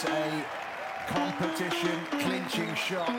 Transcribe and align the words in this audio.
It's 0.00 0.08
a 0.08 0.44
competition 1.08 1.98
clinching 2.20 2.72
shot. 2.76 3.10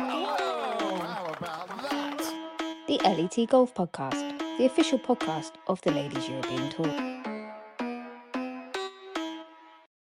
Whoa! 0.00 0.96
How 0.96 1.32
about 1.38 1.68
that? 1.88 2.18
The 2.88 2.98
LET 3.04 3.48
Golf 3.48 3.72
Podcast, 3.72 4.58
the 4.58 4.66
official 4.66 4.98
podcast 4.98 5.52
of 5.68 5.80
the 5.82 5.92
Ladies 5.92 6.28
European 6.28 6.70
Tour. 6.70 6.90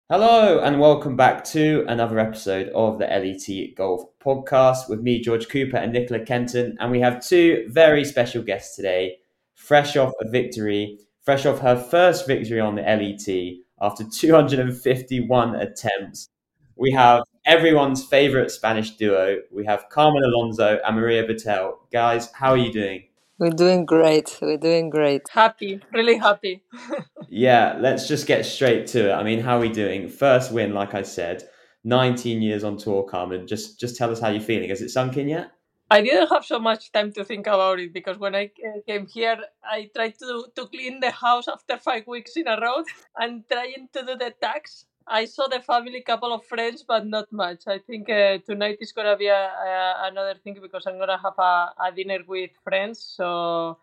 Hello 0.09 0.61
and 0.61 0.79
welcome 0.79 1.17
back 1.17 1.43
to 1.45 1.83
another 1.89 2.17
episode 2.19 2.69
of 2.69 2.99
the 2.99 3.05
LET 3.07 3.75
Golf 3.75 4.05
Podcast 4.25 4.87
with 4.87 5.01
me, 5.01 5.19
George 5.19 5.49
Cooper, 5.49 5.75
and 5.75 5.91
Nicola 5.91 6.23
Kenton. 6.23 6.77
And 6.79 6.89
we 6.89 7.01
have 7.01 7.21
two 7.21 7.65
very 7.67 8.05
special 8.05 8.43
guests 8.43 8.77
today, 8.77 9.17
fresh 9.55 9.97
off 9.97 10.13
a 10.21 10.29
victory, 10.29 10.99
fresh 11.21 11.45
off 11.45 11.59
her 11.59 11.75
first 11.75 12.25
victory 12.27 12.61
on 12.61 12.75
the 12.75 12.81
LET 12.83 13.62
after 13.83 14.03
251 14.05 15.55
attempts. 15.55 16.29
We 16.75 16.91
have 16.91 17.23
everyone's 17.45 18.03
favorite 18.03 18.49
Spanish 18.49 18.91
duo. 18.91 19.39
We 19.51 19.65
have 19.65 19.89
Carmen 19.89 20.23
Alonso 20.23 20.79
and 20.83 20.95
Maria 20.95 21.27
Beautell. 21.27 21.73
Guys, 21.91 22.31
how 22.31 22.51
are 22.51 22.57
you 22.57 22.71
doing? 22.71 23.03
We're 23.37 23.49
doing 23.51 23.85
great. 23.85 24.39
We're 24.41 24.57
doing 24.57 24.89
great. 24.89 25.23
Happy, 25.29 25.81
really 25.91 26.17
happy. 26.17 26.63
Yeah, 27.35 27.77
let's 27.79 28.07
just 28.07 28.27
get 28.27 28.45
straight 28.45 28.85
to 28.87 29.09
it. 29.09 29.13
I 29.13 29.23
mean, 29.23 29.39
how 29.39 29.57
are 29.57 29.59
we 29.59 29.69
doing? 29.69 30.07
First 30.07 30.51
win, 30.51 30.71
like 30.71 30.93
I 30.93 31.01
said, 31.01 31.41
19 31.83 32.43
years 32.43 32.63
on 32.63 32.77
tour, 32.77 33.01
Carmen. 33.05 33.47
Just 33.47 33.79
just 33.79 33.97
tell 33.97 34.11
us 34.11 34.19
how 34.19 34.29
you're 34.29 34.39
feeling. 34.39 34.69
Has 34.69 34.83
it 34.83 34.89
sunk 34.89 35.17
in 35.17 35.29
yet? 35.29 35.49
I 35.89 36.01
didn't 36.01 36.29
have 36.29 36.45
so 36.45 36.59
much 36.59 36.91
time 36.91 37.11
to 37.13 37.23
think 37.23 37.47
about 37.47 37.79
it 37.79 37.93
because 37.93 38.17
when 38.17 38.35
I 38.35 38.49
came 38.87 39.05
here, 39.05 39.37
I 39.63 39.89
tried 39.95 40.17
to, 40.19 40.45
to 40.55 40.65
clean 40.67 40.99
the 40.99 41.11
house 41.11 41.47
after 41.47 41.77
five 41.77 42.07
weeks 42.07 42.35
in 42.35 42.47
a 42.47 42.59
row 42.59 42.83
and 43.17 43.43
trying 43.51 43.89
to 43.93 44.01
do 44.05 44.15
the 44.15 44.33
tax. 44.41 44.85
I 45.05 45.25
saw 45.25 45.47
the 45.47 45.59
family, 45.59 46.01
couple 46.01 46.33
of 46.33 46.45
friends, 46.45 46.83
but 46.87 47.05
not 47.05 47.31
much. 47.31 47.67
I 47.67 47.77
think 47.77 48.09
uh, 48.09 48.37
tonight 48.39 48.77
is 48.79 48.93
gonna 48.93 49.17
be 49.17 49.27
a, 49.27 49.51
a, 49.51 50.07
another 50.11 50.35
thing 50.43 50.57
because 50.61 50.85
I'm 50.87 50.97
gonna 50.97 51.19
have 51.21 51.37
a, 51.37 51.73
a 51.77 51.91
dinner 51.93 52.19
with 52.25 52.51
friends, 52.63 53.03
so 53.03 53.77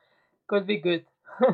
could 0.47 0.67
be 0.67 0.79
good. 0.79 1.05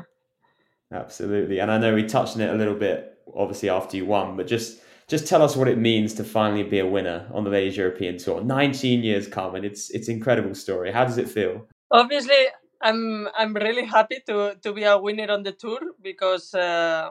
Absolutely. 0.92 1.58
And 1.58 1.70
I 1.70 1.78
know 1.78 1.94
we 1.94 2.04
touched 2.04 2.36
on 2.36 2.42
it 2.42 2.50
a 2.50 2.56
little 2.56 2.76
bit, 2.76 3.18
obviously, 3.34 3.68
after 3.68 3.96
you 3.96 4.06
won, 4.06 4.36
but 4.36 4.46
just 4.46 4.80
just 5.08 5.26
tell 5.26 5.42
us 5.42 5.54
what 5.54 5.68
it 5.68 5.78
means 5.78 6.14
to 6.14 6.24
finally 6.24 6.64
be 6.64 6.80
a 6.80 6.86
winner 6.86 7.28
on 7.32 7.44
the 7.44 7.50
Ladies 7.50 7.76
European 7.76 8.18
Tour. 8.18 8.42
19 8.42 9.02
years, 9.02 9.28
Carmen. 9.28 9.64
It's 9.64 9.90
it's 9.90 10.08
incredible 10.08 10.54
story. 10.54 10.90
How 10.90 11.04
does 11.04 11.18
it 11.18 11.28
feel? 11.28 11.66
Obviously, 11.90 12.46
I'm 12.82 13.28
I'm 13.36 13.54
really 13.54 13.84
happy 13.84 14.18
to 14.26 14.56
to 14.62 14.72
be 14.72 14.82
a 14.82 14.98
winner 14.98 15.30
on 15.30 15.44
the 15.44 15.52
tour 15.52 15.80
because 16.02 16.54
uh, 16.54 17.10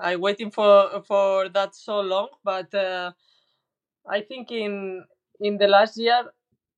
I 0.00 0.16
waiting 0.16 0.50
for 0.50 1.02
for 1.06 1.48
that 1.50 1.74
so 1.74 2.00
long. 2.00 2.28
But 2.42 2.74
uh, 2.74 3.12
I 4.08 4.22
think 4.22 4.50
in 4.50 5.04
in 5.40 5.58
the 5.58 5.68
last 5.68 5.98
year, 5.98 6.32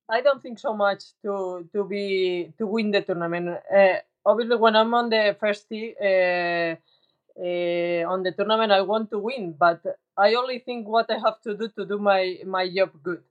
I 0.09 0.19
don't 0.19 0.41
think 0.41 0.59
so 0.59 0.73
much 0.73 1.13
to 1.23 1.69
to 1.71 1.85
be 1.85 2.51
to 2.57 2.67
win 2.67 2.91
the 2.91 3.01
tournament. 3.01 3.47
Uh, 3.73 4.03
obviously, 4.25 4.57
when 4.57 4.75
I'm 4.75 4.93
on 4.93 5.09
the 5.09 5.37
first 5.39 5.69
tee. 5.69 5.95
Uh, 7.39 8.03
on 8.05 8.23
the 8.23 8.33
tournament, 8.35 8.71
I 8.71 8.81
want 8.81 9.09
to 9.11 9.17
win, 9.17 9.55
but 9.57 9.81
I 10.17 10.33
only 10.33 10.59
think 10.59 10.87
what 10.87 11.09
I 11.09 11.19
have 11.19 11.39
to 11.43 11.55
do 11.55 11.69
to 11.77 11.85
do 11.85 11.97
my 11.97 12.39
my 12.45 12.67
job 12.67 12.91
good. 13.01 13.23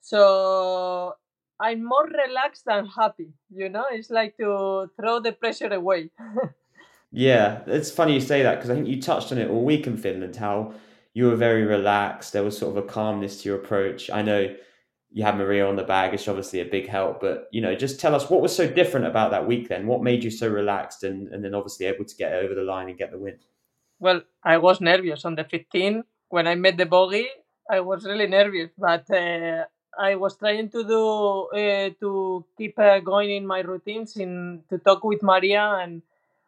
So 0.00 1.14
I'm 1.60 1.84
more 1.84 2.06
relaxed 2.06 2.64
than 2.64 2.86
happy. 2.86 3.28
You 3.50 3.68
know, 3.68 3.84
it's 3.90 4.10
like 4.10 4.38
to 4.38 4.90
throw 4.98 5.20
the 5.20 5.32
pressure 5.32 5.72
away. 5.72 6.10
yeah, 7.12 7.60
it's 7.66 7.90
funny 7.90 8.14
you 8.14 8.20
say 8.20 8.42
that 8.42 8.56
because 8.56 8.70
I 8.70 8.74
think 8.74 8.88
you 8.88 9.02
touched 9.02 9.32
on 9.32 9.38
it 9.38 9.50
all 9.50 9.64
week 9.64 9.86
in 9.86 9.98
Finland. 9.98 10.36
How 10.36 10.72
you 11.12 11.26
were 11.26 11.36
very 11.36 11.64
relaxed. 11.64 12.32
There 12.32 12.42
was 12.42 12.56
sort 12.56 12.76
of 12.76 12.82
a 12.82 12.88
calmness 12.88 13.42
to 13.42 13.50
your 13.50 13.58
approach. 13.58 14.08
I 14.10 14.22
know 14.22 14.56
you 15.12 15.24
had 15.24 15.36
Maria 15.36 15.66
on 15.68 15.76
the 15.76 15.84
bag, 15.84 16.14
it's 16.14 16.26
obviously 16.28 16.60
a 16.60 16.64
big 16.64 16.88
help. 16.88 17.20
But 17.20 17.48
you 17.52 17.60
know, 17.60 17.74
just 17.74 18.00
tell 18.00 18.14
us 18.14 18.30
what 18.30 18.40
was 18.40 18.54
so 18.54 18.66
different 18.66 19.06
about 19.06 19.30
that 19.30 19.46
week. 19.46 19.68
Then, 19.68 19.86
what 19.86 20.02
made 20.02 20.24
you 20.24 20.30
so 20.30 20.48
relaxed, 20.48 21.04
and 21.04 21.28
and 21.28 21.44
then 21.44 21.54
obviously 21.54 21.86
able 21.86 22.04
to 22.04 22.16
get 22.16 22.32
over 22.32 22.54
the 22.54 22.62
line 22.62 22.88
and 22.88 22.98
get 22.98 23.10
the 23.10 23.18
win. 23.18 23.38
Well, 24.00 24.22
I 24.42 24.58
was 24.58 24.80
nervous 24.80 25.24
on 25.24 25.36
the 25.36 25.44
15 25.44 26.02
when 26.28 26.46
I 26.48 26.56
met 26.56 26.76
the 26.76 26.86
bogey. 26.86 27.28
I 27.70 27.80
was 27.80 28.04
really 28.04 28.26
nervous, 28.26 28.70
but 28.76 29.08
uh, 29.10 29.64
I 29.98 30.16
was 30.16 30.36
trying 30.36 30.70
to 30.70 30.82
do 30.82 31.48
uh, 31.54 31.90
to 32.00 32.44
keep 32.58 32.78
uh, 32.78 32.98
going 33.00 33.30
in 33.30 33.46
my 33.46 33.60
routines, 33.60 34.16
in 34.16 34.62
to 34.70 34.78
talk 34.78 35.04
with 35.04 35.22
Maria, 35.22 35.78
and 35.80 36.02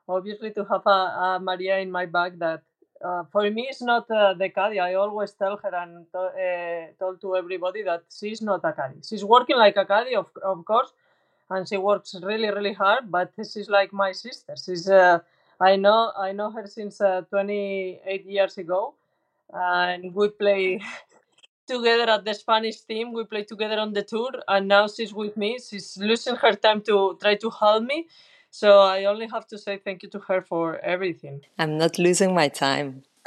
obviously 0.08 0.50
to 0.52 0.64
have 0.64 0.86
a, 0.86 0.90
a 0.90 1.38
Maria 1.40 1.78
in 1.78 1.90
my 1.90 2.06
bag 2.06 2.38
that 2.40 2.62
uh, 3.04 3.24
for 3.32 3.50
me 3.50 3.68
it's 3.70 3.82
not 3.82 4.10
uh, 4.10 4.34
the 4.34 4.48
caddy. 4.50 4.80
I 4.80 4.94
always 4.94 5.32
tell 5.32 5.56
her 5.58 5.74
and 5.74 6.06
to, 6.12 6.18
uh, 6.18 6.86
told 6.98 7.20
to 7.22 7.36
everybody 7.36 7.82
that 7.84 8.04
she's 8.18 8.42
not 8.42 8.62
a 8.64 8.72
caddy. 8.72 9.00
She's 9.08 9.24
working 9.24 9.56
like 9.56 9.76
a 9.76 9.84
caddy, 9.84 10.16
of, 10.16 10.30
of 10.42 10.64
course, 10.64 10.92
and 11.50 11.68
she 11.68 11.76
works 11.76 12.16
really, 12.22 12.50
really 12.50 12.72
hard. 12.74 13.10
But 13.10 13.32
she's 13.38 13.68
like 13.70 13.92
my 13.92 14.12
sister. 14.12 14.54
She's 14.64 14.88
uh, 14.90 15.20
I 15.60 15.76
know 15.76 16.12
I 16.18 16.32
know 16.32 16.50
her 16.50 16.66
since 16.66 17.00
uh, 17.00 17.22
28 17.30 18.26
years 18.26 18.58
ago, 18.58 18.94
and 19.52 20.14
we 20.14 20.28
play 20.30 20.80
together 21.66 22.10
at 22.10 22.24
the 22.24 22.34
Spanish 22.34 22.80
team. 22.82 23.12
We 23.12 23.24
play 23.24 23.44
together 23.44 23.78
on 23.78 23.92
the 23.92 24.02
tour, 24.02 24.32
and 24.48 24.68
now 24.68 24.88
she's 24.88 25.14
with 25.14 25.36
me. 25.36 25.58
She's 25.58 25.96
losing 25.98 26.36
her 26.36 26.54
time 26.54 26.82
to 26.82 27.18
try 27.20 27.36
to 27.36 27.50
help 27.50 27.84
me. 27.84 28.06
So 28.54 28.78
I 28.78 29.06
only 29.06 29.26
have 29.26 29.48
to 29.48 29.58
say 29.58 29.78
thank 29.78 30.04
you 30.04 30.08
to 30.10 30.20
her 30.28 30.40
for 30.40 30.78
everything. 30.78 31.40
I'm 31.58 31.76
not 31.76 31.98
losing 31.98 32.36
my 32.36 32.46
time. 32.46 33.02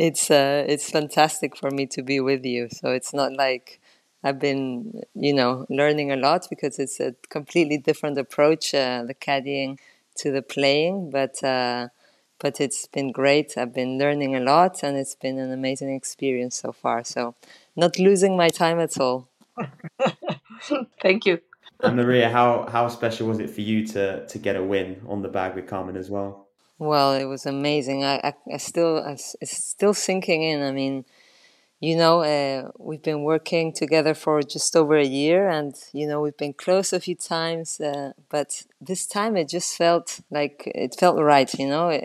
it's 0.00 0.28
uh, 0.32 0.64
it's 0.66 0.90
fantastic 0.90 1.56
for 1.56 1.70
me 1.70 1.86
to 1.86 2.02
be 2.02 2.18
with 2.18 2.44
you. 2.44 2.66
So 2.72 2.90
it's 2.90 3.14
not 3.14 3.34
like 3.34 3.80
I've 4.24 4.40
been, 4.40 5.00
you 5.14 5.32
know, 5.32 5.64
learning 5.70 6.10
a 6.10 6.16
lot 6.16 6.48
because 6.50 6.80
it's 6.80 6.98
a 6.98 7.14
completely 7.28 7.78
different 7.78 8.18
approach, 8.18 8.74
uh, 8.74 9.04
the 9.06 9.14
caddying 9.14 9.78
to 10.16 10.32
the 10.32 10.42
playing. 10.42 11.10
But 11.10 11.40
uh, 11.44 11.86
but 12.40 12.60
it's 12.60 12.88
been 12.88 13.12
great. 13.12 13.56
I've 13.56 13.72
been 13.72 13.96
learning 13.96 14.34
a 14.34 14.40
lot, 14.40 14.82
and 14.82 14.96
it's 14.96 15.14
been 15.14 15.38
an 15.38 15.52
amazing 15.52 15.94
experience 15.94 16.56
so 16.56 16.72
far. 16.72 17.04
So 17.04 17.36
not 17.76 18.00
losing 18.00 18.36
my 18.36 18.48
time 18.48 18.80
at 18.80 18.98
all. 18.98 19.28
Thank 21.00 21.26
you. 21.26 21.38
And 21.82 21.96
Maria, 21.96 22.30
how 22.30 22.66
how 22.70 22.88
special 22.88 23.28
was 23.28 23.38
it 23.38 23.50
for 23.50 23.60
you 23.60 23.86
to 23.88 24.26
to 24.26 24.38
get 24.38 24.56
a 24.56 24.62
win 24.62 25.02
on 25.08 25.22
the 25.22 25.28
bag 25.28 25.54
with 25.54 25.66
Carmen 25.66 25.96
as 25.96 26.10
well? 26.10 26.48
Well, 26.78 27.14
it 27.14 27.24
was 27.24 27.46
amazing. 27.46 28.04
I, 28.04 28.16
I, 28.18 28.34
I 28.54 28.56
still 28.56 28.98
I, 28.98 29.12
it's 29.12 29.64
still 29.64 29.94
sinking 29.94 30.42
in. 30.42 30.62
I 30.62 30.72
mean, 30.72 31.04
you 31.82 31.96
know, 31.96 32.22
uh, 32.22 32.70
we've 32.78 33.02
been 33.02 33.24
working 33.24 33.72
together 33.72 34.14
for 34.14 34.40
just 34.40 34.76
over 34.76 34.96
a 34.96 35.04
year, 35.04 35.48
and 35.48 35.74
you 35.92 36.06
know, 36.06 36.20
we've 36.20 36.36
been 36.36 36.52
close 36.52 36.92
a 36.92 37.00
few 37.00 37.16
times. 37.16 37.80
Uh, 37.80 38.12
but 38.30 38.62
this 38.80 39.04
time, 39.04 39.36
it 39.36 39.48
just 39.48 39.76
felt 39.76 40.20
like 40.30 40.62
it 40.66 40.94
felt 40.94 41.18
right. 41.18 41.52
You 41.58 41.66
know, 41.66 42.00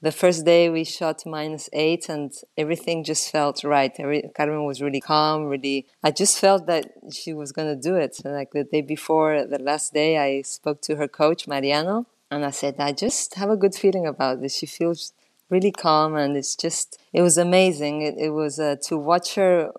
the 0.00 0.12
first 0.12 0.46
day 0.46 0.70
we 0.70 0.82
shot 0.82 1.26
minus 1.26 1.68
eight, 1.74 2.08
and 2.08 2.32
everything 2.56 3.04
just 3.04 3.30
felt 3.30 3.62
right. 3.64 3.92
Every, 3.98 4.22
Carmen 4.34 4.64
was 4.64 4.80
really 4.80 5.02
calm. 5.02 5.44
Really, 5.44 5.86
I 6.02 6.10
just 6.10 6.38
felt 6.38 6.66
that 6.66 6.90
she 7.12 7.34
was 7.34 7.52
gonna 7.52 7.76
do 7.76 7.96
it. 7.96 8.16
Like 8.24 8.52
the 8.52 8.64
day 8.64 8.80
before, 8.80 9.44
the 9.44 9.58
last 9.58 9.92
day, 9.92 10.16
I 10.16 10.40
spoke 10.40 10.80
to 10.82 10.96
her 10.96 11.06
coach 11.06 11.46
Mariano 11.46 12.06
and 12.30 12.44
I 12.44 12.50
said, 12.50 12.76
I 12.78 12.92
just 12.92 13.34
have 13.34 13.50
a 13.50 13.56
good 13.56 13.74
feeling 13.74 14.06
about 14.06 14.40
this. 14.40 14.56
She 14.56 14.66
feels 14.66 15.12
really 15.50 15.72
calm, 15.72 16.14
and 16.16 16.36
it's 16.36 16.54
just, 16.54 17.00
it 17.12 17.22
was 17.22 17.38
amazing. 17.38 18.02
It, 18.02 18.14
it 18.18 18.30
was 18.30 18.58
uh, 18.58 18.76
to 18.84 18.96
watch 18.96 19.34
her 19.34 19.72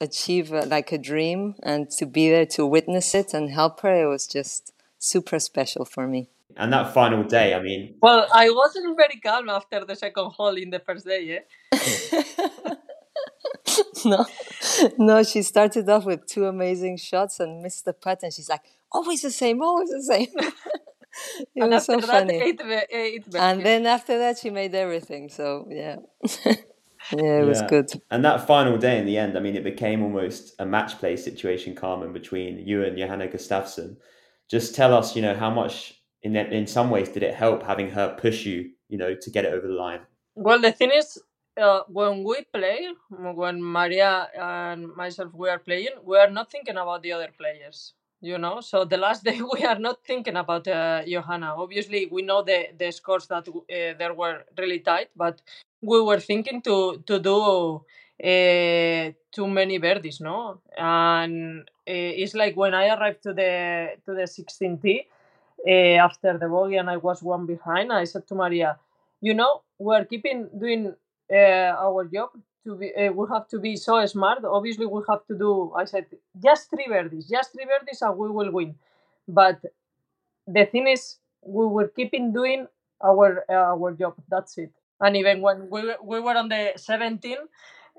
achieve 0.00 0.52
uh, 0.52 0.64
like 0.66 0.92
a 0.92 0.98
dream 0.98 1.54
and 1.62 1.90
to 1.90 2.06
be 2.06 2.30
there 2.30 2.46
to 2.46 2.64
witness 2.64 3.14
it 3.14 3.34
and 3.34 3.50
help 3.50 3.80
her. 3.80 4.04
It 4.04 4.06
was 4.06 4.26
just 4.26 4.72
super 4.98 5.38
special 5.38 5.84
for 5.84 6.06
me. 6.06 6.28
And 6.56 6.72
that 6.72 6.92
final 6.92 7.22
day, 7.22 7.54
I 7.54 7.62
mean. 7.62 7.94
Well, 8.02 8.26
I 8.32 8.50
wasn't 8.50 8.96
very 8.96 9.20
calm 9.20 9.48
after 9.48 9.84
the 9.84 9.94
second 9.94 10.30
hole 10.32 10.56
in 10.56 10.70
the 10.70 10.80
first 10.80 11.06
day, 11.06 11.22
yeah? 11.22 11.40
no, 14.04 14.26
no, 14.98 15.22
she 15.22 15.42
started 15.42 15.88
off 15.88 16.04
with 16.04 16.26
two 16.26 16.46
amazing 16.46 16.96
shots 16.96 17.38
and 17.38 17.62
missed 17.62 17.84
the 17.84 17.92
putt, 17.92 18.20
and 18.22 18.32
she's 18.32 18.48
like, 18.48 18.62
always 18.90 19.22
the 19.22 19.30
same, 19.30 19.62
always 19.62 19.90
the 19.90 20.02
same. 20.02 20.28
it 21.54 21.54
and 21.60 21.74
was 21.74 21.82
so 21.82 22.00
that, 22.00 22.02
funny. 22.02 22.34
eight, 22.40 22.60
ve- 22.62 22.86
eight 22.90 23.30
and 23.36 23.64
back. 23.64 23.66
then 23.66 23.86
after 23.86 24.18
that, 24.18 24.38
she 24.38 24.50
made 24.50 24.74
everything. 24.74 25.28
So 25.30 25.66
yeah, 25.70 25.96
yeah, 27.10 27.42
it 27.42 27.46
was 27.46 27.62
good. 27.62 27.90
And 28.10 28.24
that 28.24 28.46
final 28.46 28.78
day 28.78 28.98
in 28.98 29.06
the 29.06 29.18
end, 29.18 29.36
I 29.36 29.40
mean, 29.40 29.56
it 29.56 29.64
became 29.64 30.02
almost 30.02 30.54
a 30.60 30.66
match 30.66 30.98
play 30.98 31.16
situation, 31.16 31.74
Carmen, 31.76 32.12
between 32.14 32.66
you 32.66 32.84
and 32.84 32.98
Johanna 32.98 33.28
Gustavsson. 33.28 33.96
Just 34.50 34.74
tell 34.74 34.94
us, 34.94 35.16
you 35.16 35.22
know, 35.22 35.36
how 35.36 35.50
much 35.50 35.94
in 36.22 36.36
in 36.36 36.66
some 36.66 36.90
ways 36.90 37.10
did 37.10 37.22
it 37.24 37.34
help 37.34 37.64
having 37.64 37.90
her 37.90 38.16
push 38.18 38.46
you, 38.46 38.70
you 38.88 38.98
know, 38.98 39.14
to 39.14 39.30
get 39.30 39.44
it 39.46 39.54
over 39.54 39.66
the 39.68 39.74
line? 39.74 40.00
Well, 40.36 40.60
the 40.60 40.72
thing 40.72 40.92
is, 40.92 41.20
uh, 41.60 41.82
when 41.88 42.24
we 42.24 42.44
play, 42.54 42.88
when 43.10 43.62
Maria 43.62 44.28
and 44.38 44.94
myself 44.96 45.32
we 45.34 45.48
are 45.50 45.58
playing, 45.60 45.90
we 46.04 46.18
are 46.18 46.30
not 46.30 46.50
thinking 46.50 46.76
about 46.78 47.02
the 47.02 47.12
other 47.12 47.30
players. 47.38 47.94
You 48.20 48.38
know. 48.38 48.60
So 48.60 48.84
the 48.84 48.96
last 48.96 49.24
day 49.28 49.40
we 49.40 49.64
are 49.64 49.78
not 49.78 50.04
thinking 50.04 50.36
about 50.36 50.66
uh, 50.68 51.02
Johanna. 51.06 51.54
Obviously, 51.56 52.06
we 52.10 52.22
know 52.22 52.42
the 52.42 52.68
the 52.78 52.90
scores 52.92 53.26
that 53.28 53.48
uh, 53.48 53.98
there 53.98 54.14
were 54.14 54.44
really 54.56 54.80
tight, 54.80 55.08
but 55.16 55.40
we 55.82 56.00
were 56.02 56.20
thinking 56.20 56.62
to 56.62 57.02
to 57.06 57.18
do 57.18 57.84
uh, 58.24 59.12
too 59.32 59.46
many 59.46 59.78
birdies, 59.78 60.20
no? 60.20 60.60
And 60.76 61.62
uh, 61.62 61.92
it's 62.22 62.34
like 62.34 62.56
when 62.56 62.74
I 62.74 62.88
arrived 62.94 63.22
to 63.24 63.32
the 63.32 63.96
to 64.04 64.14
the 64.14 64.26
16T 64.26 65.06
uh, 65.66 65.70
after 66.06 66.36
the 66.38 66.48
bogey 66.48 66.76
and 66.76 66.90
I 66.90 66.96
was 66.96 67.22
one 67.22 67.46
behind. 67.46 67.92
I 67.92 68.04
said 68.04 68.26
to 68.28 68.34
Maria, 68.34 68.78
you 69.20 69.34
know, 69.34 69.62
we're 69.78 70.04
keeping 70.04 70.48
doing 70.58 70.94
uh, 71.32 71.36
our 71.86 72.04
job. 72.06 72.30
To 72.64 72.74
be, 72.74 72.92
uh, 72.94 73.12
we 73.12 73.26
have 73.32 73.48
to 73.48 73.58
be 73.58 73.76
so 73.76 74.04
smart. 74.06 74.44
Obviously, 74.44 74.84
we 74.84 75.00
have 75.08 75.24
to 75.26 75.34
do. 75.38 75.72
I 75.76 75.84
said 75.84 76.06
just 76.42 76.68
three 76.70 76.86
birdies, 76.88 77.28
just 77.28 77.52
three 77.52 77.64
birdies, 77.64 78.02
and 78.02 78.18
we 78.18 78.28
will 78.30 78.50
win. 78.50 78.74
But 79.26 79.60
the 80.46 80.66
thing 80.66 80.88
is, 80.88 81.16
we 81.42 81.66
were 81.66 81.88
keeping 81.88 82.32
doing 82.32 82.66
our 83.02 83.44
uh, 83.48 83.74
our 83.74 83.92
job. 83.92 84.14
That's 84.28 84.58
it. 84.58 84.72
And 85.00 85.16
even 85.16 85.40
when 85.40 85.70
we 85.70 85.94
we 86.02 86.20
were 86.20 86.36
on 86.36 86.48
the 86.48 86.72
17, 86.76 87.38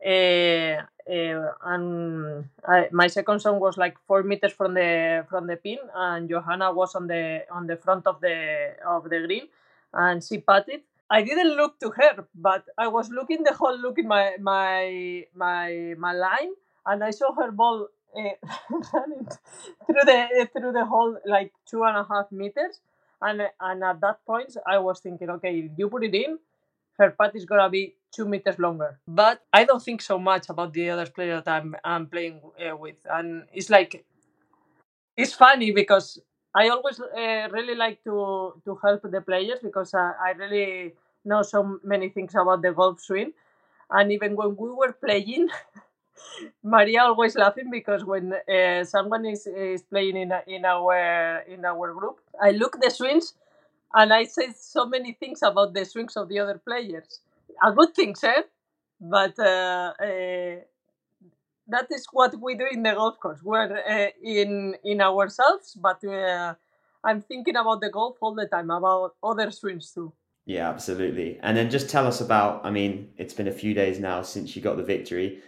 uh, 0.05 0.09
uh, 0.09 1.51
and 1.65 2.45
I, 2.67 2.89
my 2.91 3.07
second 3.07 3.39
song 3.41 3.59
was 3.59 3.77
like 3.77 3.97
four 4.07 4.23
meters 4.23 4.53
from 4.53 4.73
the 4.75 5.25
from 5.29 5.47
the 5.47 5.57
pin, 5.57 5.79
and 5.95 6.29
Johanna 6.29 6.73
was 6.73 6.95
on 6.95 7.07
the 7.07 7.45
on 7.51 7.67
the 7.67 7.77
front 7.77 8.07
of 8.07 8.21
the 8.21 8.75
of 8.85 9.05
the 9.09 9.21
green, 9.25 9.47
and 9.93 10.23
she 10.23 10.39
patted. 10.39 10.81
I 11.09 11.21
didn't 11.23 11.55
look 11.57 11.79
to 11.79 11.89
her, 11.91 12.27
but 12.35 12.65
I 12.77 12.87
was 12.87 13.09
looking 13.09 13.43
the 13.43 13.53
whole 13.53 13.77
look 13.77 13.97
in 13.97 14.07
my 14.07 14.35
my 14.39 15.25
my 15.33 15.95
my 15.97 16.13
line, 16.13 16.53
and 16.85 17.03
I 17.03 17.09
saw 17.11 17.33
her 17.33 17.51
ball 17.51 17.87
uh, 18.15 18.21
running 18.93 19.27
through 19.85 20.05
the 20.05 20.49
through 20.53 20.71
the 20.73 20.85
whole 20.85 21.17
like 21.25 21.51
two 21.65 21.83
and 21.83 21.97
a 21.97 22.05
half 22.07 22.31
meters, 22.31 22.79
and 23.21 23.41
and 23.59 23.83
at 23.83 24.01
that 24.01 24.23
point 24.25 24.55
I 24.67 24.77
was 24.79 24.99
thinking, 24.99 25.29
okay, 25.31 25.59
if 25.59 25.71
you 25.77 25.89
put 25.89 26.03
it 26.03 26.13
in, 26.13 26.37
her 26.99 27.11
putt 27.11 27.35
is 27.35 27.45
gonna 27.45 27.69
be 27.69 27.95
two 28.13 28.25
meters 28.27 28.59
longer. 28.59 28.99
But 29.07 29.41
I 29.51 29.63
don't 29.63 29.81
think 29.81 30.01
so 30.01 30.19
much 30.19 30.49
about 30.49 30.73
the 30.73 30.91
other 30.91 31.07
player 31.07 31.41
that 31.41 31.61
I'm, 31.61 31.75
I'm 31.83 32.07
playing 32.07 32.41
uh, 32.59 32.75
with, 32.77 32.97
and 33.09 33.45
it's 33.53 33.69
like 33.71 34.05
it's 35.17 35.33
funny 35.33 35.71
because 35.71 36.19
I 36.59 36.69
always 36.69 36.99
uh, 36.99 37.47
really 37.57 37.75
like 37.75 38.03
to 38.05 38.15
to 38.65 38.71
help 38.83 39.01
the 39.15 39.21
players 39.21 39.59
because 39.67 39.93
I, 39.93 40.07
I 40.27 40.31
really 40.43 40.93
know 41.25 41.41
so 41.43 41.79
many 41.83 42.09
things 42.09 42.35
about 42.35 42.61
the 42.61 42.71
golf 42.73 42.99
swing, 43.01 43.33
and 43.89 44.11
even 44.11 44.35
when 44.35 44.55
we 44.55 44.69
were 44.81 44.93
playing. 44.93 45.49
Maria 46.63 47.01
always 47.03 47.35
laughing 47.35 47.69
because 47.71 48.03
when 48.05 48.33
uh, 48.33 48.83
someone 48.83 49.25
is, 49.25 49.47
is 49.47 49.81
playing 49.83 50.17
in, 50.17 50.31
in 50.47 50.65
our 50.65 51.39
in 51.47 51.65
our 51.65 51.93
group, 51.93 52.19
I 52.41 52.51
look 52.51 52.79
the 52.81 52.89
swings 52.89 53.33
and 53.93 54.13
I 54.13 54.23
say 54.25 54.49
so 54.57 54.85
many 54.85 55.13
things 55.13 55.41
about 55.43 55.73
the 55.73 55.85
swings 55.85 56.15
of 56.17 56.29
the 56.29 56.39
other 56.39 56.59
players. 56.59 57.21
A 57.63 57.71
good 57.71 57.93
things, 57.95 58.23
eh? 58.23 58.43
But 59.01 59.37
uh, 59.39 59.93
uh, 59.99 60.55
that 61.69 61.87
is 61.91 62.07
what 62.11 62.35
we 62.41 62.55
do 62.55 62.67
in 62.71 62.83
the 62.83 62.93
golf 62.93 63.19
course. 63.19 63.41
We're 63.43 63.77
uh, 63.77 64.07
in 64.23 64.75
in 64.83 65.01
ourselves, 65.01 65.77
but 65.81 66.03
uh, 66.03 66.55
I'm 67.03 67.21
thinking 67.21 67.55
about 67.55 67.81
the 67.81 67.89
golf 67.89 68.17
all 68.21 68.35
the 68.35 68.47
time, 68.47 68.69
about 68.69 69.15
other 69.23 69.51
swings 69.51 69.91
too. 69.91 70.13
Yeah, 70.45 70.69
absolutely. 70.69 71.39
And 71.41 71.55
then 71.55 71.69
just 71.69 71.89
tell 71.89 72.07
us 72.07 72.21
about. 72.21 72.65
I 72.65 72.71
mean, 72.71 73.09
it's 73.17 73.33
been 73.33 73.47
a 73.47 73.59
few 73.63 73.73
days 73.73 73.99
now 73.99 74.21
since 74.21 74.55
you 74.55 74.61
got 74.61 74.77
the 74.77 74.83
victory 74.83 75.41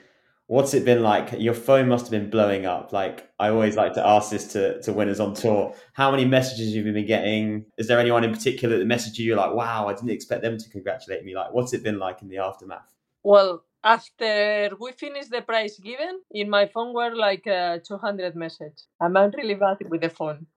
what's 0.51 0.73
it 0.73 0.83
been 0.83 1.01
like? 1.01 1.31
Your 1.37 1.53
phone 1.53 1.87
must 1.87 2.03
have 2.07 2.11
been 2.11 2.29
blowing 2.29 2.65
up. 2.65 2.91
Like 2.91 3.31
I 3.39 3.47
always 3.47 3.77
like 3.77 3.93
to 3.93 4.05
ask 4.05 4.29
this 4.29 4.51
to, 4.51 4.81
to 4.81 4.91
winners 4.91 5.21
on 5.21 5.33
tour. 5.33 5.73
How 5.93 6.11
many 6.11 6.25
messages 6.25 6.75
have 6.75 6.85
you 6.85 6.91
been 6.91 7.07
getting? 7.07 7.65
Is 7.77 7.87
there 7.87 7.99
anyone 8.01 8.25
in 8.25 8.33
particular 8.33 8.77
that 8.77 8.85
messaged 8.85 9.17
you? 9.17 9.25
You're 9.27 9.37
like, 9.37 9.53
wow, 9.53 9.87
I 9.87 9.93
didn't 9.93 10.09
expect 10.09 10.41
them 10.41 10.57
to 10.57 10.69
congratulate 10.69 11.23
me. 11.23 11.33
Like, 11.33 11.53
what's 11.53 11.71
it 11.71 11.83
been 11.83 11.99
like 11.99 12.21
in 12.21 12.27
the 12.27 12.39
aftermath? 12.39 12.93
Well, 13.23 13.63
after 13.83 14.71
we 14.79 14.91
finished 14.93 15.31
the 15.31 15.41
prize 15.41 15.77
given, 15.79 16.21
in 16.31 16.49
my 16.49 16.67
phone 16.67 16.93
were 16.93 17.15
like 17.15 17.47
uh, 17.47 17.79
200 17.85 18.35
messages. 18.35 18.87
I'm 18.99 19.13
really 19.15 19.55
bad 19.55 19.77
with 19.89 20.01
the 20.01 20.09
phone, 20.09 20.47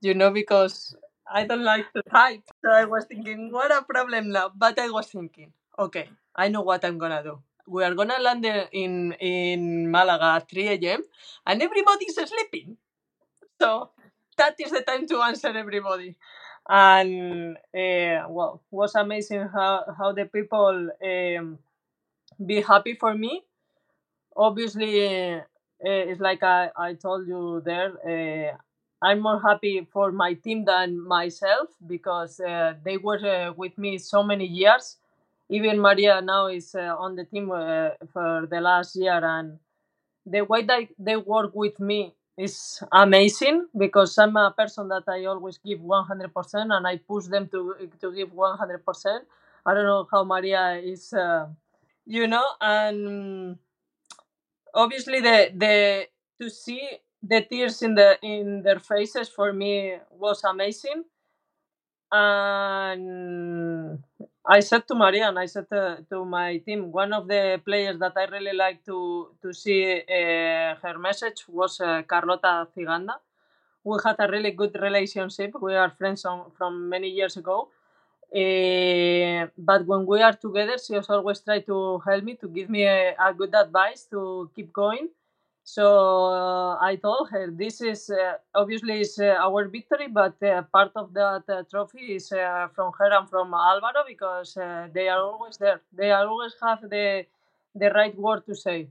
you 0.00 0.14
know, 0.14 0.30
because 0.30 0.96
I 1.30 1.44
don't 1.46 1.64
like 1.64 1.92
to 1.94 2.02
type. 2.02 2.42
So 2.64 2.70
I 2.70 2.84
was 2.84 3.04
thinking, 3.06 3.50
what 3.52 3.72
a 3.72 3.82
problem 3.82 4.30
now. 4.30 4.50
But 4.54 4.78
I 4.78 4.90
was 4.90 5.06
thinking, 5.08 5.52
okay, 5.78 6.08
I 6.36 6.48
know 6.48 6.62
what 6.62 6.84
I'm 6.84 6.98
gonna 6.98 7.22
do 7.22 7.40
we 7.68 7.84
are 7.84 7.94
gonna 7.94 8.18
land 8.20 8.44
in 8.72 9.12
in 9.20 9.90
Malaga 9.90 10.42
at 10.42 10.50
3 10.50 10.76
a.m. 10.98 11.02
and 11.46 11.62
everybody's 11.62 12.16
sleeping. 12.16 12.76
So 13.60 13.90
that 14.36 14.56
is 14.60 14.70
the 14.72 14.82
time 14.82 15.06
to 15.08 15.22
answer 15.22 15.48
everybody. 15.56 16.16
And 16.68 17.56
uh, 17.74 18.26
well, 18.28 18.62
was 18.70 18.94
amazing 18.94 19.48
how 19.52 19.84
how 19.98 20.12
the 20.12 20.26
people 20.26 20.90
um, 21.02 21.58
be 22.46 22.60
happy 22.62 22.94
for 22.94 23.14
me. 23.14 23.42
Obviously, 24.36 25.34
uh, 25.36 25.40
it's 25.80 26.20
like 26.20 26.42
I, 26.42 26.70
I 26.76 26.94
told 26.94 27.28
you 27.28 27.62
there. 27.64 27.92
Uh, 28.06 28.56
I'm 29.06 29.20
more 29.20 29.40
happy 29.40 29.86
for 29.92 30.12
my 30.12 30.34
team 30.34 30.64
than 30.64 31.00
myself 31.06 31.68
because 31.86 32.40
uh, 32.40 32.74
they 32.84 32.98
were 32.98 33.52
with 33.56 33.76
me 33.78 33.98
so 33.98 34.22
many 34.22 34.46
years 34.46 34.96
even 35.50 35.80
Maria 35.80 36.22
now 36.22 36.46
is 36.46 36.74
on 36.74 37.16
the 37.16 37.24
team 37.24 37.48
for 38.12 38.46
the 38.50 38.60
last 38.60 38.96
year, 38.96 39.20
and 39.24 39.58
the 40.26 40.42
way 40.42 40.62
that 40.64 40.88
they 40.98 41.16
work 41.16 41.52
with 41.54 41.78
me 41.80 42.14
is 42.38 42.82
amazing 42.92 43.68
because 43.76 44.16
I'm 44.18 44.36
a 44.36 44.52
person 44.56 44.88
that 44.88 45.04
I 45.08 45.24
always 45.26 45.58
give 45.58 45.80
100% 45.80 46.72
and 46.76 46.86
I 46.86 46.98
push 46.98 47.26
them 47.26 47.48
to 47.48 47.76
to 48.00 48.12
give 48.12 48.30
100%. 48.32 49.22
I 49.66 49.74
don't 49.74 49.84
know 49.86 50.08
how 50.10 50.24
Maria 50.24 50.76
is, 50.82 51.12
uh, 51.12 51.46
you 52.06 52.26
know, 52.26 52.44
and 52.60 53.58
obviously 54.74 55.20
the 55.20 55.50
the 55.56 56.06
to 56.40 56.50
see 56.50 56.82
the 57.22 57.40
tears 57.42 57.82
in 57.82 57.94
the 57.94 58.18
in 58.22 58.62
their 58.62 58.78
faces 58.80 59.28
for 59.28 59.52
me 59.52 59.96
was 60.10 60.42
amazing 60.44 61.04
and 62.12 63.98
I 64.46 64.60
said 64.60 64.86
to 64.88 64.94
Maria 64.94 65.28
and 65.28 65.38
I 65.38 65.46
said 65.46 65.68
to, 65.70 66.04
to, 66.10 66.24
my 66.24 66.58
team, 66.58 66.92
one 66.92 67.12
of 67.12 67.28
the 67.28 67.60
players 67.64 67.98
that 68.00 68.12
I 68.16 68.24
really 68.26 68.52
like 68.56 68.84
to 68.86 69.28
to 69.40 69.52
see 69.52 70.02
uh, 70.02 70.74
her 70.82 70.98
message 70.98 71.44
was 71.48 71.80
uh, 71.80 72.02
Carlota 72.02 72.68
Ciganda. 72.76 73.16
We 73.84 73.98
had 74.04 74.16
a 74.18 74.28
really 74.28 74.52
good 74.52 74.76
relationship. 74.80 75.52
We 75.60 75.74
are 75.74 75.90
friends 75.90 76.24
on, 76.24 76.50
from 76.56 76.88
many 76.88 77.08
years 77.08 77.36
ago. 77.36 77.68
Uh, 78.34 79.46
but 79.58 79.86
when 79.86 80.06
we 80.06 80.22
are 80.22 80.32
together, 80.32 80.78
she 80.78 80.94
has 80.94 81.08
always 81.10 81.40
try 81.40 81.60
to 81.60 81.98
help 82.06 82.24
me 82.24 82.34
to 82.36 82.48
give 82.48 82.70
me 82.70 82.84
a, 82.84 83.14
a 83.20 83.34
good 83.34 83.54
advice 83.54 84.04
to 84.10 84.50
keep 84.54 84.72
going 84.72 85.08
so 85.64 86.26
uh, 86.26 86.78
I 86.80 86.96
told 86.96 87.30
her 87.30 87.50
this 87.50 87.80
is 87.80 88.10
uh, 88.10 88.34
obviously 88.54 89.00
is 89.00 89.18
uh, 89.18 89.36
our 89.38 89.68
victory, 89.68 90.08
but 90.08 90.42
uh, 90.42 90.62
part 90.62 90.90
of 90.96 91.14
that 91.14 91.44
uh, 91.48 91.62
trophy 91.70 92.16
is 92.16 92.28
from 92.28 92.92
her 92.98 93.12
and 93.12 93.28
from 93.30 93.54
Alvaro 93.54 94.04
because 94.06 94.54
they 94.92 95.08
are 95.08 95.22
always 95.22 95.56
there. 95.58 95.80
They 95.92 96.10
always 96.10 96.54
have 96.62 96.82
the 96.82 97.26
the 97.74 97.90
right 97.90 98.16
word 98.18 98.44
to 98.46 98.54
say. 98.54 98.88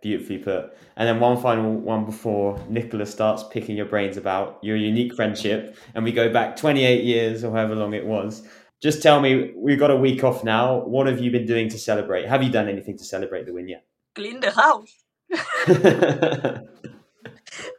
Beautifully 0.00 0.38
put. 0.38 0.76
And 0.96 1.08
then 1.08 1.20
one 1.20 1.40
final 1.40 1.72
one 1.72 2.04
before 2.04 2.58
Nicholas 2.68 3.10
starts 3.10 3.44
picking 3.44 3.76
your 3.76 3.86
brains 3.86 4.16
about 4.16 4.58
your 4.62 4.76
unique 4.76 5.14
friendship, 5.14 5.76
and 5.94 6.04
we 6.04 6.10
go 6.10 6.32
back 6.32 6.56
28 6.56 7.04
years 7.04 7.44
or 7.44 7.52
however 7.52 7.76
long 7.76 7.94
it 7.94 8.04
was. 8.04 8.46
Just 8.80 9.02
tell 9.02 9.20
me, 9.20 9.52
we've 9.56 9.78
got 9.78 9.90
a 9.90 9.96
week 9.96 10.22
off 10.22 10.44
now. 10.44 10.78
What 10.78 11.08
have 11.08 11.20
you 11.20 11.30
been 11.30 11.46
doing 11.46 11.68
to 11.70 11.78
celebrate? 11.78 12.26
Have 12.26 12.42
you 12.42 12.50
done 12.50 12.68
anything 12.68 12.96
to 12.98 13.04
celebrate 13.04 13.46
the 13.46 13.52
win 13.52 13.68
yet? 13.68 13.84
Clean 14.14 14.38
the 14.38 14.52
house. 14.52 14.94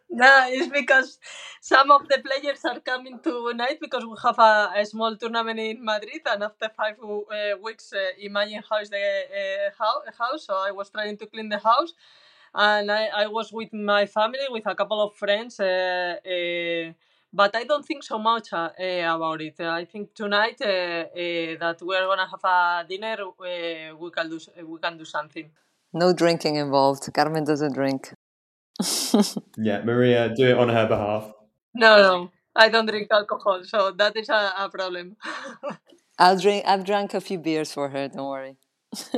no, 0.10 0.46
it's 0.50 0.68
because 0.68 1.18
some 1.62 1.90
of 1.92 2.08
the 2.10 2.20
players 2.20 2.66
are 2.66 2.82
coming 2.82 3.20
to 3.24 3.50
tonight 3.50 3.78
because 3.80 4.06
we 4.06 4.16
have 4.22 4.38
a, 4.40 4.72
a 4.76 4.86
small 4.86 5.16
tournament 5.16 5.60
in 5.60 5.84
Madrid, 5.84 6.22
and 6.26 6.44
after 6.44 6.70
five 6.76 6.98
uh, 7.02 7.58
weeks, 7.64 7.94
uh, 7.94 8.12
imagine 8.20 8.62
how 8.70 8.80
is 8.80 8.90
the 8.90 8.98
uh, 8.98 9.84
house. 10.18 10.46
So 10.46 10.56
I 10.56 10.72
was 10.72 10.90
trying 10.90 11.16
to 11.18 11.26
clean 11.28 11.48
the 11.48 11.60
house, 11.60 11.94
and 12.54 12.92
I, 12.92 13.06
I 13.24 13.28
was 13.28 13.54
with 13.54 13.72
my 13.72 14.06
family, 14.06 14.48
with 14.50 14.66
a 14.68 14.76
couple 14.76 15.02
of 15.02 15.16
friends. 15.16 15.62
Uh, 15.62 16.18
uh, 16.26 16.94
but 17.32 17.56
I 17.56 17.64
don't 17.64 17.86
think 17.86 18.04
so 18.04 18.18
much 18.18 18.54
uh, 18.54 18.70
eh, 18.78 19.02
about 19.02 19.42
it. 19.42 19.60
I 19.60 19.86
think 19.86 20.14
tonight 20.14 20.60
eh, 20.62 21.06
eh, 21.16 21.56
that 21.60 21.82
we're 21.82 22.06
gonna 22.06 22.28
have 22.28 22.44
a 22.44 22.86
dinner, 22.88 23.18
we 24.00 24.10
can 24.12 24.30
do 24.30 24.40
we 24.66 24.80
can 24.80 24.98
do 24.98 25.06
something. 25.06 25.50
No 25.94 26.14
drinking 26.14 26.56
involved. 26.56 27.12
Carmen 27.14 27.44
doesn't 27.44 27.74
drink. 27.74 28.14
yeah, 29.58 29.82
Maria, 29.84 30.34
do 30.34 30.48
it 30.48 30.58
on 30.58 30.70
her 30.70 30.88
behalf. 30.88 31.32
No, 31.74 31.98
no, 31.98 32.32
I 32.56 32.70
don't 32.70 32.86
drink 32.86 33.08
alcohol, 33.12 33.64
so 33.64 33.92
that 33.92 34.16
is 34.16 34.30
a, 34.30 34.54
a 34.58 34.70
problem. 34.70 35.16
I'll 36.20 36.38
drink. 36.38 36.66
I've 36.68 36.86
drank 36.86 37.14
a 37.14 37.22
few 37.22 37.38
beers 37.38 37.72
for 37.72 37.90
her. 37.90 38.08
Don't 38.08 38.28
worry. 38.28 38.58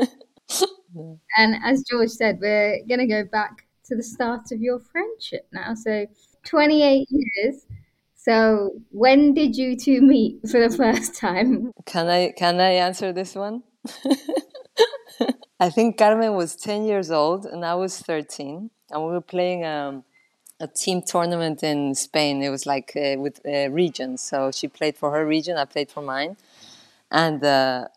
and 1.37 1.55
as 1.63 1.83
George 1.89 2.09
said, 2.09 2.39
we're 2.39 2.83
going 2.87 2.99
to 2.99 3.07
go 3.07 3.23
back 3.23 3.67
to 3.85 3.95
the 3.95 4.03
start 4.03 4.51
of 4.51 4.61
your 4.61 4.79
friendship 4.79 5.47
now. 5.51 5.73
So 5.73 6.05
28 6.45 7.07
years. 7.09 7.65
So 8.23 8.73
when 8.91 9.33
did 9.33 9.55
you 9.55 9.75
two 9.75 10.01
meet 10.01 10.47
for 10.47 10.59
the 10.59 10.75
first 10.75 11.15
time? 11.15 11.71
Can 11.85 12.07
I 12.07 12.31
can 12.37 12.59
I 12.59 12.71
answer 12.73 13.11
this 13.11 13.33
one? 13.35 13.63
I 15.59 15.69
think 15.69 15.97
Carmen 15.97 16.33
was 16.35 16.55
10 16.55 16.85
years 16.85 17.11
old 17.11 17.45
and 17.45 17.65
I 17.65 17.75
was 17.75 17.99
13 17.99 18.69
and 18.91 19.05
we 19.05 19.11
were 19.11 19.21
playing 19.21 19.65
um, 19.65 20.03
a 20.59 20.67
team 20.67 21.01
tournament 21.01 21.63
in 21.63 21.95
Spain. 21.95 22.41
It 22.43 22.49
was 22.49 22.65
like 22.65 22.93
uh, 22.95 23.15
with 23.19 23.39
uh, 23.45 23.69
regions. 23.69 24.21
So 24.21 24.51
she 24.51 24.67
played 24.67 24.97
for 24.97 25.11
her 25.11 25.25
region, 25.25 25.57
I 25.57 25.65
played 25.65 25.91
for 25.91 26.01
mine. 26.01 26.37
And 27.11 27.43
uh, 27.43 27.87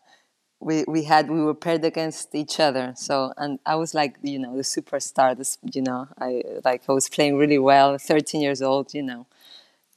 we 0.59 0.83
we 0.87 1.03
had 1.03 1.29
we 1.29 1.41
were 1.41 1.53
paired 1.53 1.85
against 1.85 2.33
each 2.33 2.59
other 2.59 2.93
so 2.95 3.33
and 3.37 3.59
i 3.65 3.75
was 3.75 3.93
like 3.93 4.15
you 4.23 4.39
know 4.39 4.55
the 4.55 4.63
superstar 4.63 5.37
this 5.37 5.57
you 5.73 5.81
know 5.81 6.07
i 6.17 6.41
like 6.63 6.81
i 6.87 6.93
was 6.93 7.09
playing 7.09 7.37
really 7.37 7.59
well 7.59 7.97
13 7.97 8.41
years 8.41 8.61
old 8.61 8.93
you 8.93 9.03
know 9.03 9.27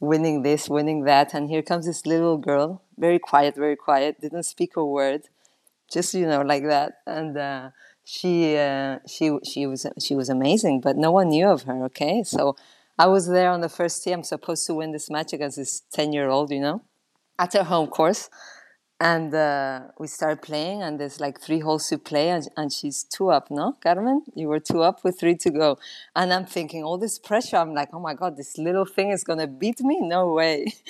winning 0.01 0.43
this 0.43 0.69
winning 0.69 1.05
that 1.05 1.35
and 1.35 1.49
here 1.49 1.63
comes 1.63 1.87
this 1.87 2.07
little 2.07 2.39
girl 2.39 2.83
very 2.97 3.19
quiet 3.19 3.55
very 3.57 3.77
quiet 3.77 4.21
didn't 4.21 4.45
speak 4.45 4.77
a 4.77 4.85
word 4.85 5.29
just 5.91 6.15
you 6.15 6.27
know 6.27 6.43
like 6.43 6.65
that 6.65 6.99
and 7.07 7.37
uh, 7.37 7.71
she 8.05 8.57
uh, 8.57 8.99
she 9.07 9.37
she 9.45 9.67
was 9.67 9.87
she 9.99 10.15
was 10.15 10.29
amazing 10.29 10.81
but 10.81 10.97
no 10.97 11.11
one 11.11 11.29
knew 11.29 11.47
of 11.47 11.63
her 11.63 11.85
okay? 11.85 12.23
So 12.23 12.57
i 12.99 13.07
was 13.07 13.29
there 13.29 13.51
on 13.51 13.61
the 13.61 13.69
first 13.69 14.03
tee 14.03 14.13
i'm 14.13 14.23
supposed 14.23 14.67
to 14.67 14.75
win 14.75 14.93
this 14.93 15.11
match 15.11 15.33
against 15.33 15.57
this 15.57 15.83
10 15.93 16.13
year 16.13 16.29
old 16.29 16.51
you 16.51 16.61
know? 16.61 16.83
At 17.39 17.53
her 17.55 17.65
home 17.65 17.89
course 17.89 18.31
and 19.01 19.33
uh, 19.33 19.83
we 19.99 20.09
start 20.09 20.43
playing 20.43 20.83
and 20.83 20.99
there's 20.99 21.21
like 21.21 21.41
three 21.41 21.61
holes 21.61 21.89
to 21.89 21.99
play 21.99 22.31
and, 22.31 22.49
and, 22.57 22.73
she's 22.73 23.05
two 23.05 23.31
up 23.31 23.51
no 23.51 23.77
carmen? 23.81 24.23
You 24.35 24.49
were 24.49 24.59
two 24.59 24.83
up 24.83 25.05
with 25.05 25.21
three 25.21 25.37
to 25.37 25.51
go. 25.51 25.79
And 26.17 26.33
i'm 26.33 26.47
thinking 26.47 26.83
all 26.83 26.99
this 26.99 27.19
pressure 27.19 27.57
i'm 27.57 27.75
like 27.75 27.91
oh 27.93 28.01
my 28.01 28.15
god 28.15 28.37
this 28.37 28.59
little 28.59 28.85
thing 28.85 29.11
is 29.11 29.23
to 29.25 29.47
beat 29.47 29.81
me? 29.81 30.01
No 30.01 30.33
way. 30.33 30.67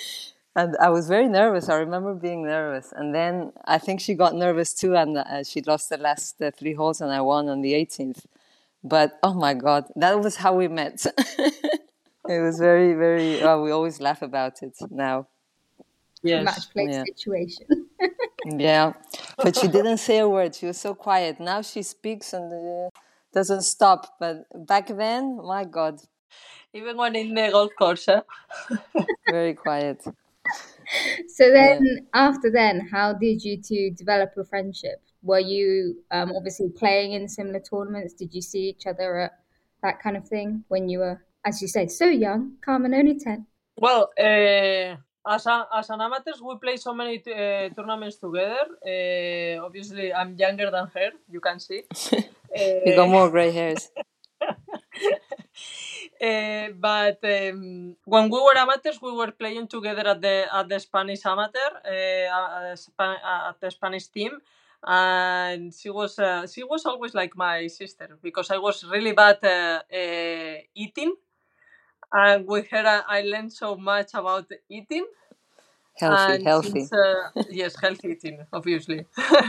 And 0.55 0.75
i 0.81 0.89
was 0.89 1.07
very 1.07 1.29
nervous. 1.29 1.69
I 1.69 1.75
remember 1.75 2.15
being 2.15 2.43
nervous. 2.43 2.91
And 2.95 3.13
then 3.13 3.53
i 3.65 3.77
think 3.77 4.01
she 4.01 4.15
got 4.15 4.33
nervous 4.33 4.73
too 4.73 4.95
and 4.95 5.17
uh, 5.17 5.43
she 5.43 5.61
lost 5.61 5.89
the 5.89 5.97
last 5.97 6.41
uh, 6.41 6.49
three 6.57 6.73
holes 6.73 7.01
and 7.01 7.11
i 7.11 7.21
won 7.21 7.47
on 7.47 7.61
the 7.61 7.73
18th 7.73 8.25
but 8.83 9.19
oh 9.21 9.33
my 9.33 9.53
god 9.53 9.85
that 9.95 10.19
was 10.19 10.37
how 10.37 10.55
we 10.55 10.67
met. 10.67 11.05
It 12.27 12.41
was 12.41 12.59
very 12.59 12.93
very 12.93 13.41
well, 13.41 13.63
we 13.63 13.71
always 13.71 13.99
laugh 13.99 14.21
about 14.21 14.61
it 14.61 14.75
now 14.91 15.27
yes. 16.23 16.45
match 16.45 16.69
play 16.71 16.87
yeah. 16.89 17.03
situation. 17.05 17.67
yeah, 18.45 18.93
but 19.37 19.55
she 19.55 19.67
didn't 19.77 19.97
say 19.97 20.19
a 20.19 20.27
word. 20.27 20.55
She 20.55 20.65
was 20.65 20.79
so 20.79 20.93
quiet. 20.93 21.39
Now 21.39 21.61
she 21.61 21.83
speaks 21.83 22.33
and 22.33 22.51
uh, 22.51 22.89
doesn't 23.33 23.63
stop. 23.63 24.15
But 24.19 24.45
back 24.67 24.87
then, 24.87 25.39
my 25.43 25.65
God. 25.65 26.01
Even 26.73 26.97
when 26.97 27.15
in 27.15 27.33
the 27.33 27.49
golf 27.51 27.71
course, 27.77 28.05
huh? 28.05 28.21
very 29.29 29.55
quiet. 29.55 30.03
So 31.27 31.51
then, 31.51 31.79
yeah. 31.83 31.99
after 32.13 32.51
then, 32.51 32.87
how 32.91 33.13
did 33.13 33.43
you 33.43 33.61
two 33.61 33.91
develop 33.91 34.31
a 34.37 34.43
friendship? 34.43 35.01
Were 35.21 35.39
you 35.39 35.97
um, 36.11 36.31
obviously 36.35 36.69
playing 36.69 37.13
in 37.13 37.27
similar 37.27 37.59
tournaments? 37.59 38.13
Did 38.13 38.33
you 38.33 38.41
see 38.41 38.69
each 38.69 38.85
other 38.87 39.19
at 39.19 39.31
that 39.81 40.01
kind 40.01 40.15
of 40.15 40.27
thing 40.27 40.63
when 40.67 40.89
you 40.89 40.99
were, 40.99 41.23
as 41.45 41.61
you 41.61 41.67
say, 41.67 41.87
so 41.87 42.05
young? 42.05 42.53
Carmen, 42.63 42.93
only 42.93 43.19
10. 43.19 43.45
Well, 43.77 44.09
uh, 44.19 44.97
as, 45.27 45.45
a, 45.45 45.67
as 45.73 45.89
an 45.89 46.01
amateurs, 46.01 46.41
we 46.41 46.55
play 46.57 46.77
so 46.77 46.93
many 46.93 47.17
uh, 47.17 47.69
tournaments 47.69 48.17
together. 48.17 48.67
Uh, 48.85 49.63
obviously, 49.63 50.13
I'm 50.13 50.35
younger 50.35 50.69
than 50.71 50.87
her. 50.93 51.11
You 51.29 51.39
can 51.39 51.59
see. 51.59 51.83
you 52.55 52.95
got 52.95 53.09
more 53.09 53.29
gray 53.29 53.51
hairs. 53.51 53.91
Uh, 54.41 54.53
but 56.79 57.19
um, 57.23 57.95
when 58.05 58.29
we 58.29 58.39
were 58.39 58.57
amateurs, 58.57 59.01
we 59.01 59.11
were 59.11 59.31
playing 59.31 59.67
together 59.67 60.07
at 60.07 60.21
the 60.21 60.45
at 60.51 60.69
the 60.69 60.79
Spanish 60.79 61.25
amateur 61.25 61.59
uh, 61.85 62.75
at 63.49 63.59
the 63.59 63.69
Spanish 63.69 64.07
team, 64.07 64.39
and 64.85 65.73
she 65.73 65.89
was 65.89 66.17
uh, 66.17 66.47
she 66.47 66.63
was 66.63 66.85
always 66.85 67.13
like 67.13 67.35
my 67.35 67.67
sister 67.67 68.17
because 68.21 68.49
I 68.51 68.57
was 68.57 68.85
really 68.85 69.11
bad 69.11 69.39
eating 70.73 71.13
and 72.11 72.47
with 72.47 72.67
her 72.69 73.03
I 73.07 73.21
learned 73.21 73.53
so 73.53 73.75
much 73.75 74.11
about 74.13 74.47
eating. 74.69 75.05
Healthy, 75.95 76.33
and 76.33 76.43
healthy. 76.43 76.87
Uh, 76.91 77.43
yes, 77.49 77.75
healthy 77.79 78.09
eating, 78.09 78.39
obviously. 78.53 79.05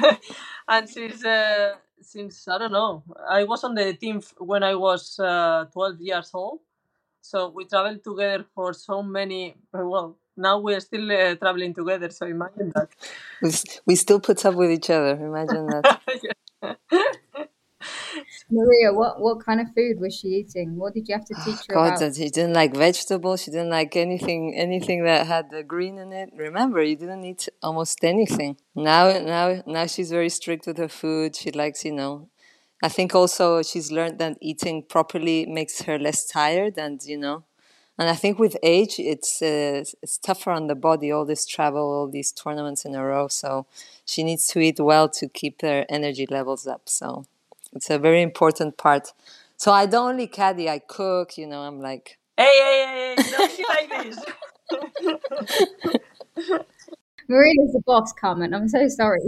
and 0.68 0.88
since 0.88 1.24
uh, 1.24 1.74
since 2.00 2.48
I 2.48 2.58
don't 2.58 2.72
know, 2.72 3.04
I 3.28 3.44
was 3.44 3.62
on 3.62 3.74
the 3.74 3.94
team 3.94 4.20
when 4.38 4.62
I 4.62 4.74
was 4.74 5.18
uh, 5.18 5.66
12 5.72 6.00
years 6.00 6.30
old. 6.34 6.60
So 7.20 7.50
we 7.50 7.66
traveled 7.66 8.02
together 8.02 8.44
for 8.54 8.72
so 8.72 9.02
many. 9.02 9.54
Well, 9.72 10.16
now 10.36 10.58
we're 10.58 10.80
still 10.80 11.12
uh, 11.12 11.36
traveling 11.36 11.74
together. 11.74 12.10
So 12.10 12.26
imagine 12.26 12.72
that. 12.74 12.88
We, 13.42 13.50
we 13.86 13.94
still 13.94 14.20
put 14.20 14.44
up 14.44 14.54
with 14.54 14.70
each 14.70 14.90
other. 14.90 15.12
Imagine 15.12 15.66
that. 15.68 16.00
Maria, 18.50 18.92
what, 18.92 19.20
what 19.20 19.44
kind 19.44 19.60
of 19.60 19.68
food 19.74 20.00
was 20.00 20.14
she 20.14 20.28
eating? 20.28 20.76
What 20.76 20.94
did 20.94 21.08
you 21.08 21.14
have 21.14 21.24
to 21.26 21.34
teach 21.34 21.66
her 21.68 21.74
God, 21.74 22.02
about? 22.02 22.16
she 22.16 22.28
didn't 22.28 22.54
like 22.54 22.74
vegetables. 22.74 23.42
She 23.42 23.50
didn't 23.50 23.70
like 23.70 23.94
anything 23.96 24.54
anything 24.56 25.04
that 25.04 25.26
had 25.26 25.50
the 25.50 25.62
green 25.62 25.98
in 25.98 26.12
it. 26.12 26.30
Remember, 26.36 26.82
you 26.82 26.96
didn't 26.96 27.24
eat 27.24 27.48
almost 27.62 28.02
anything. 28.02 28.56
Now, 28.74 29.18
now, 29.20 29.62
now 29.66 29.86
she's 29.86 30.10
very 30.10 30.28
strict 30.30 30.66
with 30.66 30.78
her 30.78 30.88
food. 30.88 31.36
She 31.36 31.50
likes, 31.52 31.84
you 31.84 31.92
know. 31.92 32.28
I 32.82 32.88
think 32.88 33.14
also 33.14 33.62
she's 33.62 33.92
learned 33.92 34.18
that 34.18 34.38
eating 34.40 34.82
properly 34.82 35.46
makes 35.46 35.82
her 35.82 35.98
less 35.98 36.26
tired, 36.26 36.78
and 36.78 37.00
you 37.04 37.18
know. 37.18 37.44
And 37.98 38.08
I 38.08 38.14
think 38.14 38.38
with 38.38 38.56
age, 38.62 38.94
it's 38.98 39.42
uh, 39.42 39.84
it's 40.02 40.18
tougher 40.18 40.50
on 40.50 40.66
the 40.66 40.74
body. 40.74 41.12
All 41.12 41.26
this 41.26 41.46
travel, 41.46 41.82
all 41.82 42.08
these 42.08 42.32
tournaments 42.32 42.84
in 42.84 42.94
a 42.94 43.04
row. 43.04 43.28
So 43.28 43.66
she 44.04 44.24
needs 44.24 44.48
to 44.48 44.60
eat 44.60 44.80
well 44.80 45.08
to 45.10 45.28
keep 45.28 45.62
her 45.62 45.84
energy 45.88 46.26
levels 46.28 46.66
up. 46.66 46.88
So 46.88 47.26
it's 47.72 47.90
a 47.90 47.98
very 47.98 48.22
important 48.22 48.76
part. 48.76 49.12
So 49.56 49.72
I 49.72 49.86
don't 49.86 50.12
only 50.12 50.26
caddy, 50.26 50.68
I 50.68 50.78
cook, 50.78 51.36
you 51.36 51.46
know, 51.46 51.60
I'm 51.60 51.80
like 51.80 52.18
Hey 52.36 52.44
hey 52.44 53.14
hey, 53.16 53.30
don't 53.30 53.56
be 53.56 53.64
like 53.68 53.90
this. 54.04 54.24
Maria's 57.28 57.72
the 57.72 57.82
boss, 57.86 58.12
Carmen. 58.12 58.54
I'm 58.54 58.68
so 58.68 58.88
sorry. 58.88 59.20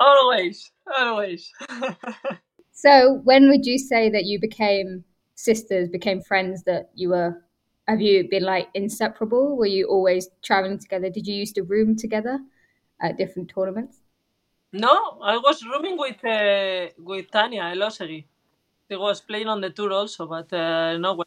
Always, 0.00 0.70
always. 0.96 1.50
so 2.72 3.20
when 3.24 3.48
would 3.48 3.64
you 3.64 3.78
say 3.78 4.10
that 4.10 4.24
you 4.24 4.38
became 4.40 5.04
sisters, 5.34 5.88
became 5.88 6.20
friends 6.20 6.64
that 6.64 6.90
you 6.94 7.10
were 7.10 7.42
have 7.86 8.02
you 8.02 8.28
been 8.28 8.42
like 8.42 8.68
inseparable? 8.74 9.56
Were 9.56 9.66
you 9.66 9.86
always 9.86 10.28
traveling 10.42 10.78
together? 10.78 11.08
Did 11.08 11.26
you 11.26 11.34
used 11.34 11.54
to 11.54 11.62
room 11.62 11.96
together 11.96 12.38
at 13.00 13.16
different 13.16 13.48
tournaments? 13.48 14.00
No, 14.72 15.18
I 15.22 15.36
was 15.38 15.64
rooming 15.64 15.96
with 15.98 16.22
uh, 16.24 16.88
with 16.98 17.30
Tania 17.30 17.62
Elosegui. 17.74 18.24
She 18.90 18.96
was 18.96 19.20
playing 19.20 19.48
on 19.48 19.60
the 19.60 19.70
tour 19.70 19.92
also, 19.92 20.26
but 20.26 20.52
uh, 20.52 20.98
no. 20.98 21.22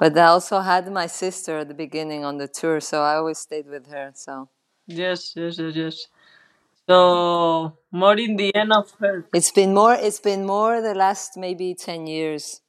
But 0.00 0.16
I 0.18 0.26
also 0.26 0.60
had 0.60 0.90
my 0.92 1.06
sister 1.06 1.58
at 1.58 1.68
the 1.68 1.74
beginning 1.74 2.24
on 2.24 2.38
the 2.38 2.48
tour, 2.48 2.80
so 2.80 3.02
I 3.02 3.16
always 3.16 3.38
stayed 3.38 3.66
with 3.66 3.86
her. 3.88 4.12
So 4.14 4.48
yes, 4.86 5.34
yes, 5.36 5.58
yes, 5.58 5.74
yes. 5.76 6.06
So 6.88 7.76
more 7.92 8.16
in 8.18 8.36
the 8.36 8.54
end 8.54 8.72
of 8.72 8.90
her. 9.00 9.26
It's 9.34 9.50
been 9.50 9.74
more. 9.74 9.94
It's 9.94 10.20
been 10.20 10.46
more 10.46 10.80
the 10.80 10.94
last 10.94 11.36
maybe 11.36 11.74
ten 11.74 12.06
years. 12.06 12.60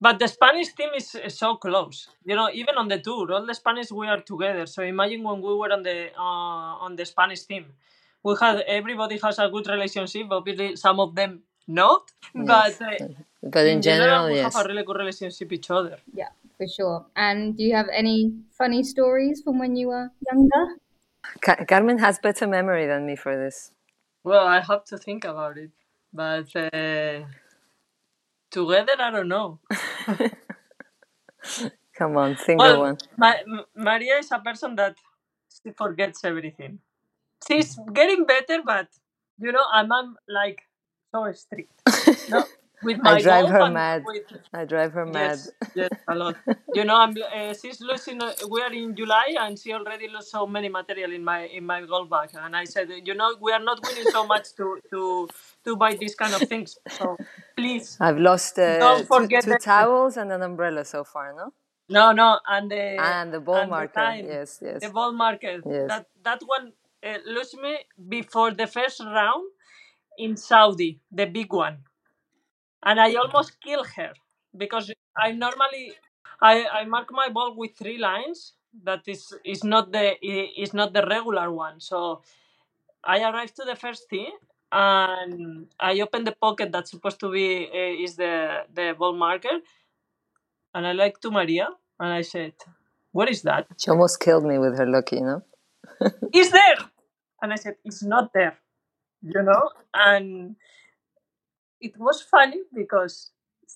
But 0.00 0.18
the 0.18 0.28
Spanish 0.28 0.72
team 0.74 0.90
is, 0.96 1.14
is 1.14 1.38
so 1.38 1.56
close. 1.56 2.08
You 2.24 2.34
know, 2.36 2.50
even 2.52 2.76
on 2.76 2.88
the 2.88 2.98
tour, 2.98 3.32
all 3.32 3.46
the 3.46 3.54
Spanish 3.54 3.90
we 3.90 4.08
are 4.08 4.20
together. 4.20 4.66
So 4.66 4.82
imagine 4.82 5.22
when 5.22 5.40
we 5.40 5.54
were 5.54 5.72
on 5.72 5.82
the 5.82 6.10
uh, 6.16 6.84
on 6.86 6.96
the 6.96 7.06
Spanish 7.06 7.42
team 7.44 7.66
we 8.22 8.34
had 8.40 8.60
everybody 8.60 9.18
has 9.22 9.38
a 9.38 9.48
good 9.48 9.66
relationship. 9.66 10.26
Obviously, 10.30 10.76
some 10.76 11.00
of 11.00 11.14
them 11.14 11.42
not, 11.66 12.10
yes. 12.34 12.78
but 12.78 12.82
uh, 12.82 13.08
but 13.42 13.66
in, 13.66 13.76
in 13.76 13.82
general, 13.82 14.06
general, 14.06 14.28
we 14.28 14.36
yes. 14.36 14.54
have 14.54 14.64
a 14.64 14.68
really 14.68 14.84
good 14.84 14.96
relationship 14.96 15.50
with 15.50 15.58
each 15.58 15.70
other. 15.70 15.98
Yeah, 16.14 16.28
for 16.56 16.66
sure. 16.68 17.06
And 17.16 17.56
do 17.56 17.64
you 17.64 17.74
have 17.74 17.88
any 17.92 18.32
funny 18.50 18.82
stories 18.82 19.42
from 19.42 19.58
when 19.58 19.76
you 19.76 19.88
were 19.88 20.10
younger? 20.30 20.76
Ca- 21.40 21.64
Carmen 21.66 21.98
has 21.98 22.18
better 22.18 22.46
memory 22.46 22.86
than 22.86 23.06
me 23.06 23.16
for 23.16 23.36
this. 23.36 23.70
Well, 24.24 24.46
I 24.46 24.60
have 24.60 24.84
to 24.86 24.98
think 24.98 25.24
about 25.24 25.58
it, 25.58 25.70
but 26.12 26.54
uh, 26.54 27.24
together, 28.50 28.92
I 28.98 29.10
don't 29.10 29.28
know. 29.28 29.58
Come 31.98 32.16
on, 32.16 32.36
think 32.36 32.60
well, 32.60 32.74
of 32.74 32.78
one. 32.78 32.98
Ma- 33.18 33.64
Maria 33.74 34.18
is 34.18 34.30
a 34.30 34.38
person 34.38 34.76
that 34.76 34.96
she 35.62 35.72
forgets 35.72 36.24
everything 36.24 36.78
she's 37.46 37.78
getting 37.92 38.24
better, 38.24 38.62
but 38.64 38.88
you 39.38 39.52
know, 39.52 39.64
I'm, 39.72 39.90
I'm 39.92 40.16
like 40.28 40.62
so 41.12 41.30
strict. 41.32 41.72
No, 42.30 42.44
with 42.82 42.98
my 43.02 43.12
I 43.12 43.22
drive 43.22 43.48
her 43.48 43.70
mad. 43.70 44.02
With, 44.06 44.22
I 44.52 44.64
drive 44.64 44.92
her 44.92 45.06
mad. 45.06 45.38
Yes, 45.38 45.50
yes, 45.74 45.90
a 46.08 46.14
lot. 46.14 46.36
you 46.74 46.84
know, 46.84 46.96
I'm. 46.96 47.14
Uh, 47.34 47.54
she's 47.54 47.80
losing. 47.80 48.22
Uh, 48.22 48.32
we 48.50 48.60
are 48.62 48.72
in 48.72 48.94
July, 48.94 49.34
and 49.40 49.58
she 49.58 49.72
already 49.72 50.08
lost 50.08 50.30
so 50.30 50.46
many 50.46 50.68
material 50.68 51.12
in 51.12 51.24
my 51.24 51.40
in 51.46 51.64
my 51.64 51.82
golf 51.82 52.08
bag. 52.10 52.30
And 52.34 52.56
I 52.56 52.64
said, 52.64 52.88
you 53.04 53.14
know, 53.14 53.34
we 53.40 53.52
are 53.52 53.60
not 53.60 53.80
winning 53.86 54.10
so 54.10 54.26
much 54.26 54.54
to 54.56 54.78
to 54.90 55.28
to 55.64 55.76
buy 55.76 55.94
these 55.94 56.14
kind 56.14 56.34
of 56.34 56.42
things. 56.48 56.76
So 56.90 57.16
please, 57.56 57.96
I've 58.00 58.18
lost 58.18 58.58
uh, 58.58 58.78
don't 58.78 59.06
forget 59.06 59.44
two, 59.44 59.52
two 59.52 59.58
towels 59.58 60.16
and 60.16 60.32
an 60.32 60.42
umbrella 60.42 60.84
so 60.84 61.04
far. 61.04 61.34
No. 61.34 61.52
No, 61.88 62.12
no, 62.12 62.40
and 62.46 62.70
the 62.70 62.96
and 62.98 63.32
the 63.34 63.40
ball 63.40 63.56
and 63.56 63.70
the 63.70 63.70
marker. 63.76 63.92
time, 63.92 64.24
Yes, 64.26 64.60
yes. 64.62 64.80
the 64.80 64.88
ball 64.88 65.12
marker. 65.12 65.60
Yes. 65.66 65.88
That 65.88 66.06
that 66.22 66.40
one 66.46 66.72
uh, 67.06 67.18
lost 67.26 67.56
me 67.60 67.78
before 68.08 68.52
the 68.52 68.66
first 68.66 69.00
round 69.00 69.44
in 70.18 70.36
Saudi, 70.36 71.00
the 71.12 71.26
big 71.26 71.52
one, 71.52 71.78
and 72.82 73.00
I 73.00 73.14
almost 73.14 73.60
killed 73.60 73.86
her 73.96 74.12
because 74.56 74.90
I 75.16 75.32
normally 75.32 75.94
I, 76.40 76.66
I 76.80 76.84
mark 76.84 77.08
my 77.12 77.28
ball 77.28 77.54
with 77.56 77.72
three 77.76 77.98
lines. 77.98 78.54
That 78.84 79.02
is 79.06 79.34
is 79.44 79.64
not 79.64 79.92
the 79.92 80.16
is 80.24 80.72
not 80.74 80.92
the 80.92 81.04
regular 81.06 81.52
one. 81.52 81.80
So 81.80 82.22
I 83.04 83.22
arrived 83.22 83.56
to 83.56 83.64
the 83.64 83.76
first 83.76 84.08
tee 84.10 84.28
and 84.72 85.66
I 85.80 86.00
open 86.00 86.24
the 86.24 86.32
pocket 86.32 86.72
that's 86.72 86.90
supposed 86.90 87.20
to 87.20 87.30
be 87.30 87.68
uh, 87.72 88.04
is 88.04 88.16
the 88.16 88.64
the 88.74 88.94
ball 88.98 89.14
marker, 89.14 89.58
and 90.74 90.86
I 90.86 90.92
like 90.92 91.20
to 91.20 91.30
Maria 91.30 91.68
and 92.00 92.12
I 92.12 92.22
said, 92.22 92.52
"What 93.12 93.30
is 93.30 93.42
that?" 93.42 93.66
She 93.78 93.90
almost 93.90 94.20
killed 94.20 94.44
me 94.44 94.58
with 94.58 94.78
her 94.78 94.86
lucky, 94.86 95.16
you 95.16 95.24
know. 95.26 95.42
It's 96.32 96.50
there, 96.50 96.76
and 97.42 97.52
I 97.52 97.56
said, 97.56 97.76
"It's 97.84 98.02
not 98.04 98.32
there," 98.34 98.58
you 99.22 99.42
know, 99.42 99.70
and 99.94 100.56
it 101.80 101.96
was 101.98 102.22
funny 102.22 102.60
because 102.74 103.30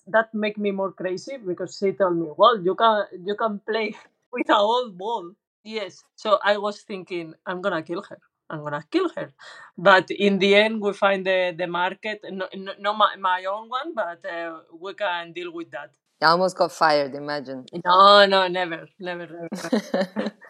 that 0.07 0.33
made 0.33 0.57
me 0.57 0.71
more 0.71 0.91
crazy 0.91 1.37
because 1.37 1.77
she 1.77 1.91
told 1.93 2.17
me, 2.17 2.27
"Well, 2.37 2.59
you 2.61 2.75
can 2.75 3.05
you 3.25 3.35
can 3.35 3.59
play 3.59 3.95
with 4.33 4.49
a 4.49 4.57
old 4.57 4.97
ball." 4.97 5.33
Yes, 5.63 6.03
so 6.15 6.39
I 6.43 6.57
was 6.57 6.81
thinking, 6.81 7.33
I'm 7.45 7.61
gonna 7.61 7.83
kill 7.83 8.01
her. 8.03 8.19
I'm 8.49 8.63
gonna 8.63 8.83
kill 8.91 9.09
her, 9.17 9.33
but 9.77 10.09
in 10.09 10.39
the 10.39 10.55
end, 10.55 10.81
we 10.81 10.93
find 10.93 11.25
the 11.25 11.53
the 11.57 11.67
market. 11.67 12.21
No, 12.23 12.47
no, 12.55 12.73
not 12.79 12.97
my, 12.97 13.15
my 13.17 13.45
own 13.45 13.67
one, 13.69 13.93
but 13.93 14.23
uh, 14.25 14.61
we 14.79 14.93
can 14.93 15.33
deal 15.33 15.51
with 15.51 15.71
that. 15.71 15.91
I 16.21 16.27
almost 16.27 16.57
got 16.57 16.71
fired. 16.71 17.15
Imagine. 17.15 17.65
No, 17.85 18.25
no, 18.25 18.47
never, 18.47 18.87
never, 18.99 19.27
never. 19.27 20.33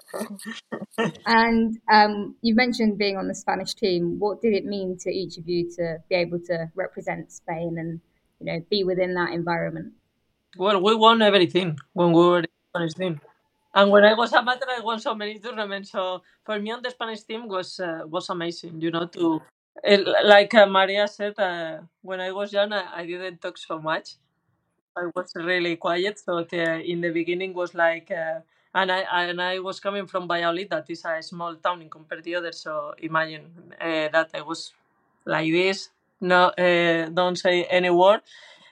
And 1.26 1.78
um, 1.92 2.36
you 2.42 2.56
mentioned 2.56 2.98
being 2.98 3.18
on 3.18 3.28
the 3.28 3.36
Spanish 3.36 3.74
team. 3.76 4.20
What 4.20 4.42
did 4.42 4.54
it 4.54 4.66
mean 4.66 4.98
to 5.02 5.10
each 5.12 5.38
of 5.38 5.48
you 5.48 5.70
to 5.78 5.98
be 6.10 6.16
able 6.16 6.40
to 6.48 6.72
represent 6.76 7.32
Spain 7.32 7.76
and 7.78 8.00
you 8.40 8.46
know 8.46 8.66
be 8.70 8.84
within 8.84 9.14
that 9.16 9.32
environment? 9.34 9.94
well, 10.58 10.82
we 10.82 10.96
won 10.96 11.22
everything 11.22 11.78
when 11.94 12.12
we 12.14 12.22
were 12.22 12.40
in 12.40 12.44
the 12.44 12.70
Spanish 12.72 12.94
team. 12.94 13.22
And 13.74 13.92
when 13.92 14.04
I 14.06 14.14
was 14.14 14.34
a 14.34 14.40
amateur, 14.40 14.66
I 14.70 14.80
won 14.80 15.00
so 15.00 15.14
many 15.14 15.40
tournaments. 15.40 15.92
So 15.92 16.24
for 16.46 16.60
me, 16.60 16.72
on 16.72 16.82
the 16.82 16.90
Spanish 16.90 17.24
team 17.24 17.48
was 17.48 17.80
uh, 17.80 18.02
was 18.06 18.30
amazing. 18.30 18.82
You 18.82 18.92
know, 18.92 19.06
to 19.08 19.42
it, 19.84 20.08
like 20.26 20.54
uh, 20.56 20.66
Maria 20.66 21.08
said, 21.08 21.38
uh, 21.38 21.80
when 22.02 22.20
I 22.20 22.32
was 22.32 22.54
young, 22.54 22.74
I, 22.74 23.02
I 23.02 23.06
didn't 23.06 23.42
talk 23.42 23.58
so 23.58 23.80
much. 23.80 24.16
I 24.98 25.06
was 25.16 25.32
really 25.36 25.76
quiet. 25.78 26.20
So 26.20 26.44
the, 26.44 26.82
in 26.84 27.02
the 27.02 27.12
beginning 27.12 27.54
was 27.54 27.74
like, 27.74 28.12
uh, 28.12 28.40
and 28.74 28.92
I 28.92 29.00
and 29.30 29.42
I 29.42 29.60
was 29.60 29.80
coming 29.80 30.08
from 30.08 30.28
Valladolid, 30.28 30.70
that 30.72 30.90
is 30.90 31.04
a 31.06 31.22
small 31.22 31.56
town 31.56 31.82
in 31.82 31.90
compared 31.90 32.24
to 32.24 32.26
the 32.26 32.36
others. 32.36 32.60
So 32.60 32.94
imagine 33.00 33.46
uh, 33.80 34.10
that 34.16 34.30
I 34.34 34.42
was 34.42 34.74
like 35.26 35.52
this. 35.52 35.90
No, 36.22 36.48
uh, 36.50 37.10
don't 37.10 37.38
say 37.38 37.64
any 37.66 37.90
word. 37.92 38.22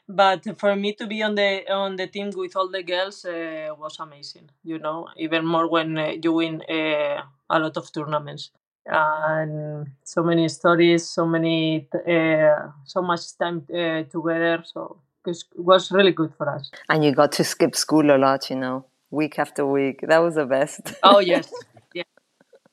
But 0.07 0.43
for 0.59 0.75
me 0.75 0.93
to 0.93 1.07
be 1.07 1.23
on 1.23 1.35
the 1.35 1.51
on 1.71 1.95
the 1.95 2.07
team 2.07 2.29
with 2.35 2.55
all 2.55 2.69
the 2.69 2.83
girls 2.83 3.25
uh, 3.25 3.73
was 3.77 3.99
amazing. 3.99 4.49
You 4.63 4.77
know, 4.79 5.07
even 5.17 5.45
more 5.45 5.67
when 5.67 5.97
uh, 5.97 6.13
you 6.23 6.33
win 6.33 6.61
uh, 6.69 7.23
a 7.49 7.59
lot 7.59 7.75
of 7.77 7.91
tournaments 7.91 8.51
and 8.85 9.87
so 10.03 10.21
many 10.23 10.47
stories, 10.49 11.09
so 11.09 11.25
many 11.25 11.87
uh, 12.07 12.69
so 12.85 13.01
much 13.01 13.35
time 13.39 13.65
uh, 13.73 14.03
together. 14.03 14.63
So 14.65 15.01
it 15.27 15.37
was 15.55 15.91
really 15.91 16.11
good 16.11 16.33
for 16.37 16.49
us. 16.49 16.71
and 16.89 17.03
you 17.03 17.11
got 17.13 17.31
to 17.33 17.43
skip 17.43 17.75
school 17.75 18.09
a 18.15 18.17
lot, 18.17 18.49
you 18.49 18.55
know, 18.55 18.85
week 19.11 19.39
after 19.39 19.65
week. 19.65 20.01
That 20.01 20.19
was 20.19 20.35
the 20.35 20.45
best. 20.45 20.93
Oh 21.03 21.19
yes, 21.19 21.51
yeah. 21.93 22.03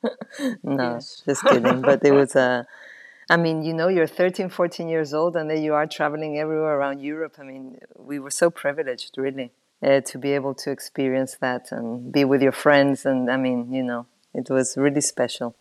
no, 0.62 0.94
Yes. 0.94 1.22
just 1.24 1.42
kidding. 1.44 1.80
But 1.82 2.04
it 2.04 2.12
was 2.12 2.34
a. 2.36 2.66
I 3.30 3.36
mean, 3.36 3.62
you 3.62 3.72
know, 3.72 3.88
you're 3.88 4.06
13, 4.08 4.50
14 4.50 4.88
years 4.88 5.14
old, 5.14 5.36
and 5.36 5.48
then 5.48 5.62
you 5.62 5.74
are 5.74 5.86
traveling 5.86 6.38
everywhere 6.38 6.76
around 6.78 7.00
Europe. 7.00 7.36
I 7.38 7.44
mean, 7.44 7.78
we 7.96 8.18
were 8.18 8.30
so 8.32 8.50
privileged, 8.50 9.16
really, 9.16 9.52
uh, 9.82 10.00
to 10.02 10.18
be 10.18 10.32
able 10.32 10.54
to 10.56 10.70
experience 10.70 11.36
that 11.40 11.72
and 11.72 12.12
be 12.12 12.24
with 12.24 12.42
your 12.42 12.52
friends. 12.52 13.06
And 13.06 13.30
I 13.30 13.36
mean, 13.36 13.72
you 13.72 13.82
know, 13.84 14.06
it 14.34 14.50
was 14.50 14.76
really 14.76 15.00
special. 15.00 15.54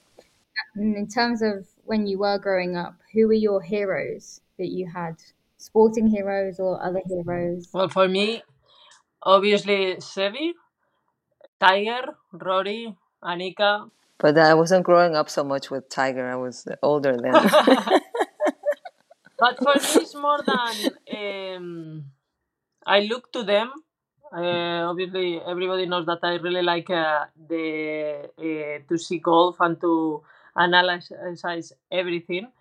And 0.76 0.96
in 0.98 1.08
terms 1.08 1.42
of 1.42 1.68
when 1.86 2.08
you 2.08 2.18
were 2.20 2.38
growing 2.40 2.76
up, 2.76 2.96
who 3.14 3.28
were 3.28 3.34
your 3.34 3.62
heroes 3.62 4.42
that 4.58 4.68
you 4.68 4.90
had? 4.94 5.16
Sporting 5.62 6.08
heroes 6.08 6.60
or 6.60 6.84
other 6.84 7.02
heroes? 7.08 7.70
Well, 7.72 7.88
for 7.88 8.08
me, 8.08 8.42
obviously 9.22 9.96
Seve, 9.98 10.54
Tiger, 11.60 12.18
Rory, 12.34 12.96
Annika. 13.24 13.90
But 14.18 14.38
I 14.38 14.56
wasn't 14.56 14.84
growing 14.84 15.16
up 15.16 15.30
so 15.30 15.44
much 15.44 15.70
with 15.70 15.88
Tiger. 15.90 16.28
I 16.28 16.36
was 16.36 16.68
older 16.82 17.16
then. 17.18 17.34
But 19.42 19.58
for 19.58 19.74
me, 19.74 20.04
it's 20.04 20.14
more 20.14 20.40
than 20.46 20.76
um, 21.18 22.06
I 22.86 23.00
look 23.00 23.34
to 23.34 23.42
them. 23.42 23.72
Uh, 24.32 24.86
obviously, 24.90 25.42
everybody 25.42 25.88
knows 25.88 26.06
that 26.06 26.20
I 26.22 26.36
really 26.36 26.62
like 26.62 26.92
uh, 26.92 27.26
the 27.50 28.30
uh, 28.38 28.88
to 28.88 28.98
see 29.00 29.18
golf 29.18 29.56
and 29.60 29.82
to 29.82 30.22
analyze 30.56 31.12
everything. 31.92 32.52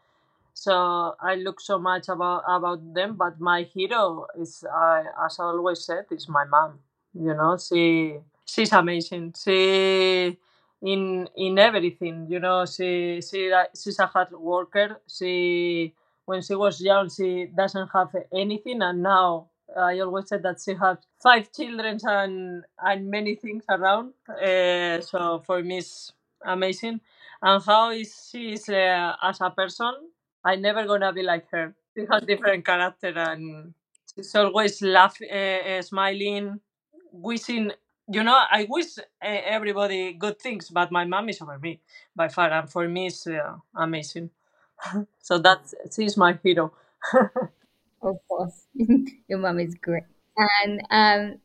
So 0.60 1.16
I 1.20 1.36
look 1.36 1.60
so 1.60 1.78
much 1.80 2.08
about 2.10 2.44
about 2.48 2.80
them. 2.94 3.16
But 3.16 3.40
my 3.40 3.62
hero 3.64 4.26
is, 4.38 4.64
uh, 4.64 5.04
as 5.24 5.40
I 5.40 5.44
always 5.56 5.80
said, 5.86 6.06
is 6.12 6.28
my 6.28 6.44
mom. 6.44 6.80
You 7.14 7.34
know, 7.34 7.56
she 7.58 8.18
she's 8.46 8.72
amazing. 8.72 9.34
She 9.42 10.38
in 10.82 11.28
in 11.36 11.58
everything. 11.58 12.26
You 12.28 12.40
know, 12.40 12.66
she 12.66 13.22
she 13.22 13.52
she's 13.80 14.00
a 14.00 14.06
hard 14.06 14.32
worker. 14.32 15.00
She 15.08 15.94
when 16.26 16.42
she 16.42 16.54
was 16.56 16.80
young, 16.82 17.10
she 17.10 17.46
doesn't 17.56 17.88
have 17.94 18.14
anything, 18.34 18.82
and 18.82 19.02
now 19.02 19.48
I 19.76 20.00
always 20.00 20.28
said 20.28 20.42
that 20.44 20.60
she 20.64 20.74
has 20.74 20.98
five 21.22 21.52
children 21.52 21.98
and 22.04 22.64
and 22.78 23.10
many 23.10 23.36
things 23.36 23.64
around. 23.70 24.14
Uh, 24.30 25.00
so 25.00 25.42
for 25.46 25.62
me, 25.62 25.78
it's 25.78 26.12
amazing. 26.44 27.00
And 27.42 27.64
how 27.64 27.90
is 27.92 28.28
she 28.30 28.58
uh, 28.70 29.14
as 29.22 29.40
a 29.40 29.50
person? 29.50 29.94
I 30.44 30.56
never 30.56 30.86
gonna 30.86 31.12
be 31.12 31.22
like 31.22 31.48
her. 31.50 31.74
She 31.96 32.06
has 32.10 32.22
different 32.24 32.64
character, 32.64 33.12
and 33.16 33.74
she's 34.14 34.34
always 34.34 34.80
laughing, 34.82 35.30
uh, 35.30 35.82
smiling, 35.82 36.60
wishing. 37.12 37.72
You 38.08 38.24
know, 38.24 38.34
I 38.50 38.66
wish 38.68 38.98
uh, 38.98 39.02
everybody 39.22 40.12
good 40.14 40.38
things, 40.40 40.70
but 40.70 40.90
my 40.92 41.04
mom 41.04 41.28
is 41.28 41.40
over 41.42 41.58
me 41.58 41.80
by 42.16 42.28
far, 42.28 42.50
and 42.50 42.70
for 42.70 42.88
me, 42.88 43.06
it's 43.08 43.26
uh, 43.26 43.56
amazing. 43.74 44.30
so 45.20 45.38
that's 45.38 45.74
she's 45.94 46.16
my 46.16 46.38
hero. 46.42 46.72
Of 48.02 48.16
course, 48.28 48.66
your 49.28 49.38
mom 49.38 49.58
is 49.60 49.74
great. 49.74 50.04
And 50.62 50.80
um, 50.90 51.40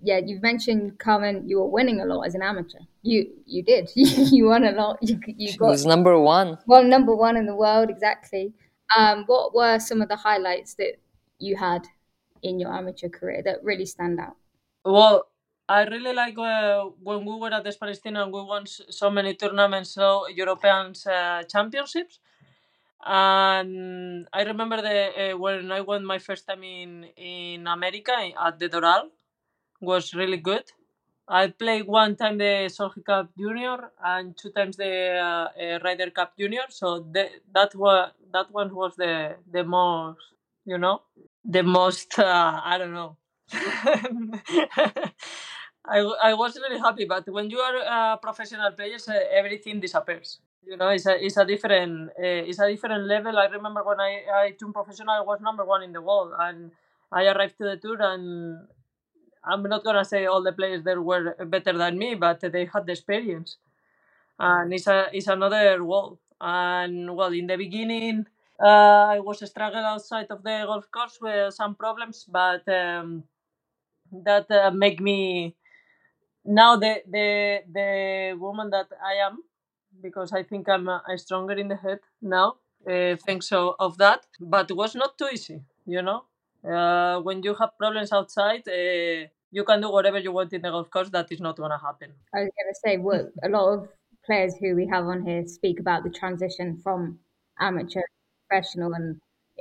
yeah, 0.00 0.20
you've 0.24 0.42
mentioned 0.42 0.98
Carmen. 0.98 1.48
You 1.48 1.58
were 1.58 1.68
winning 1.68 2.00
a 2.00 2.04
lot 2.04 2.22
as 2.22 2.34
an 2.34 2.42
amateur. 2.42 2.78
You 3.02 3.26
you 3.46 3.62
did. 3.62 3.90
you 3.94 4.46
won 4.46 4.64
a 4.64 4.72
lot. 4.72 4.98
You 5.02 5.18
you 5.26 5.52
She 5.52 5.56
got 5.56 5.68
was 5.68 5.86
number 5.86 6.18
one. 6.18 6.58
well 6.66 6.84
number 6.84 7.14
one 7.14 7.36
in 7.36 7.46
the 7.46 7.54
world 7.54 7.90
exactly. 7.90 8.52
Um, 8.96 9.24
what 9.26 9.54
were 9.54 9.78
some 9.78 10.00
of 10.02 10.08
the 10.08 10.16
highlights 10.16 10.74
that 10.74 10.94
you 11.38 11.56
had 11.56 11.82
in 12.42 12.60
your 12.60 12.72
amateur 12.72 13.08
career 13.08 13.42
that 13.44 13.64
really 13.64 13.86
stand 13.86 14.20
out? 14.20 14.36
Well, 14.84 15.26
I 15.68 15.82
really 15.84 16.12
like 16.12 16.38
uh, 16.38 16.84
when 17.02 17.24
we 17.24 17.34
were 17.36 17.52
at 17.52 17.64
the 17.64 17.72
Spanish 17.72 17.98
team 17.98 18.16
and 18.16 18.32
we 18.32 18.40
won 18.42 18.66
so 18.66 19.10
many 19.10 19.34
tournaments, 19.34 19.90
so 19.90 20.28
European 20.28 20.92
uh, 21.10 21.42
championships. 21.44 22.20
And 23.04 24.26
I 24.32 24.42
remember 24.42 24.82
the 24.82 25.32
uh, 25.32 25.36
when 25.38 25.70
I 25.70 25.80
won 25.80 26.04
my 26.04 26.18
first 26.18 26.46
time 26.46 26.62
in 26.64 27.04
in 27.16 27.66
America 27.66 28.12
at 28.40 28.58
the 28.58 28.68
Doral 28.68 29.10
was 29.80 30.14
really 30.14 30.36
good. 30.38 30.64
I 31.28 31.48
played 31.48 31.86
one 31.86 32.14
time 32.16 32.38
the 32.38 32.68
Solheim 32.70 33.04
Cup 33.04 33.30
Junior 33.36 33.90
and 34.04 34.36
two 34.36 34.50
times 34.50 34.76
the 34.76 35.18
uh, 35.18 35.48
uh, 35.60 35.78
Ryder 35.84 36.10
Cup 36.10 36.36
Junior. 36.38 36.62
So 36.68 37.00
the, 37.00 37.28
that 37.52 37.74
was 37.74 38.12
that 38.32 38.50
one 38.52 38.74
was 38.74 38.94
the 38.96 39.36
the 39.50 39.64
most 39.64 40.20
you 40.64 40.78
know 40.78 41.02
the 41.44 41.62
most 41.62 42.18
uh, 42.18 42.60
I 42.64 42.78
don't 42.78 42.94
know. 42.94 43.16
I, 45.86 45.98
I 46.30 46.34
was 46.34 46.56
really 46.56 46.78
happy, 46.78 47.04
but 47.04 47.28
when 47.28 47.48
you 47.50 47.58
are 47.58 47.76
a 47.76 48.18
professional 48.18 48.72
player, 48.72 48.96
uh, 49.08 49.12
everything 49.32 49.80
disappears. 49.80 50.40
You 50.66 50.76
know, 50.76 50.88
it's 50.88 51.06
a 51.06 51.14
it's 51.24 51.36
a 51.36 51.44
different 51.44 52.10
uh, 52.10 52.42
it's 52.50 52.58
a 52.58 52.68
different 52.68 53.04
level. 53.06 53.38
I 53.38 53.46
remember 53.46 53.84
when 53.84 54.00
I 54.00 54.24
I 54.34 54.50
turned 54.58 54.74
professional, 54.74 55.10
I 55.14 55.20
was 55.20 55.40
number 55.40 55.64
one 55.64 55.82
in 55.84 55.92
the 55.92 56.02
world, 56.02 56.32
and 56.38 56.72
I 57.12 57.26
arrived 57.26 57.56
to 57.58 57.64
the 57.70 57.76
tour, 57.76 57.98
and 58.02 58.66
I'm 59.46 59.62
not 59.64 59.84
gonna 59.84 60.04
say 60.04 60.26
all 60.26 60.42
the 60.42 60.52
players 60.52 60.82
there 60.84 61.00
were 61.02 61.36
better 61.46 61.72
than 61.76 61.98
me, 61.98 62.14
but 62.14 62.40
they 62.40 62.66
had 62.66 62.86
the 62.86 62.92
experience, 62.92 63.56
and 64.38 64.72
it's 64.72 64.86
a 64.86 65.08
it's 65.12 65.28
another 65.28 65.84
world. 65.84 66.18
And 66.40 67.16
well, 67.16 67.32
in 67.32 67.46
the 67.46 67.56
beginning, 67.56 68.26
uh, 68.62 69.06
I 69.16 69.20
was 69.20 69.46
struggling 69.48 69.84
outside 69.84 70.26
of 70.30 70.42
the 70.42 70.64
golf 70.66 70.90
course 70.90 71.18
with 71.20 71.54
some 71.54 71.74
problems, 71.74 72.26
but 72.28 72.68
um, 72.68 73.24
that 74.12 74.50
uh, 74.50 74.70
make 74.70 75.00
me 75.00 75.54
now 76.44 76.76
the 76.76 77.02
the 77.10 77.60
the 77.72 78.36
woman 78.38 78.70
that 78.70 78.88
I 79.04 79.14
am, 79.26 79.42
because 80.02 80.32
I 80.32 80.42
think 80.42 80.68
I'm, 80.68 80.88
uh, 80.88 81.00
stronger 81.16 81.54
in 81.54 81.68
the 81.68 81.76
head 81.76 82.00
now, 82.22 82.56
uh, 82.88 83.16
thanks 83.26 83.48
so 83.48 83.76
of 83.78 83.98
that. 83.98 84.26
But 84.40 84.70
it 84.70 84.76
was 84.76 84.94
not 84.94 85.18
too 85.18 85.28
easy, 85.32 85.62
you 85.86 86.02
know. 86.02 86.24
Uh, 86.64 87.20
when 87.20 87.42
you 87.42 87.54
have 87.54 87.78
problems 87.78 88.12
outside, 88.12 88.66
uh, 88.68 89.28
you 89.56 89.64
can 89.64 89.80
do 89.80 89.90
whatever 89.90 90.18
you 90.18 90.32
want 90.32 90.52
in 90.52 90.60
the 90.60 90.70
golf 90.70 90.90
course. 90.90 91.08
That 91.08 91.32
is 91.32 91.40
not 91.40 91.56
going 91.56 91.70
to 91.70 91.78
happen. 91.78 92.10
I 92.34 92.40
was 92.40 92.50
going 92.58 92.72
to 92.74 92.80
say, 92.84 92.98
what 92.98 93.32
a 93.42 93.48
lot 93.48 93.72
of 93.72 93.88
players 94.26 94.54
who 94.60 94.76
we 94.76 94.86
have 94.88 95.06
on 95.06 95.24
here 95.24 95.46
speak 95.46 95.80
about 95.80 96.04
the 96.04 96.10
transition 96.10 96.78
from 96.82 97.18
amateur 97.58 98.02
to 98.02 98.46
professional, 98.46 98.92
and 98.92 99.18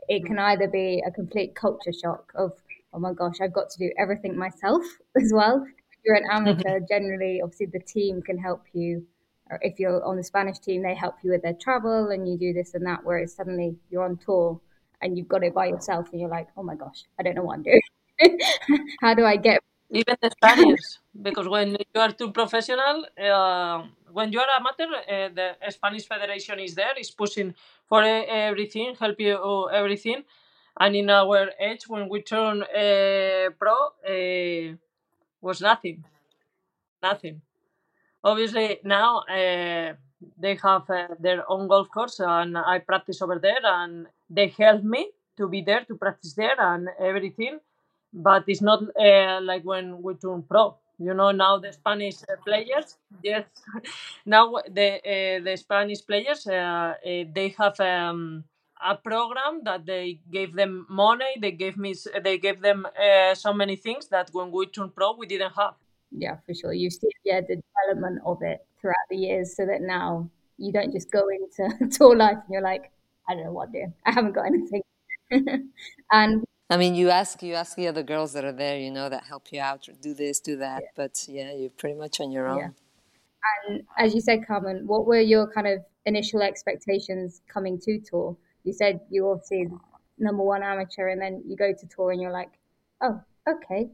it 0.09 0.25
can 0.25 0.35
mm. 0.35 0.49
either 0.49 0.67
be 0.67 1.01
a 1.07 1.11
complete 1.11 1.55
culture 1.55 1.93
shock 1.93 2.33
of, 2.35 2.51
oh 2.93 2.99
my 2.99 3.13
gosh, 3.13 3.39
I've 3.41 3.53
got 3.53 3.69
to 3.69 3.77
do 3.77 3.89
everything 3.97 4.37
myself 4.37 4.83
as 5.15 5.31
well. 5.33 5.65
If 5.65 5.99
you're 6.03 6.17
an 6.17 6.27
amateur, 6.29 6.81
generally, 6.89 7.39
obviously, 7.41 7.67
the 7.67 7.79
team 7.79 8.21
can 8.21 8.37
help 8.37 8.63
you. 8.73 9.07
Or 9.49 9.59
if 9.61 9.79
you're 9.79 10.03
on 10.03 10.17
the 10.17 10.23
Spanish 10.25 10.59
team, 10.59 10.83
they 10.83 10.95
help 10.95 11.15
you 11.23 11.31
with 11.31 11.43
their 11.43 11.53
travel 11.53 12.09
and 12.09 12.27
you 12.27 12.37
do 12.37 12.51
this 12.51 12.73
and 12.73 12.85
that. 12.85 12.99
Whereas 13.05 13.33
suddenly 13.33 13.77
you're 13.89 14.03
on 14.03 14.17
tour 14.17 14.59
and 15.01 15.17
you've 15.17 15.29
got 15.29 15.43
it 15.43 15.53
by 15.53 15.67
yourself 15.67 16.07
and 16.11 16.19
you're 16.19 16.29
like, 16.29 16.47
oh 16.57 16.63
my 16.63 16.75
gosh, 16.75 17.05
I 17.17 17.23
don't 17.23 17.35
know 17.35 17.43
what 17.43 17.53
I'm 17.53 17.63
doing. 17.63 17.81
How 19.01 19.13
do 19.13 19.23
I 19.23 19.37
get 19.37 19.61
even 19.89 20.15
the 20.21 20.29
Spanish, 20.31 20.79
because 21.21 21.47
when 21.47 21.71
you 21.71 22.01
are 22.01 22.11
too 22.11 22.31
professional, 22.31 23.05
uh, 23.21 23.83
when 24.11 24.31
you 24.31 24.39
are 24.39 24.47
amateur, 24.57 24.93
uh, 24.95 25.29
the 25.33 25.55
Spanish 25.69 26.07
Federation 26.07 26.59
is 26.59 26.75
there, 26.75 26.97
is 26.97 27.11
pushing 27.11 27.53
for 27.87 28.01
uh, 28.01 28.23
everything, 28.27 28.95
help 28.99 29.19
you 29.19 29.35
uh, 29.37 29.65
everything. 29.65 30.23
And 30.79 30.95
in 30.95 31.09
our 31.09 31.51
age, 31.59 31.87
when 31.87 32.09
we 32.09 32.21
turn 32.21 32.63
uh, 32.63 33.49
pro, 33.57 33.75
uh, 34.07 34.75
was 35.41 35.61
nothing, 35.61 36.03
nothing. 37.01 37.41
Obviously, 38.23 38.79
now 38.83 39.23
they 39.29 40.57
have 40.63 40.87
their 41.19 41.49
own 41.49 41.67
golf 41.67 41.89
course, 41.91 42.19
and 42.19 42.57
I 42.57 42.79
practice 42.79 43.21
over 43.21 43.39
there, 43.39 43.63
and 43.63 44.07
they 44.29 44.47
help 44.47 44.83
me 44.83 45.11
to 45.37 45.47
be 45.47 45.61
there 45.61 45.85
to 45.85 45.95
practice 45.95 46.33
there 46.33 46.59
and 46.59 46.89
everything 46.99 47.59
but 48.15 48.43
it's 48.47 48.61
not 48.61 48.81
uh, 48.97 49.39
like 49.43 49.63
when 49.63 50.01
we 50.01 50.15
turn 50.15 50.43
pro. 50.43 50.75
You 50.97 51.13
know, 51.13 51.31
now 51.31 51.59
the 51.59 51.73
Spanish 51.73 52.23
uh, 52.23 52.37
players, 52.45 52.95
yes, 53.21 53.43
now 54.25 54.53
the 54.71 54.95
uh, 55.03 55.43
the 55.43 55.57
Spanish 55.57 56.05
players, 56.07 56.47
uh, 56.47 56.93
they 57.03 57.53
have 57.59 57.77
um, 57.81 58.45
a 58.81 58.95
program 58.95 59.61
that 59.65 59.85
they 59.85 60.19
gave 60.31 60.53
them 60.55 60.85
money. 60.89 61.35
They 61.39 61.51
gave 61.51 61.77
me, 61.77 61.93
they 62.23 62.37
gave 62.37 62.61
them 62.61 62.85
uh, 62.85 63.35
so 63.35 63.53
many 63.53 63.75
things 63.75 64.07
that 64.07 64.29
when 64.31 64.51
we 64.51 64.67
turn 64.67 64.89
pro, 64.95 65.13
we 65.17 65.27
didn't 65.27 65.51
have. 65.53 65.75
Yeah, 66.11 66.37
for 66.45 66.53
sure. 66.53 66.73
You 66.73 66.89
see, 66.89 67.09
yeah, 67.25 67.41
the 67.41 67.61
development 67.61 68.21
of 68.25 68.41
it 68.41 68.65
throughout 68.79 69.07
the 69.09 69.17
years, 69.17 69.55
so 69.55 69.65
that 69.65 69.81
now 69.81 70.29
you 70.57 70.71
don't 70.71 70.93
just 70.93 71.11
go 71.11 71.27
into 71.27 71.89
tour 71.91 72.15
life 72.15 72.37
and 72.45 72.53
you're 72.53 72.61
like, 72.61 72.91
I 73.27 73.33
don't 73.35 73.43
know 73.43 73.51
what 73.51 73.73
to 73.73 73.85
do. 73.87 73.93
I 74.05 74.11
haven't 74.11 74.33
got 74.33 74.45
anything. 74.45 74.81
and 76.11 76.45
I 76.69 76.77
mean, 76.77 76.95
you 76.95 77.09
ask 77.11 77.43
you 77.43 77.53
ask 77.53 77.75
the 77.75 77.87
other 77.87 78.03
girls 78.03 78.33
that 78.33 78.43
are 78.43 78.51
there, 78.51 78.77
you 78.79 78.91
know, 78.91 79.07
that 79.07 79.25
help 79.25 79.51
you 79.51 79.61
out, 79.61 79.87
do 80.01 80.13
this, 80.13 80.39
do 80.39 80.57
that. 80.57 80.81
Yeah. 80.81 80.89
But 80.95 81.25
yeah, 81.27 81.53
you're 81.53 81.69
pretty 81.69 81.95
much 81.95 82.19
on 82.19 82.31
your 82.31 82.47
own. 82.47 82.57
Yeah. 82.57 82.69
And 83.67 83.83
as 83.97 84.15
you 84.15 84.21
said, 84.21 84.47
Carmen, 84.47 84.87
what 84.87 85.05
were 85.05 85.19
your 85.19 85.51
kind 85.53 85.67
of 85.67 85.79
initial 86.05 86.41
expectations 86.41 87.41
coming 87.47 87.79
to 87.81 87.99
tour? 87.99 88.35
You 88.63 88.73
said 88.73 89.01
you 89.11 89.29
obviously 89.29 89.67
number 90.17 90.43
one 90.43 90.63
amateur, 90.63 91.09
and 91.09 91.21
then 91.21 91.43
you 91.45 91.55
go 91.55 91.71
to 91.71 91.87
tour, 91.87 92.11
and 92.11 92.19
you're 92.19 92.31
like, 92.31 92.49
oh, 93.01 93.21
okay. 93.47 93.89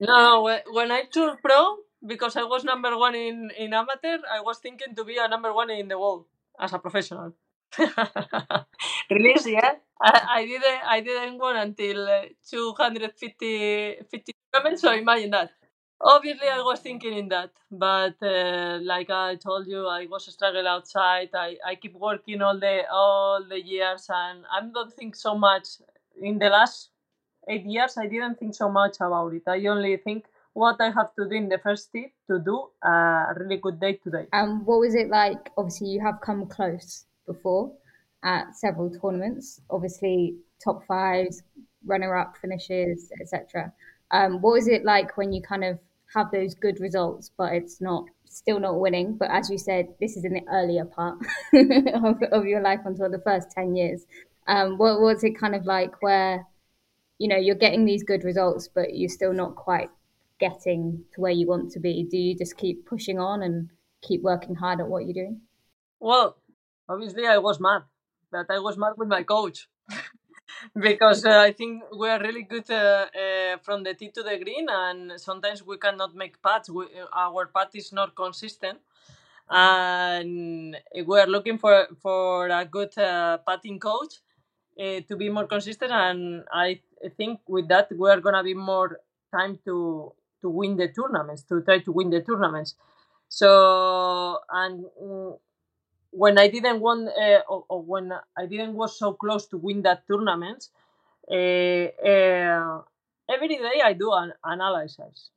No, 0.00 0.58
when 0.72 0.90
I 0.90 1.02
turned 1.12 1.42
pro, 1.42 1.76
because 2.06 2.36
I 2.36 2.44
was 2.44 2.64
number 2.64 2.96
one 2.96 3.14
in 3.14 3.50
in 3.58 3.74
amateur, 3.74 4.18
I 4.32 4.40
was 4.40 4.58
thinking 4.58 4.94
to 4.94 5.04
be 5.04 5.18
a 5.18 5.28
number 5.28 5.52
one 5.52 5.70
in 5.70 5.88
the 5.88 5.98
world 5.98 6.24
as 6.58 6.72
a 6.72 6.78
professional. 6.78 7.34
Release, 9.10 9.46
yeah. 9.46 9.74
I, 10.00 10.20
I 10.28 10.46
didn't 10.46 10.80
I 10.86 11.00
didn't 11.00 11.38
go 11.38 11.54
until 11.56 12.08
uh, 12.08 12.22
250 12.48 13.96
50 14.10 14.32
comments, 14.52 14.82
so 14.82 14.92
imagine 14.92 15.30
that. 15.30 15.50
Obviously, 16.00 16.48
I 16.48 16.60
was 16.60 16.80
thinking 16.80 17.16
in 17.16 17.28
that, 17.28 17.50
but 17.70 18.16
uh, 18.20 18.78
like 18.82 19.08
I 19.10 19.36
told 19.36 19.66
you, 19.66 19.86
I 19.86 20.06
was 20.06 20.30
struggling 20.30 20.66
outside. 20.66 21.30
I, 21.32 21.56
I 21.64 21.76
keep 21.76 21.94
working 21.94 22.42
all 22.42 22.58
the 22.58 22.82
all 22.92 23.44
the 23.48 23.60
years, 23.60 24.06
and 24.08 24.44
I 24.52 24.60
don't 24.60 24.92
think 24.92 25.16
so 25.16 25.34
much 25.34 25.68
in 26.20 26.38
the 26.38 26.50
last 26.50 26.90
eight 27.48 27.64
years. 27.64 27.96
I 27.96 28.06
didn't 28.06 28.38
think 28.38 28.54
so 28.54 28.68
much 28.68 28.96
about 28.96 29.32
it. 29.32 29.42
I 29.46 29.64
only 29.66 29.96
think 29.96 30.26
what 30.52 30.76
I 30.80 30.90
have 30.90 31.14
to 31.14 31.28
do 31.28 31.36
in 31.36 31.48
the 31.48 31.58
first 31.58 31.90
tip 31.92 32.12
to 32.28 32.38
do 32.38 32.68
a 32.82 33.32
really 33.36 33.56
good 33.56 33.80
day 33.80 33.94
today. 33.94 34.26
And 34.32 34.66
what 34.66 34.80
was 34.80 34.94
it 34.94 35.08
like? 35.08 35.50
Obviously, 35.56 35.88
you 35.88 36.00
have 36.00 36.20
come 36.20 36.46
close 36.46 37.06
before 37.26 37.72
at 38.24 38.56
several 38.56 38.90
tournaments, 38.90 39.60
obviously 39.70 40.36
top 40.62 40.84
fives, 40.86 41.42
runner 41.86 42.16
up 42.16 42.36
finishes, 42.40 43.10
etc. 43.20 43.72
Um, 44.10 44.40
what 44.40 44.52
was 44.52 44.68
it 44.68 44.84
like 44.84 45.16
when 45.16 45.32
you 45.32 45.42
kind 45.42 45.64
of 45.64 45.78
have 46.14 46.30
those 46.30 46.54
good 46.54 46.80
results, 46.80 47.30
but 47.36 47.52
it's 47.52 47.80
not 47.80 48.04
still 48.24 48.58
not 48.58 48.80
winning? 48.80 49.16
But 49.16 49.30
as 49.30 49.50
you 49.50 49.58
said, 49.58 49.88
this 50.00 50.16
is 50.16 50.24
in 50.24 50.32
the 50.32 50.46
earlier 50.50 50.84
part 50.84 51.18
of, 51.52 52.22
of 52.32 52.46
your 52.46 52.60
life 52.60 52.80
until 52.84 53.10
the 53.10 53.22
first 53.24 53.50
10 53.50 53.76
years. 53.76 54.06
Um, 54.46 54.78
what 54.78 55.00
was 55.00 55.24
it 55.24 55.38
kind 55.38 55.54
of 55.54 55.66
like 55.66 56.02
where, 56.02 56.46
you 57.18 57.28
know, 57.28 57.36
you're 57.36 57.54
getting 57.54 57.84
these 57.84 58.02
good 58.02 58.24
results, 58.24 58.68
but 58.68 58.96
you're 58.96 59.08
still 59.08 59.32
not 59.32 59.56
quite 59.56 59.90
getting 60.38 61.04
to 61.14 61.20
where 61.20 61.32
you 61.32 61.46
want 61.46 61.70
to 61.72 61.80
be? 61.80 62.06
Do 62.10 62.16
you 62.16 62.36
just 62.36 62.56
keep 62.56 62.86
pushing 62.86 63.18
on 63.18 63.42
and 63.42 63.70
keep 64.02 64.22
working 64.22 64.54
hard 64.54 64.80
at 64.80 64.88
what 64.88 65.04
you're 65.04 65.14
doing? 65.14 65.40
Well, 66.00 66.36
obviously 66.88 67.26
I 67.26 67.38
was 67.38 67.60
mad 67.60 67.82
but 68.30 68.46
I 68.50 68.58
was 68.58 68.76
mad 68.76 68.94
with 68.96 69.08
my 69.08 69.22
coach 69.22 69.68
because 70.80 71.24
uh, 71.24 71.38
I 71.40 71.52
think 71.52 71.82
we 71.96 72.08
are 72.08 72.20
really 72.20 72.42
good 72.42 72.70
uh, 72.70 73.06
uh, 73.14 73.56
from 73.62 73.82
the 73.84 73.94
tee 73.94 74.10
to 74.10 74.22
the 74.22 74.38
green, 74.42 74.66
and 74.68 75.20
sometimes 75.20 75.64
we 75.64 75.76
cannot 75.78 76.14
make 76.14 76.40
putts. 76.42 76.70
We, 76.70 76.86
our 77.14 77.46
putt 77.46 77.70
is 77.74 77.92
not 77.92 78.14
consistent, 78.14 78.78
and 79.50 80.76
we 81.06 81.20
are 81.20 81.26
looking 81.26 81.58
for 81.58 81.86
for 82.02 82.48
a 82.48 82.64
good 82.64 82.96
uh, 82.98 83.38
putting 83.38 83.78
coach 83.78 84.20
uh, 84.80 85.00
to 85.08 85.16
be 85.16 85.28
more 85.28 85.46
consistent. 85.46 85.92
And 85.92 86.44
I 86.52 86.80
think 87.16 87.40
with 87.48 87.68
that 87.68 87.88
we 87.96 88.10
are 88.10 88.20
gonna 88.20 88.42
be 88.44 88.54
more 88.54 89.00
time 89.34 89.58
to 89.64 90.12
to 90.42 90.48
win 90.48 90.76
the 90.76 90.88
tournaments, 90.88 91.42
to 91.44 91.60
try 91.62 91.78
to 91.80 91.92
win 91.92 92.10
the 92.10 92.22
tournaments. 92.22 92.74
So 93.28 94.40
and 94.50 94.84
mm, 95.02 95.38
when 96.16 96.38
I 96.38 96.48
didn't 96.48 96.80
won 96.80 97.08
uh, 97.08 97.40
or, 97.48 97.64
or, 97.68 97.82
when 97.82 98.12
I 98.38 98.46
didn't 98.46 98.74
was 98.74 98.98
so 98.98 99.12
close 99.12 99.46
to 99.48 99.56
win 99.56 99.82
that 99.82 100.06
tournament, 100.06 100.68
uh, 101.30 101.34
uh, 101.34 102.82
every 103.28 103.48
day 103.48 103.80
I 103.84 103.92
do 103.94 104.12
an 104.12 104.32
analysis 104.44 105.30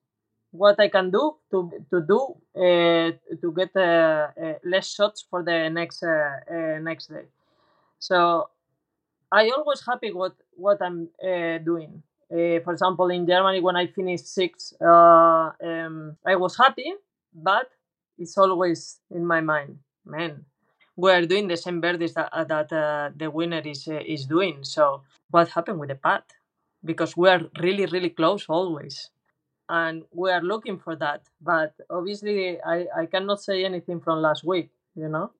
what 0.52 0.80
I 0.80 0.88
can 0.88 1.12
do 1.12 1.36
to 1.52 1.72
to 1.92 2.02
do 2.02 2.36
to 2.56 3.54
get 3.56 3.76
less 4.64 4.94
shots 4.94 5.26
for 5.30 5.44
the 5.44 5.70
next 5.70 6.04
next 6.82 7.08
day. 7.08 7.26
So 8.00 8.50
I 9.32 9.50
always 9.50 9.84
happy 9.86 10.12
what 10.14 10.36
what 10.56 10.82
I'm 10.82 11.10
doing. 11.64 12.04
For 12.30 12.72
example, 12.72 13.10
in 13.10 13.28
Germany, 13.28 13.62
when 13.62 13.76
I 13.76 13.88
finished 13.88 14.28
sixth, 14.28 14.74
uh, 14.82 15.52
um, 15.64 16.18
I 16.26 16.36
was 16.36 16.58
happy, 16.58 16.94
but 17.34 17.70
it's 18.18 18.38
always 18.38 19.00
in 19.12 19.26
my 19.26 19.42
mind, 19.42 19.80
man, 20.06 20.46
we 20.98 21.12
are 21.12 21.26
doing 21.26 21.48
the 21.48 21.58
same 21.58 21.82
birdies 21.82 22.16
that, 22.16 22.30
uh, 22.34 22.46
that 22.46 22.74
uh, 22.74 23.12
the 23.16 23.32
winner 23.32 23.62
is 23.66 23.88
uh, 23.88 24.02
is 24.16 24.26
doing. 24.26 24.64
So 24.64 25.04
what 25.32 25.50
happened 25.50 25.80
with 25.80 25.90
the 25.90 25.96
putt? 25.96 26.26
Because 26.86 27.18
we 27.18 27.30
are 27.30 27.42
really 27.62 27.86
really 27.88 28.12
close 28.12 28.46
always, 28.50 29.12
and 29.70 30.04
we 30.12 30.32
are 30.32 30.42
looking 30.42 30.80
for 30.80 30.96
that. 30.98 31.22
But 31.42 31.74
obviously, 31.90 32.62
I 32.62 32.88
I 33.02 33.06
cannot 33.08 33.42
say 33.42 33.66
anything 33.66 34.00
from 34.02 34.22
last 34.22 34.44
week. 34.44 34.70
You 34.96 35.10
know. 35.10 35.32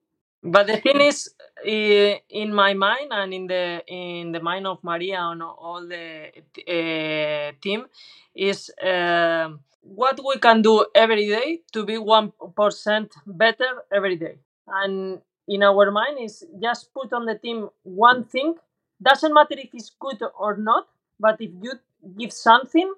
But 0.42 0.68
the 0.68 0.76
thing 0.78 1.00
is, 1.00 1.30
in 1.64 2.54
my 2.54 2.74
mind 2.74 3.08
and 3.12 3.34
in 3.34 3.46
the 3.46 3.82
in 3.86 4.32
the 4.32 4.40
mind 4.40 4.66
of 4.66 4.82
Maria 4.84 5.20
and 5.20 5.42
all 5.42 5.86
the 5.86 6.30
uh, 6.76 7.52
team, 7.60 7.86
is 8.34 8.70
uh, 8.82 9.50
what 9.82 10.20
we 10.24 10.38
can 10.38 10.62
do 10.62 10.86
every 10.94 11.26
day 11.28 11.60
to 11.72 11.84
be 11.84 11.98
one 11.98 12.32
percent 12.56 13.12
better 13.26 13.82
every 13.92 14.16
day. 14.16 14.38
And 14.68 15.20
in 15.48 15.62
our 15.62 15.90
mind 15.90 16.18
is 16.20 16.44
just 16.62 16.92
put 16.92 17.12
on 17.12 17.26
the 17.26 17.34
team 17.34 17.68
one 17.82 18.24
thing. 18.24 18.54
Doesn't 19.02 19.32
matter 19.32 19.54
if 19.56 19.70
it's 19.72 19.90
good 19.98 20.22
or 20.38 20.56
not, 20.56 20.88
but 21.18 21.40
if 21.40 21.50
you 21.62 21.72
give 22.18 22.32
something 22.32 22.92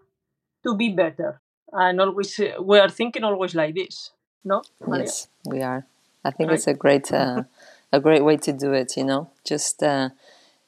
to 0.65 0.75
be 0.75 0.91
better. 0.91 1.41
And 1.73 2.01
always 2.01 2.39
we 2.61 2.79
are 2.79 2.89
thinking 2.89 3.25
always 3.25 3.55
like 3.55 3.75
this. 3.75 4.11
No? 4.45 4.63
Maria? 4.81 5.05
Yes, 5.05 5.29
we 5.47 5.63
are. 5.63 5.87
I 6.25 6.31
think 6.31 6.49
right. 6.49 6.57
it's 6.57 6.67
a 6.67 6.75
great 6.75 7.13
uh, 7.13 7.45
a 7.93 8.01
great 8.01 8.25
way 8.25 8.37
to 8.39 8.53
do 8.53 8.73
it. 8.73 8.97
You 8.97 9.05
know, 9.05 9.31
just 9.45 9.83
uh, 9.83 10.11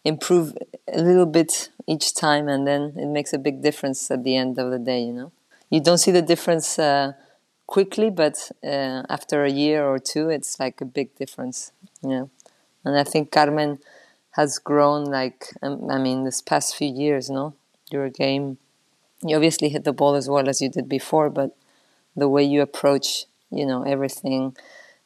improve 0.05 0.57
a 0.87 1.03
little 1.03 1.27
bit 1.27 1.71
each 1.87 2.15
time, 2.15 2.49
and 2.49 2.67
then 2.67 2.95
it 2.97 3.07
makes 3.07 3.33
a 3.33 3.39
big 3.39 3.63
difference 3.63 4.11
at 4.11 4.23
the 4.23 4.37
end 4.37 4.59
of 4.59 4.71
the 4.71 4.79
day. 4.79 5.01
You 5.01 5.13
know, 5.13 5.33
you 5.71 5.81
don't 5.81 5.99
see 5.99 6.13
the 6.13 6.23
difference. 6.23 6.79
Quickly, 7.67 8.11
but 8.11 8.51
uh, 8.63 9.03
after 9.09 9.45
a 9.45 9.51
year 9.51 9.87
or 9.87 9.99
two, 9.99 10.29
it's 10.29 10.61
like 10.61 10.81
a 10.81 10.85
big 10.85 11.15
difference. 11.17 11.73
Yeah, 12.03 12.27
and 12.85 12.99
I 12.99 13.05
think 13.05 13.31
Carmen 13.31 13.79
has 14.33 14.59
grown 14.59 15.05
like 15.05 15.47
um, 15.63 15.91
I 15.91 15.99
mean 15.99 16.25
this 16.25 16.43
past 16.43 16.77
few 16.77 16.89
years. 16.89 17.31
No, 17.31 17.55
your 17.91 18.11
game, 18.11 18.59
you 19.23 19.37
obviously 19.37 19.69
hit 19.69 19.85
the 19.85 19.93
ball 19.93 20.15
as 20.15 20.29
well 20.29 20.49
as 20.49 20.61
you 20.61 20.69
did 20.69 20.89
before, 20.89 21.31
but 21.31 21.57
the 22.17 22.29
way 22.29 22.43
you 22.43 22.61
approach, 22.61 23.27
you 23.51 23.65
know, 23.65 23.85
everything, 23.85 24.57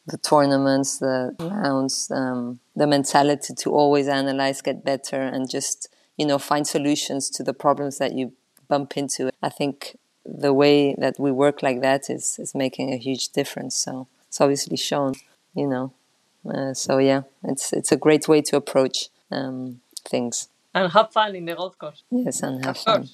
the 0.06 0.16
tournaments, 0.16 0.98
the 0.98 1.34
rounds, 1.38 2.10
um, 2.10 2.60
the 2.74 2.86
mentality 2.86 3.54
to 3.54 3.70
always 3.70 4.08
analyze, 4.08 4.62
get 4.62 4.84
better, 4.84 5.20
and 5.20 5.48
just 5.48 5.88
you 6.16 6.26
know 6.26 6.38
find 6.38 6.66
solutions 6.66 7.28
to 7.30 7.42
the 7.42 7.54
problems 7.54 7.98
that 7.98 8.12
you 8.12 8.32
bump 8.68 8.96
into. 8.96 9.30
I 9.42 9.50
think 9.50 9.96
the 10.26 10.52
way 10.52 10.94
that 10.98 11.18
we 11.18 11.30
work 11.30 11.62
like 11.62 11.80
that 11.82 12.10
is 12.10 12.38
is 12.38 12.54
making 12.54 12.92
a 12.92 12.96
huge 12.96 13.30
difference. 13.30 13.76
So 13.76 14.08
it's 14.28 14.40
obviously 14.40 14.76
shown, 14.76 15.14
you 15.54 15.66
know. 15.66 15.92
Uh, 16.48 16.74
so 16.74 16.98
yeah, 16.98 17.22
it's 17.44 17.72
it's 17.72 17.92
a 17.92 17.96
great 17.96 18.28
way 18.28 18.40
to 18.42 18.56
approach 18.56 19.08
um, 19.30 19.80
things. 20.04 20.48
And 20.74 20.92
have 20.92 21.12
fun 21.12 21.34
in 21.34 21.44
the 21.46 21.54
golf 21.54 21.78
course. 21.78 22.02
Yes, 22.10 22.42
and 22.42 22.64
have 22.64 22.78
fun. 22.78 23.08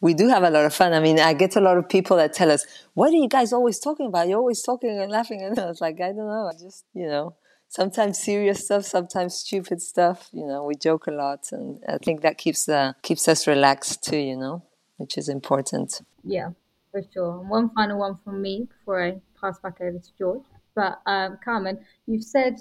We 0.00 0.12
do 0.12 0.28
have 0.28 0.42
a 0.42 0.50
lot 0.50 0.64
of 0.64 0.74
fun. 0.74 0.92
I 0.92 0.98
mean, 0.98 1.20
I 1.20 1.32
get 1.34 1.54
a 1.54 1.60
lot 1.60 1.78
of 1.78 1.88
people 1.88 2.16
that 2.16 2.32
tell 2.32 2.50
us, 2.50 2.66
"What 2.94 3.10
are 3.10 3.16
you 3.16 3.28
guys 3.28 3.52
always 3.52 3.78
talking 3.78 4.06
about? 4.06 4.28
You're 4.28 4.40
always 4.40 4.62
talking 4.62 4.90
and 4.98 5.10
laughing." 5.10 5.42
And 5.42 5.58
I 5.58 5.66
was 5.66 5.80
like, 5.80 6.00
"I 6.00 6.08
don't 6.08 6.26
know. 6.26 6.50
I 6.52 6.56
just, 6.58 6.84
you 6.94 7.06
know, 7.06 7.34
sometimes 7.68 8.18
serious 8.18 8.64
stuff, 8.64 8.84
sometimes 8.84 9.34
stupid 9.34 9.80
stuff. 9.80 10.28
You 10.32 10.46
know, 10.46 10.64
we 10.64 10.74
joke 10.74 11.06
a 11.06 11.12
lot, 11.12 11.52
and 11.52 11.82
I 11.88 11.98
think 11.98 12.22
that 12.22 12.38
keeps 12.38 12.68
uh, 12.68 12.94
keeps 13.02 13.28
us 13.28 13.46
relaxed 13.46 14.02
too. 14.02 14.18
You 14.18 14.36
know, 14.36 14.62
which 14.96 15.16
is 15.16 15.28
important." 15.28 16.00
Yeah, 16.28 16.50
for 16.92 17.00
sure. 17.12 17.40
And 17.40 17.48
one 17.48 17.70
final 17.70 17.98
one 17.98 18.18
from 18.22 18.42
me 18.42 18.68
before 18.78 19.02
I 19.02 19.20
pass 19.40 19.58
back 19.60 19.80
over 19.80 19.98
to 19.98 20.10
George. 20.18 20.42
But 20.74 21.00
um, 21.06 21.38
Carmen, 21.42 21.78
you've 22.06 22.22
said 22.22 22.58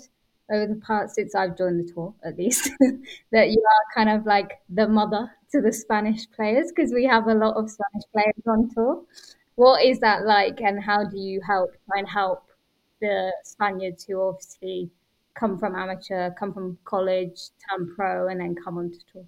over 0.49 0.65
the 0.65 0.81
past 0.87 1.15
since 1.15 1.35
I've 1.35 1.57
joined 1.57 1.85
the 1.85 1.93
tour, 1.93 2.13
at 2.23 2.37
least, 2.37 2.71
that 3.31 3.49
you 3.49 3.61
are 3.61 3.93
kind 3.93 4.09
of 4.09 4.25
like 4.25 4.59
the 4.69 4.87
mother 4.87 5.29
to 5.51 5.61
the 5.61 5.73
Spanish 5.73 6.31
players 6.31 6.71
because 6.73 6.93
we 6.93 7.03
have 7.05 7.27
a 7.27 7.33
lot 7.33 7.57
of 7.57 7.69
Spanish 7.69 8.05
players 8.13 8.47
on 8.47 8.69
tour. 8.73 9.03
What 9.55 9.83
is 9.83 9.99
that 9.99 10.25
like, 10.25 10.61
and 10.61 10.81
how 10.81 11.03
do 11.03 11.17
you 11.17 11.41
help 11.45 11.71
try 11.87 11.99
and 11.99 12.07
help 12.07 12.43
the 13.01 13.33
Spaniards 13.43 14.05
who 14.05 14.21
obviously 14.21 14.89
come 15.33 15.59
from 15.59 15.75
amateur, 15.75 16.31
come 16.31 16.53
from 16.53 16.77
college, 16.85 17.49
turn 17.69 17.93
pro, 17.95 18.29
and 18.29 18.39
then 18.39 18.55
come 18.55 18.77
onto 18.77 18.99
tour? 19.11 19.25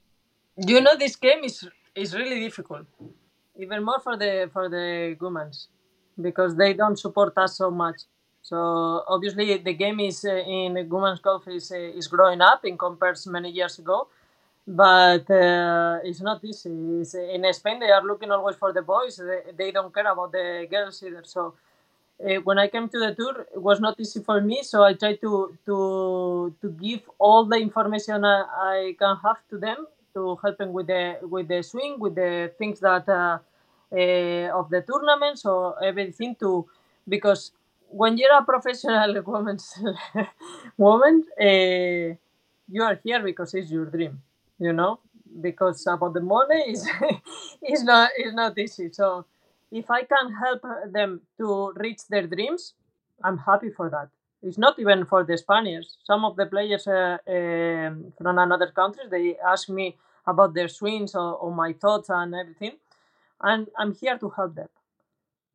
You 0.55 0.79
know, 0.79 0.95
this 0.95 1.17
game 1.17 1.43
is 1.43 1.67
is 1.93 2.15
really 2.15 2.39
difficult, 2.39 2.85
even 3.59 3.83
more 3.83 3.99
for 3.99 4.15
the 4.17 4.49
for 4.53 4.69
the 4.69 5.15
Gumans, 5.19 5.67
because 6.27 6.55
they 6.55 6.73
don't 6.73 6.97
support 6.97 7.33
us 7.37 7.57
so 7.57 7.69
much. 7.71 7.99
So 8.41 8.57
obviously 9.07 9.57
the 9.57 9.73
game 9.73 9.99
is 9.99 10.25
uh, 10.25 10.35
in 10.35 10.87
women's 10.89 11.19
golf 11.19 11.47
is 11.47 11.71
uh, 11.71 11.77
is 11.99 12.07
growing 12.07 12.41
up 12.41 12.65
in 12.65 12.77
comparison 12.77 13.33
many 13.33 13.51
years 13.51 13.77
ago, 13.79 14.07
but 14.67 15.29
uh, 15.29 15.99
it's 16.03 16.21
not 16.21 16.43
easy. 16.43 16.71
It's, 17.01 17.13
in 17.15 17.43
Spain 17.53 17.79
they 17.79 17.91
are 17.91 18.03
looking 18.03 18.31
always 18.31 18.55
for 18.55 18.71
the 18.73 18.81
boys. 18.81 19.17
They, 19.17 19.41
they 19.57 19.71
don't 19.71 19.93
care 19.93 20.11
about 20.11 20.31
the 20.31 20.67
girls 20.69 21.03
either. 21.03 21.23
So 21.25 21.53
uh, 22.23 22.35
when 22.43 22.57
I 22.57 22.67
came 22.67 22.87
to 22.89 22.99
the 22.99 23.15
tour, 23.15 23.47
it 23.53 23.61
was 23.61 23.79
not 23.79 23.99
easy 23.99 24.21
for 24.21 24.41
me. 24.41 24.63
So 24.63 24.83
I 24.83 24.93
tried 24.93 25.21
to 25.21 25.57
to 25.65 26.55
to 26.61 26.69
give 26.71 27.01
all 27.19 27.45
the 27.45 27.57
information 27.57 28.23
I, 28.25 28.45
I 28.75 28.95
can 28.99 29.15
have 29.23 29.39
to 29.51 29.57
them 29.57 29.87
to 30.13 30.37
help 30.43 30.57
them 30.57 30.73
with 30.73 30.87
the 30.87 31.17
with 31.23 31.47
the 31.47 31.61
swing, 31.63 31.97
with 31.99 32.15
the 32.15 32.51
things 32.57 32.79
that 32.81 33.07
uh, 33.09 33.39
uh, 33.91 34.59
of 34.59 34.69
the 34.69 34.81
tournaments 34.81 35.45
or 35.45 35.81
everything 35.83 36.35
to 36.39 36.67
because 37.07 37.51
when 37.89 38.17
you're 38.17 38.35
a 38.37 38.43
professional 38.43 39.21
woman's 39.25 39.73
woman, 40.77 41.23
uh, 41.39 42.15
you 42.67 42.83
are 42.83 42.99
here 43.03 43.21
because 43.23 43.53
it's 43.53 43.71
your 43.71 43.85
dream, 43.85 44.21
you 44.59 44.73
know. 44.73 44.99
Because 45.41 45.85
about 45.87 46.13
the 46.13 46.21
money 46.21 46.71
is 46.73 46.87
is 47.67 47.83
not 47.83 48.09
is 48.17 48.33
not 48.33 48.57
easy. 48.57 48.89
So 48.91 49.25
if 49.71 49.89
I 49.91 50.03
can 50.03 50.33
help 50.33 50.61
them 50.91 51.21
to 51.37 51.73
reach 51.75 52.07
their 52.09 52.25
dreams, 52.27 52.73
I'm 53.23 53.37
happy 53.37 53.69
for 53.69 53.89
that. 53.89 54.09
It's 54.41 54.57
not 54.57 54.79
even 54.79 55.05
for 55.05 55.23
the 55.23 55.37
Spaniards. 55.37 55.97
Some 56.03 56.23
of 56.23 56.35
the 56.35 56.45
players 56.45 56.87
uh, 56.87 57.17
uh, 57.27 57.91
from 58.17 58.37
another 58.37 58.71
countries 58.73 59.09
they 59.11 59.35
ask 59.45 59.69
me 59.69 59.97
about 60.25 60.53
their 60.53 60.67
swings 60.67 61.15
or, 61.15 61.33
or 61.33 61.53
my 61.53 61.73
thoughts 61.73 62.09
and 62.09 62.33
everything, 62.33 62.77
and 63.41 63.67
I'm 63.77 63.93
here 63.93 64.17
to 64.17 64.29
help 64.29 64.55
them 64.55 64.69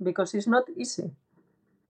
because 0.02 0.34
it's 0.34 0.46
not 0.46 0.64
easy. 0.76 1.10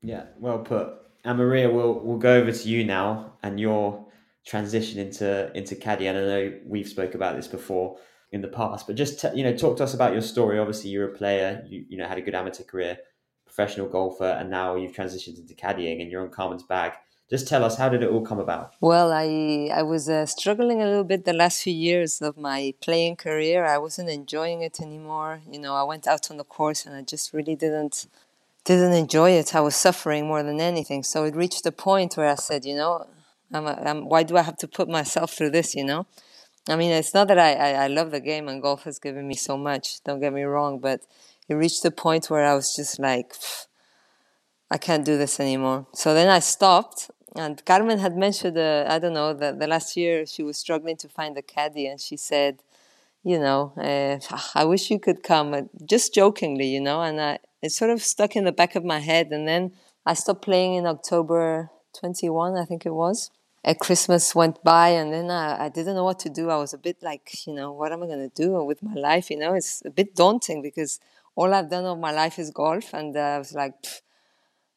Yeah, 0.03 0.27
well 0.39 0.59
put. 0.59 0.89
And 1.25 1.39
Maria, 1.39 1.71
we'll 1.71 2.01
we'll 2.01 2.19
go 2.19 2.35
over 2.35 2.53
to 2.53 2.69
you 2.69 2.85
now 2.85 3.33
and 3.43 3.59
your 3.59 4.07
transition 4.45 5.01
into 5.01 5.51
into 5.57 5.75
caddy. 5.75 6.07
And 6.07 6.19
I 6.19 6.21
know 6.21 6.61
we've 6.67 6.89
spoke 6.89 7.15
about 7.15 7.37
this 7.37 7.49
before 7.49 7.97
in 8.31 8.43
the 8.43 8.49
past, 8.49 8.87
but 8.87 8.97
just 8.97 9.21
t- 9.21 9.35
you 9.35 9.43
know, 9.43 9.57
talk 9.57 9.79
to 9.79 9.85
us 9.85 9.95
about 9.95 10.13
your 10.13 10.23
story. 10.23 10.59
Obviously, 10.59 10.91
you're 10.91 11.09
a 11.11 11.17
player. 11.17 11.65
You 11.67 11.87
you 11.89 11.97
know 11.97 12.07
had 12.07 12.19
a 12.19 12.23
good 12.23 12.35
amateur 12.35 12.65
career, 12.65 12.99
professional 13.55 13.89
golfer, 13.89 14.25
and 14.39 14.51
now 14.51 14.75
you've 14.75 14.93
transitioned 14.93 15.39
into 15.39 15.55
caddying, 15.55 16.01
and 16.01 16.11
you're 16.11 16.23
on 16.23 16.31
Carmen's 16.31 16.65
bag. 16.65 16.93
Just 17.31 17.49
tell 17.49 17.65
us 17.65 17.77
how 17.79 17.89
did 17.89 18.03
it 18.03 18.11
all 18.11 18.21
come 18.21 18.39
about? 18.39 18.75
Well, 18.81 19.11
I 19.13 19.71
I 19.73 19.83
was 19.83 20.09
uh, 20.09 20.27
struggling 20.27 20.83
a 20.83 20.87
little 20.87 21.05
bit 21.05 21.25
the 21.25 21.33
last 21.33 21.63
few 21.63 21.73
years 21.73 22.21
of 22.21 22.37
my 22.37 22.75
playing 22.83 23.17
career. 23.17 23.65
I 23.65 23.79
wasn't 23.79 24.11
enjoying 24.11 24.61
it 24.61 24.79
anymore. 24.81 25.41
You 25.51 25.59
know, 25.59 25.75
I 25.75 25.85
went 25.85 26.07
out 26.07 26.31
on 26.31 26.37
the 26.37 26.45
course 26.45 26.85
and 26.85 26.95
I 26.95 27.03
just 27.03 27.33
really 27.33 27.57
didn't 27.57 28.07
didn't 28.65 28.93
enjoy 28.93 29.31
it. 29.31 29.55
I 29.55 29.61
was 29.61 29.77
suffering 29.77 30.27
more 30.27 30.43
than 30.43 30.61
anything. 30.61 31.03
So 31.03 31.25
it 31.25 31.35
reached 31.37 31.65
a 31.67 31.73
point 31.73 32.17
where 32.17 32.29
I 32.29 32.35
said, 32.35 32.65
you 32.65 32.77
know, 32.77 33.07
I'm, 33.53 33.67
I'm, 33.67 34.09
why 34.09 34.23
do 34.23 34.37
I 34.37 34.43
have 34.43 34.57
to 34.59 34.69
put 34.69 34.89
myself 34.89 35.33
through 35.35 35.51
this, 35.51 35.75
you 35.75 35.85
know? 35.85 36.07
I 36.69 36.77
mean, 36.77 36.91
it's 36.93 37.13
not 37.13 37.29
that 37.29 37.39
I, 37.39 37.53
I, 37.53 37.71
I 37.85 37.87
love 37.89 38.11
the 38.11 38.21
game 38.21 38.49
and 38.49 38.63
golf 38.63 38.85
has 38.85 38.99
given 38.99 39.29
me 39.29 39.35
so 39.35 39.59
much, 39.59 40.03
don't 40.03 40.21
get 40.21 40.33
me 40.33 40.45
wrong, 40.45 40.79
but 40.79 41.03
it 41.49 41.55
reached 41.55 41.85
a 41.85 41.91
point 41.91 42.31
where 42.31 42.45
I 42.45 42.55
was 42.55 42.75
just 42.75 42.99
like, 42.99 43.35
I 44.71 44.79
can't 44.79 45.05
do 45.05 45.17
this 45.19 45.41
anymore. 45.41 45.87
So 45.93 46.15
then 46.15 46.29
I 46.29 46.39
stopped. 46.39 47.11
And 47.37 47.65
Carmen 47.65 47.99
had 47.99 48.17
mentioned, 48.17 48.57
uh, 48.57 48.87
I 48.89 48.99
don't 48.99 49.13
know, 49.13 49.35
the, 49.35 49.53
the 49.53 49.67
last 49.67 49.97
year 49.97 50.25
she 50.25 50.43
was 50.43 50.57
struggling 50.57 50.97
to 50.99 51.09
find 51.09 51.37
a 51.37 51.43
caddy, 51.43 51.87
and 51.87 52.01
she 52.01 52.17
said, 52.17 52.63
you 53.25 53.39
know, 53.39 53.73
uh, 53.77 54.19
I 54.55 54.65
wish 54.65 54.91
you 54.91 55.01
could 55.01 55.23
come, 55.23 55.69
just 55.85 56.15
jokingly, 56.15 56.67
you 56.67 56.81
know. 56.81 57.03
And 57.03 57.21
I, 57.21 57.39
it 57.63 57.73
sort 57.73 57.91
of 57.91 58.03
stuck 58.03 58.37
in 58.37 58.45
the 58.45 58.53
back 58.53 58.77
of 58.77 58.85
my 58.85 59.01
head. 59.01 59.29
And 59.33 59.49
then 59.49 59.73
I 60.07 60.15
stopped 60.15 60.43
playing 60.43 60.75
in 60.75 60.87
October 60.87 61.71
21, 61.99 62.57
I 62.57 62.65
think 62.65 62.87
it 62.87 62.95
was. 62.95 63.31
At 63.65 63.79
Christmas 63.79 64.35
went 64.35 64.63
by, 64.63 64.91
and 64.91 65.11
then 65.11 65.31
I, 65.31 65.65
I 65.65 65.69
didn't 65.71 65.95
know 65.95 66.05
what 66.05 66.19
to 66.21 66.29
do. 66.29 66.51
I 66.51 66.57
was 66.57 66.75
a 66.75 66.79
bit 66.79 66.99
like, 67.03 67.47
you 67.47 67.55
know, 67.55 67.73
what 67.73 67.93
am 67.93 68.03
I 68.03 68.07
going 68.07 68.31
to 68.31 68.43
do 68.43 68.63
with 68.63 68.83
my 68.83 68.93
life? 68.93 69.31
You 69.31 69.39
know, 69.39 69.55
it's 69.55 69.83
a 69.87 69.91
bit 69.91 70.15
daunting 70.15 70.61
because 70.61 71.01
all 71.37 71.53
I've 71.53 71.71
done 71.71 71.85
of 71.85 71.99
my 71.99 72.13
life 72.13 72.39
is 72.39 72.51
golf. 72.51 72.93
And 72.95 73.17
uh, 73.17 73.21
I 73.21 73.39
was 73.39 73.53
like, 73.53 73.75
pff. 73.83 74.01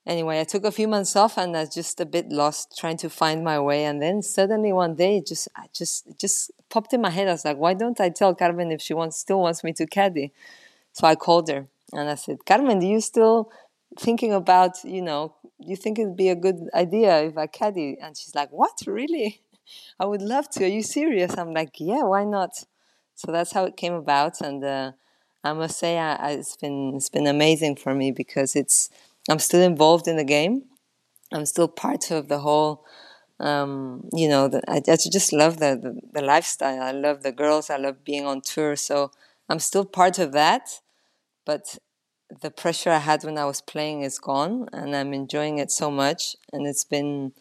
anyway, 0.05 0.39
I 0.39 0.43
took 0.43 0.65
a 0.65 0.71
few 0.71 0.87
months 0.87 1.15
off 1.15 1.37
and 1.37 1.55
I 1.55 1.61
was 1.61 1.73
just 1.73 1.99
a 1.99 2.05
bit 2.05 2.29
lost 2.29 2.77
trying 2.77 2.97
to 2.97 3.09
find 3.09 3.43
my 3.43 3.59
way. 3.59 3.85
And 3.85 4.01
then 4.01 4.21
suddenly 4.21 4.73
one 4.73 4.95
day, 4.95 5.17
it 5.17 5.27
just, 5.27 5.47
I 5.55 5.65
just, 5.73 6.07
it 6.07 6.19
just 6.19 6.51
popped 6.69 6.93
in 6.93 7.01
my 7.01 7.09
head. 7.09 7.27
I 7.27 7.31
was 7.31 7.45
like, 7.45 7.57
why 7.57 7.73
don't 7.73 7.99
I 8.01 8.09
tell 8.09 8.33
Carmen 8.33 8.71
if 8.71 8.81
she 8.81 8.93
wants, 8.93 9.17
still 9.17 9.41
wants 9.41 9.63
me 9.63 9.73
to 9.73 9.85
caddy? 9.85 10.31
So 10.93 11.05
I 11.05 11.15
called 11.15 11.49
her 11.49 11.67
and 11.93 12.09
I 12.09 12.15
said, 12.15 12.45
Carmen, 12.45 12.79
do 12.79 12.87
you 12.87 13.01
still 13.01 13.51
thinking 13.99 14.33
about, 14.33 14.83
you 14.83 15.01
know, 15.01 15.35
you 15.59 15.75
think 15.75 15.99
it'd 15.99 16.17
be 16.17 16.29
a 16.29 16.35
good 16.35 16.69
idea 16.73 17.23
if 17.23 17.37
I 17.37 17.47
caddy? 17.47 17.97
And 18.01 18.17
she's 18.17 18.35
like, 18.35 18.51
what, 18.51 18.79
really? 18.85 19.41
I 19.99 20.05
would 20.05 20.21
love 20.21 20.49
to. 20.51 20.63
Are 20.63 20.67
you 20.67 20.81
serious? 20.81 21.37
I'm 21.37 21.53
like, 21.53 21.79
yeah, 21.79 22.03
why 22.03 22.23
not? 22.23 22.63
So 23.15 23.31
that's 23.31 23.51
how 23.51 23.65
it 23.65 23.75
came 23.75 23.93
about. 23.93 24.41
And 24.41 24.63
uh, 24.63 24.91
I 25.49 25.53
must 25.53 25.77
say, 25.79 25.97
I, 25.97 26.15
I, 26.15 26.31
it's 26.31 26.55
been 26.57 26.93
it's 26.95 27.09
been 27.09 27.27
amazing 27.27 27.75
for 27.77 27.93
me 27.95 28.11
because 28.11 28.55
it's 28.55 28.89
I'm 29.29 29.39
still 29.39 29.61
involved 29.61 30.07
in 30.07 30.17
the 30.17 30.23
game. 30.37 30.63
I'm 31.33 31.45
still 31.45 31.67
part 31.67 32.11
of 32.11 32.27
the 32.27 32.39
whole. 32.39 32.85
Um, 33.39 34.09
you 34.13 34.27
know, 34.27 34.47
the, 34.47 34.61
I, 34.67 34.77
I, 34.77 34.97
just 34.97 35.31
love 35.31 35.59
the, 35.59 35.71
the 35.83 35.91
the 36.15 36.21
lifestyle. 36.21 36.81
I 36.81 36.91
love 36.91 37.23
the 37.23 37.31
girls. 37.31 37.69
I 37.69 37.77
love 37.77 38.03
being 38.03 38.25
on 38.25 38.41
tour. 38.41 38.75
So 38.75 39.11
I'm 39.49 39.59
still 39.59 39.85
part 39.85 40.19
of 40.19 40.31
that 40.33 40.81
but 41.45 41.77
the 42.41 42.51
pressure 42.51 42.91
I 42.91 42.99
had 42.99 43.23
when 43.23 43.37
I 43.37 43.45
was 43.45 43.61
playing 43.61 44.03
is 44.03 44.19
gone, 44.19 44.67
and 44.73 44.95
I'm 44.95 45.13
enjoying 45.13 45.59
it 45.59 45.71
so 45.71 45.89
much. 45.89 46.35
And 46.51 46.67
it's 46.67 46.83
been 46.83 47.31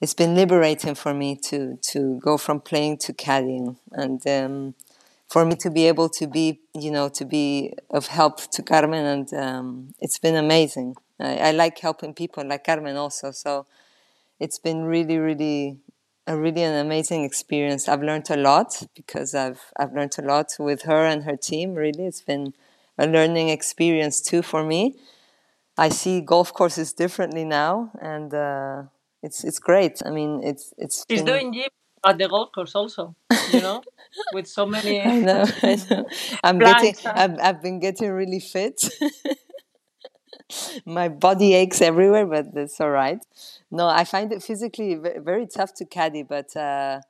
it's 0.00 0.14
been 0.14 0.34
liberating 0.36 0.94
for 0.94 1.12
me 1.12 1.36
to 1.48 1.78
to 1.92 2.20
go 2.20 2.38
from 2.38 2.60
playing 2.60 2.98
to 2.98 3.12
caddying, 3.12 3.76
and 3.92 4.24
um, 4.28 4.74
for 5.28 5.44
me 5.44 5.56
to 5.56 5.70
be 5.70 5.86
able 5.88 6.08
to 6.10 6.26
be 6.26 6.60
you 6.74 6.90
know 6.90 7.08
to 7.10 7.24
be 7.24 7.72
of 7.90 8.06
help 8.08 8.40
to 8.52 8.62
Carmen, 8.62 9.04
and 9.04 9.34
um, 9.34 9.94
it's 10.00 10.18
been 10.18 10.36
amazing. 10.36 10.96
I, 11.20 11.36
I 11.38 11.50
like 11.52 11.78
helping 11.78 12.14
people 12.14 12.44
like 12.46 12.64
Carmen 12.64 12.96
also, 12.96 13.30
so 13.32 13.66
it's 14.40 14.58
been 14.58 14.84
really 14.84 15.18
really 15.18 15.78
a 16.26 16.36
really 16.36 16.62
an 16.62 16.74
amazing 16.74 17.24
experience. 17.24 17.88
I've 17.88 18.02
learned 18.02 18.30
a 18.30 18.36
lot 18.36 18.82
because 18.94 19.34
I've 19.34 19.62
I've 19.78 19.94
learned 19.94 20.16
a 20.18 20.22
lot 20.22 20.48
with 20.58 20.82
her 20.82 21.04
and 21.06 21.24
her 21.24 21.36
team. 21.36 21.74
Really, 21.74 22.06
it's 22.06 22.20
been 22.22 22.54
a 22.98 23.06
learning 23.06 23.48
experience 23.50 24.20
too 24.20 24.42
for 24.42 24.64
me. 24.64 24.96
I 25.76 25.88
see 25.90 26.20
golf 26.20 26.52
courses 26.52 26.92
differently 26.92 27.44
now, 27.44 27.90
and 28.02 28.34
uh, 28.34 28.82
it's 29.22 29.44
it's 29.44 29.58
great. 29.58 30.02
I 30.04 30.10
mean, 30.10 30.42
it's 30.42 30.74
it's. 30.78 31.04
She's 31.10 31.22
been- 31.22 31.26
doing 31.26 31.52
gym 31.54 31.68
at 32.04 32.18
the 32.18 32.28
golf 32.28 32.52
course 32.52 32.74
also. 32.74 33.14
You 33.52 33.60
know, 33.60 33.82
with 34.32 34.46
so 34.46 34.66
many. 34.66 35.00
I 35.00 35.18
know, 35.18 35.44
I 35.62 35.78
know. 35.90 36.06
I'm 36.42 36.58
getting. 36.58 36.94
I've, 37.06 37.38
I've 37.40 37.62
been 37.62 37.80
getting 37.80 38.10
really 38.10 38.40
fit. 38.40 38.88
My 40.86 41.08
body 41.08 41.54
aches 41.54 41.82
everywhere, 41.82 42.26
but 42.26 42.54
that's 42.54 42.80
all 42.80 42.90
right. 42.90 43.18
No, 43.70 43.86
I 43.86 44.04
find 44.04 44.32
it 44.32 44.42
physically 44.42 44.94
very 44.94 45.46
tough 45.46 45.74
to 45.74 45.84
caddy, 45.84 46.22
but 46.22 46.56
uh, 46.56 47.00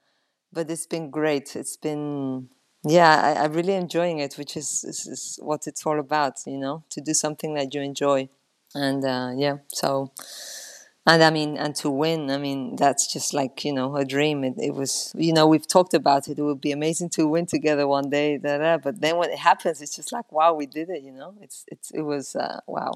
but 0.53 0.71
it's 0.71 0.87
been 0.87 1.11
great. 1.11 1.55
It's 1.55 1.77
been 1.77 2.49
yeah, 2.85 3.37
I, 3.37 3.45
I'm 3.45 3.53
really 3.53 3.75
enjoying 3.75 4.19
it, 4.19 4.35
which 4.35 4.57
is, 4.57 4.85
is 4.85 5.07
is 5.07 5.39
what 5.43 5.67
it's 5.67 5.85
all 5.87 6.01
about. 6.01 6.35
You 6.47 6.59
know, 6.59 6.85
to 6.91 7.01
do 7.01 7.15
something 7.15 7.55
that 7.55 7.75
you 7.75 7.81
enjoy, 7.81 8.29
and 8.75 9.05
uh, 9.05 9.33
yeah, 9.37 9.59
so. 9.69 10.13
And 11.09 11.25
I 11.25 11.31
mean, 11.31 11.59
and 11.59 11.75
to 11.79 11.91
win, 11.91 12.31
I 12.31 12.39
mean, 12.39 12.77
that's 12.77 13.13
just 13.13 13.35
like, 13.35 13.65
you 13.65 13.73
know, 13.75 13.97
a 13.97 14.05
dream. 14.05 14.45
It, 14.45 14.57
it 14.59 14.75
was, 14.75 15.15
you 15.17 15.33
know, 15.35 15.49
we've 15.49 15.69
talked 15.69 15.95
about 15.95 16.29
it. 16.29 16.39
It 16.39 16.43
would 16.43 16.61
be 16.63 16.73
amazing 16.73 17.11
to 17.13 17.29
win 17.29 17.47
together 17.47 17.89
one 17.89 18.11
day, 18.11 18.39
da, 18.39 18.59
da. 18.59 18.79
but 18.79 19.01
then 19.01 19.19
when 19.19 19.31
it 19.31 19.39
happens, 19.41 19.83
it's 19.83 19.97
just 19.97 20.13
like, 20.13 20.33
wow, 20.33 20.55
we 20.55 20.67
did 20.67 20.91
it, 20.91 21.03
you 21.03 21.13
know? 21.13 21.35
It's, 21.43 21.65
it's, 21.69 21.93
it 21.93 22.03
was, 22.03 22.37
uh, 22.37 22.61
wow. 22.69 22.93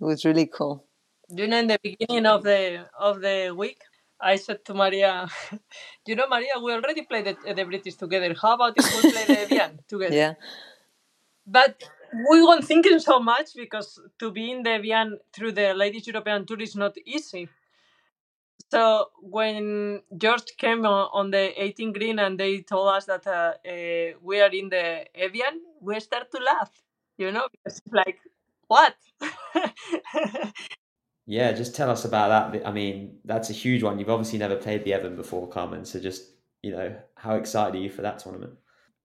It 0.00 0.04
was 0.04 0.24
really 0.24 0.46
cool. 0.46 0.84
You 1.30 1.48
know, 1.48 1.58
in 1.58 1.68
the 1.68 1.78
beginning 1.82 2.26
of 2.26 2.44
the 2.44 2.86
of 2.98 3.20
the 3.20 3.52
week, 3.56 3.82
I 4.20 4.36
said 4.36 4.64
to 4.66 4.74
Maria, 4.74 5.28
"You 6.06 6.16
know, 6.16 6.28
Maria, 6.28 6.54
we 6.62 6.72
already 6.72 7.02
played 7.02 7.26
the, 7.26 7.54
the 7.54 7.64
British 7.64 7.96
together. 7.96 8.34
How 8.40 8.54
about 8.54 8.74
if 8.78 8.86
we 8.94 9.12
play 9.12 9.26
the 9.26 9.40
Evian 9.44 9.80
together?" 9.88 10.14
Yeah. 10.16 10.34
But 11.46 11.82
we 12.30 12.42
weren't 12.42 12.64
thinking 12.64 12.98
so 12.98 13.20
much 13.20 13.54
because 13.54 14.00
to 14.18 14.30
be 14.30 14.50
in 14.50 14.62
the 14.62 14.70
Evian 14.70 15.18
through 15.32 15.52
the 15.52 15.74
Ladies 15.74 16.06
European 16.06 16.46
Tour 16.46 16.60
is 16.60 16.76
not 16.76 16.96
easy. 17.04 17.48
So 18.70 19.06
when 19.22 20.02
George 20.16 20.56
came 20.58 20.84
on, 20.84 21.08
on 21.12 21.30
the 21.30 21.62
18 21.62 21.92
green 21.92 22.18
and 22.18 22.38
they 22.38 22.60
told 22.60 22.88
us 22.88 23.06
that 23.06 23.26
uh, 23.26 23.54
uh, 23.66 24.18
we 24.22 24.40
are 24.40 24.50
in 24.50 24.68
the 24.68 25.06
Evian, 25.14 25.62
we 25.80 25.98
start 26.00 26.30
to 26.32 26.38
laugh, 26.38 26.70
you 27.16 27.32
know, 27.32 27.48
because 27.52 27.80
like, 27.92 28.18
what? 28.66 28.94
Yeah, 31.30 31.52
just 31.52 31.74
tell 31.74 31.90
us 31.90 32.06
about 32.06 32.52
that. 32.52 32.66
I 32.66 32.72
mean, 32.72 33.18
that's 33.22 33.50
a 33.50 33.52
huge 33.52 33.82
one. 33.82 33.98
You've 33.98 34.08
obviously 34.08 34.38
never 34.38 34.56
played 34.56 34.82
the 34.84 34.94
Evian 34.94 35.14
before, 35.14 35.46
Carmen. 35.46 35.84
So 35.84 36.00
just, 36.00 36.24
you 36.62 36.70
know, 36.70 36.96
how 37.16 37.34
excited 37.34 37.74
are 37.74 37.82
you 37.82 37.90
for 37.90 38.00
that 38.00 38.18
tournament? 38.18 38.54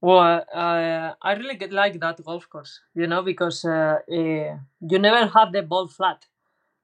Well, 0.04 0.44
uh, 0.54 1.14
I 1.22 1.32
really 1.40 1.56
get 1.56 1.72
like 1.72 1.98
that 2.02 2.22
golf 2.26 2.50
course, 2.50 2.82
you 2.94 3.08
know, 3.08 3.22
because 3.22 3.64
uh, 3.64 4.00
uh, 4.12 4.58
you 4.92 5.00
never 5.00 5.28
have 5.28 5.54
the 5.54 5.62
ball 5.64 5.88
flat. 5.88 6.26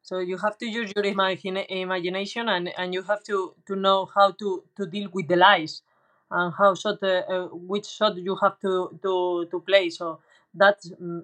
So 0.04 0.20
you 0.20 0.38
have 0.38 0.58
to 0.60 0.68
use 0.68 0.94
your 0.96 1.06
imagination 1.06 2.50
and, 2.50 2.70
and 2.78 2.94
you 2.94 3.04
have 3.04 3.24
to, 3.26 3.56
to 3.68 3.76
know 3.76 4.08
how 4.16 4.32
to, 4.34 4.64
to 4.78 4.86
deal 4.86 5.10
with 5.14 5.28
the 5.28 5.38
lies 5.38 5.82
and 6.32 6.54
how 6.58 6.76
shot 6.76 7.04
uh, 7.04 7.24
uh, 7.30 7.48
which 7.54 7.88
shot 7.88 8.18
you 8.18 8.38
have 8.42 8.60
to, 8.62 9.00
to, 9.04 9.48
to 9.52 9.60
play. 9.62 9.90
So 9.90 10.20
that 10.56 10.80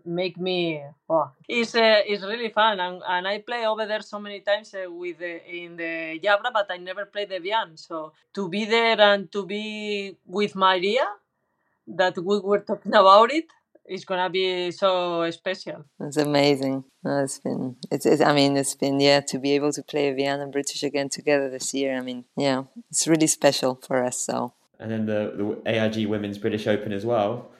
make 0.06 0.38
me 0.38 0.84
oh, 1.10 1.32
it's 1.50 1.76
uh, 1.76 2.02
it's 2.06 2.24
really 2.24 2.50
fun 2.50 2.80
and, 2.80 3.02
and 3.08 3.28
I 3.28 3.40
play 3.40 3.66
over 3.68 3.86
there 3.86 4.02
so 4.02 4.20
many 4.20 4.42
times 4.42 4.74
uh, 4.76 4.92
with 4.92 5.20
the, 5.20 5.44
in 5.50 5.78
the 5.78 6.20
Jabra, 6.24 6.54
but 6.54 6.68
I 6.70 6.78
never 6.78 7.06
played 7.06 7.30
the 7.30 7.36
Evian. 7.38 7.78
So 7.78 8.14
to 8.36 8.50
be 8.50 8.66
there 8.66 9.00
and 9.02 9.32
to 9.32 9.46
be 9.46 10.18
with 10.28 10.56
Maria, 10.56 11.06
that 11.88 12.18
we 12.18 12.40
were 12.40 12.60
talking 12.60 12.94
about 12.94 13.32
it, 13.32 13.46
it's 13.86 14.04
gonna 14.06 14.30
be 14.30 14.72
so 14.72 15.30
special. 15.32 15.86
It's 16.00 16.18
amazing. 16.18 16.84
No, 17.04 17.24
it's 17.24 17.40
been, 17.40 17.76
it's, 17.92 18.06
it's, 18.06 18.22
I 18.22 18.34
mean, 18.34 18.58
it's 18.58 18.76
been, 18.76 19.00
yeah, 19.00 19.20
to 19.22 19.38
be 19.40 19.52
able 19.52 19.72
to 19.74 19.84
play 19.84 20.10
Evian 20.10 20.42
and 20.42 20.52
British 20.52 20.82
again 20.84 21.10
together 21.10 21.50
this 21.50 21.74
year. 21.74 21.96
I 21.98 22.02
mean, 22.02 22.26
yeah, 22.36 22.64
it's 22.90 23.08
really 23.08 23.28
special 23.28 23.76
for 23.76 24.04
us. 24.04 24.18
So, 24.18 24.54
And 24.80 24.92
then 24.92 25.06
the, 25.06 25.62
the 25.66 25.72
AIG 25.72 26.08
Women's 26.08 26.38
British 26.38 26.66
Open 26.68 26.92
as 26.92 27.06
well. 27.06 27.52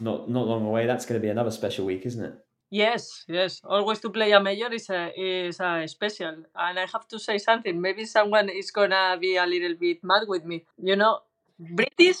Not 0.00 0.30
not 0.30 0.46
long 0.46 0.64
away. 0.64 0.86
That's 0.86 1.04
going 1.06 1.20
to 1.20 1.24
be 1.26 1.28
another 1.30 1.50
special 1.50 1.84
week, 1.84 2.06
isn't 2.06 2.24
it? 2.24 2.34
Yes, 2.70 3.24
yes. 3.28 3.60
Always 3.64 3.98
to 4.00 4.10
play 4.10 4.32
a 4.32 4.40
major 4.40 4.72
is 4.72 4.88
a 4.90 5.10
is 5.18 5.58
a 5.60 5.86
special. 5.88 6.44
And 6.54 6.78
I 6.78 6.86
have 6.92 7.08
to 7.08 7.18
say 7.18 7.38
something. 7.38 7.80
Maybe 7.80 8.04
someone 8.04 8.48
is 8.48 8.70
gonna 8.70 9.16
be 9.20 9.36
a 9.36 9.46
little 9.46 9.74
bit 9.74 10.04
mad 10.04 10.24
with 10.28 10.44
me. 10.44 10.64
You 10.82 10.96
know, 10.96 11.20
British. 11.58 12.18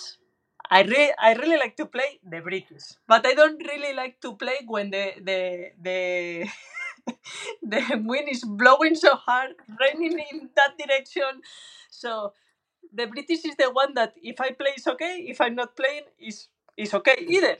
I 0.70 0.82
really 0.82 1.12
I 1.18 1.32
really 1.34 1.56
like 1.56 1.76
to 1.76 1.86
play 1.86 2.20
the 2.22 2.40
British, 2.40 3.00
but 3.06 3.24
I 3.26 3.32
don't 3.34 3.56
really 3.64 3.94
like 3.94 4.20
to 4.20 4.36
play 4.36 4.58
when 4.66 4.90
the 4.90 5.14
the 5.20 5.40
the 5.80 5.98
the 7.62 7.82
wind 8.04 8.28
is 8.28 8.44
blowing 8.44 8.94
so 8.94 9.14
hard, 9.16 9.54
raining 9.80 10.20
in 10.30 10.50
that 10.56 10.76
direction. 10.76 11.40
So 11.90 12.32
the 12.92 13.06
British 13.06 13.44
is 13.44 13.56
the 13.56 13.70
one 13.70 13.94
that 13.94 14.12
if 14.22 14.40
I 14.40 14.50
play 14.52 14.72
is 14.76 14.86
okay, 14.86 15.24
if 15.28 15.40
I'm 15.40 15.54
not 15.54 15.76
playing 15.76 16.04
is 16.18 16.48
is 16.76 16.92
okay 16.94 17.16
either. 17.26 17.56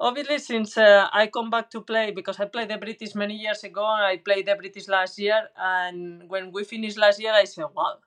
Obviously, 0.00 0.38
since 0.38 0.76
uh, 0.76 1.08
I 1.12 1.28
come 1.28 1.48
back 1.50 1.70
to 1.70 1.80
play 1.80 2.10
because 2.10 2.40
I 2.40 2.46
played 2.46 2.68
the 2.70 2.78
British 2.78 3.14
many 3.14 3.36
years 3.36 3.62
ago, 3.62 3.84
I 3.86 4.16
played 4.18 4.46
the 4.46 4.56
British 4.56 4.88
last 4.88 5.18
year, 5.18 5.48
and 5.56 6.28
when 6.28 6.50
we 6.50 6.64
finished 6.64 6.98
last 6.98 7.20
year, 7.20 7.32
I 7.32 7.44
said, 7.44 7.66
"Wow, 7.72 7.98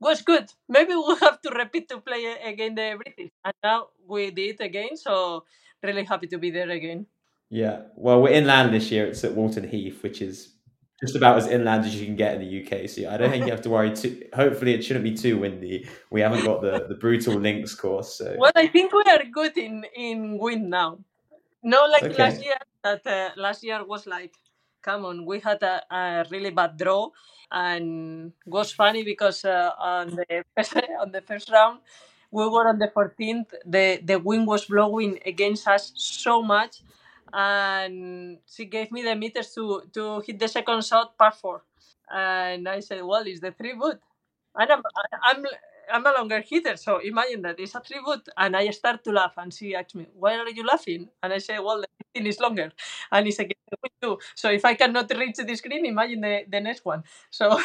was 0.00 0.22
good. 0.22 0.46
Maybe 0.68 0.94
we'll 0.94 1.16
have 1.26 1.40
to 1.42 1.50
repeat 1.50 1.88
to 1.90 1.98
play 2.00 2.36
again 2.44 2.74
the 2.74 2.98
British." 3.02 3.32
And 3.44 3.54
now 3.62 3.88
we 4.06 4.30
did 4.30 4.60
again, 4.60 4.96
so 4.96 5.44
really 5.82 6.04
happy 6.04 6.26
to 6.28 6.38
be 6.38 6.50
there 6.50 6.70
again. 6.70 7.06
Yeah. 7.50 7.82
Well, 7.94 8.22
we're 8.22 8.30
inland 8.30 8.74
this 8.74 8.90
year. 8.90 9.06
It's 9.06 9.22
at 9.24 9.34
Walton 9.34 9.68
Heath, 9.68 10.02
which 10.02 10.20
is 10.20 10.54
just 11.00 11.14
about 11.14 11.36
as 11.36 11.46
inland 11.46 11.84
as 11.84 11.94
you 11.94 12.06
can 12.06 12.16
get 12.16 12.34
in 12.34 12.40
the 12.40 12.50
UK. 12.64 12.88
So 12.88 13.08
I 13.08 13.16
don't 13.16 13.30
think 13.30 13.44
you 13.44 13.52
have 13.52 13.62
to 13.62 13.70
worry 13.70 13.94
too. 13.94 14.24
Hopefully, 14.34 14.74
it 14.74 14.82
shouldn't 14.82 15.04
be 15.04 15.14
too 15.14 15.38
windy. 15.38 15.88
We 16.10 16.20
haven't 16.22 16.44
got 16.44 16.60
the, 16.62 16.86
the 16.88 16.94
brutal 16.96 17.34
links 17.34 17.74
course. 17.74 18.14
So 18.18 18.34
Well, 18.38 18.52
I 18.56 18.66
think 18.68 18.92
we 18.92 19.02
are 19.10 19.22
good 19.30 19.56
in 19.58 19.84
in 19.94 20.38
wind 20.38 20.70
now. 20.70 20.98
No, 21.62 21.86
like 21.86 22.04
Okay. 22.04 22.18
last 22.22 22.42
year. 22.44 22.56
That 22.82 23.06
uh, 23.06 23.30
last 23.36 23.64
year 23.64 23.84
was 23.84 24.06
like, 24.06 24.34
come 24.82 25.04
on, 25.04 25.26
we 25.26 25.40
had 25.40 25.62
a, 25.62 25.82
a 25.90 26.24
really 26.30 26.50
bad 26.50 26.76
draw, 26.76 27.10
and 27.50 28.32
was 28.46 28.72
funny 28.72 29.02
because 29.04 29.44
uh, 29.44 29.70
on 29.78 30.16
the 30.16 30.44
first, 30.56 30.76
on 31.00 31.12
the 31.12 31.20
first 31.22 31.50
round, 31.50 31.80
we 32.30 32.48
were 32.48 32.68
on 32.68 32.78
the 32.78 32.88
14th. 32.88 33.52
The 33.64 34.00
the 34.02 34.18
wind 34.18 34.46
was 34.46 34.64
blowing 34.66 35.20
against 35.26 35.66
us 35.68 35.92
so 35.96 36.42
much, 36.42 36.82
and 37.32 38.38
she 38.46 38.64
gave 38.66 38.90
me 38.92 39.02
the 39.02 39.14
meters 39.14 39.52
to 39.54 39.82
to 39.94 40.20
hit 40.26 40.38
the 40.38 40.48
second 40.48 40.84
shot 40.84 41.16
par 41.18 41.32
four, 41.32 41.62
and 42.12 42.68
I 42.68 42.80
said, 42.80 43.02
well, 43.04 43.22
it's 43.26 43.40
the 43.40 43.52
three 43.52 43.74
wood, 43.74 43.98
and 44.56 44.70
I'm 44.72 44.82
I'm 45.22 45.44
I'm 45.92 46.06
a 46.06 46.12
longer 46.12 46.40
hitter, 46.40 46.76
so 46.76 46.98
imagine 46.98 47.42
that 47.42 47.58
it's 47.58 47.74
a 47.74 47.82
wood, 48.04 48.22
and 48.36 48.56
I 48.56 48.70
start 48.70 49.04
to 49.04 49.12
laugh, 49.12 49.34
and 49.36 49.52
she 49.52 49.74
asks 49.74 49.94
me, 49.94 50.06
"Why 50.14 50.36
are 50.36 50.48
you 50.48 50.64
laughing?" 50.64 51.08
And 51.22 51.32
I 51.32 51.38
say, 51.38 51.58
"Well, 51.58 51.80
the 51.80 51.88
15 52.14 52.26
is 52.26 52.40
longer, 52.40 52.72
and 53.12 53.26
it's 53.26 53.38
against. 53.38 53.56
So 54.34 54.50
if 54.50 54.64
I 54.64 54.74
cannot 54.74 55.10
reach 55.10 55.36
the 55.36 55.56
screen, 55.56 55.86
imagine 55.86 56.20
the, 56.20 56.44
the 56.48 56.60
next 56.60 56.84
one." 56.84 57.04
So 57.30 57.60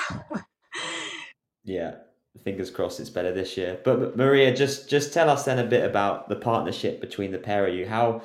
yeah, 1.64 1.96
fingers 2.44 2.72
crossed 2.72 3.00
it's 3.00 3.10
better 3.10 3.32
this 3.32 3.58
year. 3.58 3.80
But 3.84 4.16
Maria, 4.18 4.56
just 4.56 4.90
just 4.90 5.14
tell 5.14 5.30
us 5.30 5.46
then 5.46 5.60
a 5.60 5.64
bit 5.64 5.86
about 5.86 6.30
the 6.30 6.36
partnership 6.36 7.02
between 7.02 7.32
the 7.32 7.40
pair 7.40 7.68
of 7.68 7.74
you. 7.74 7.88
How 7.88 8.22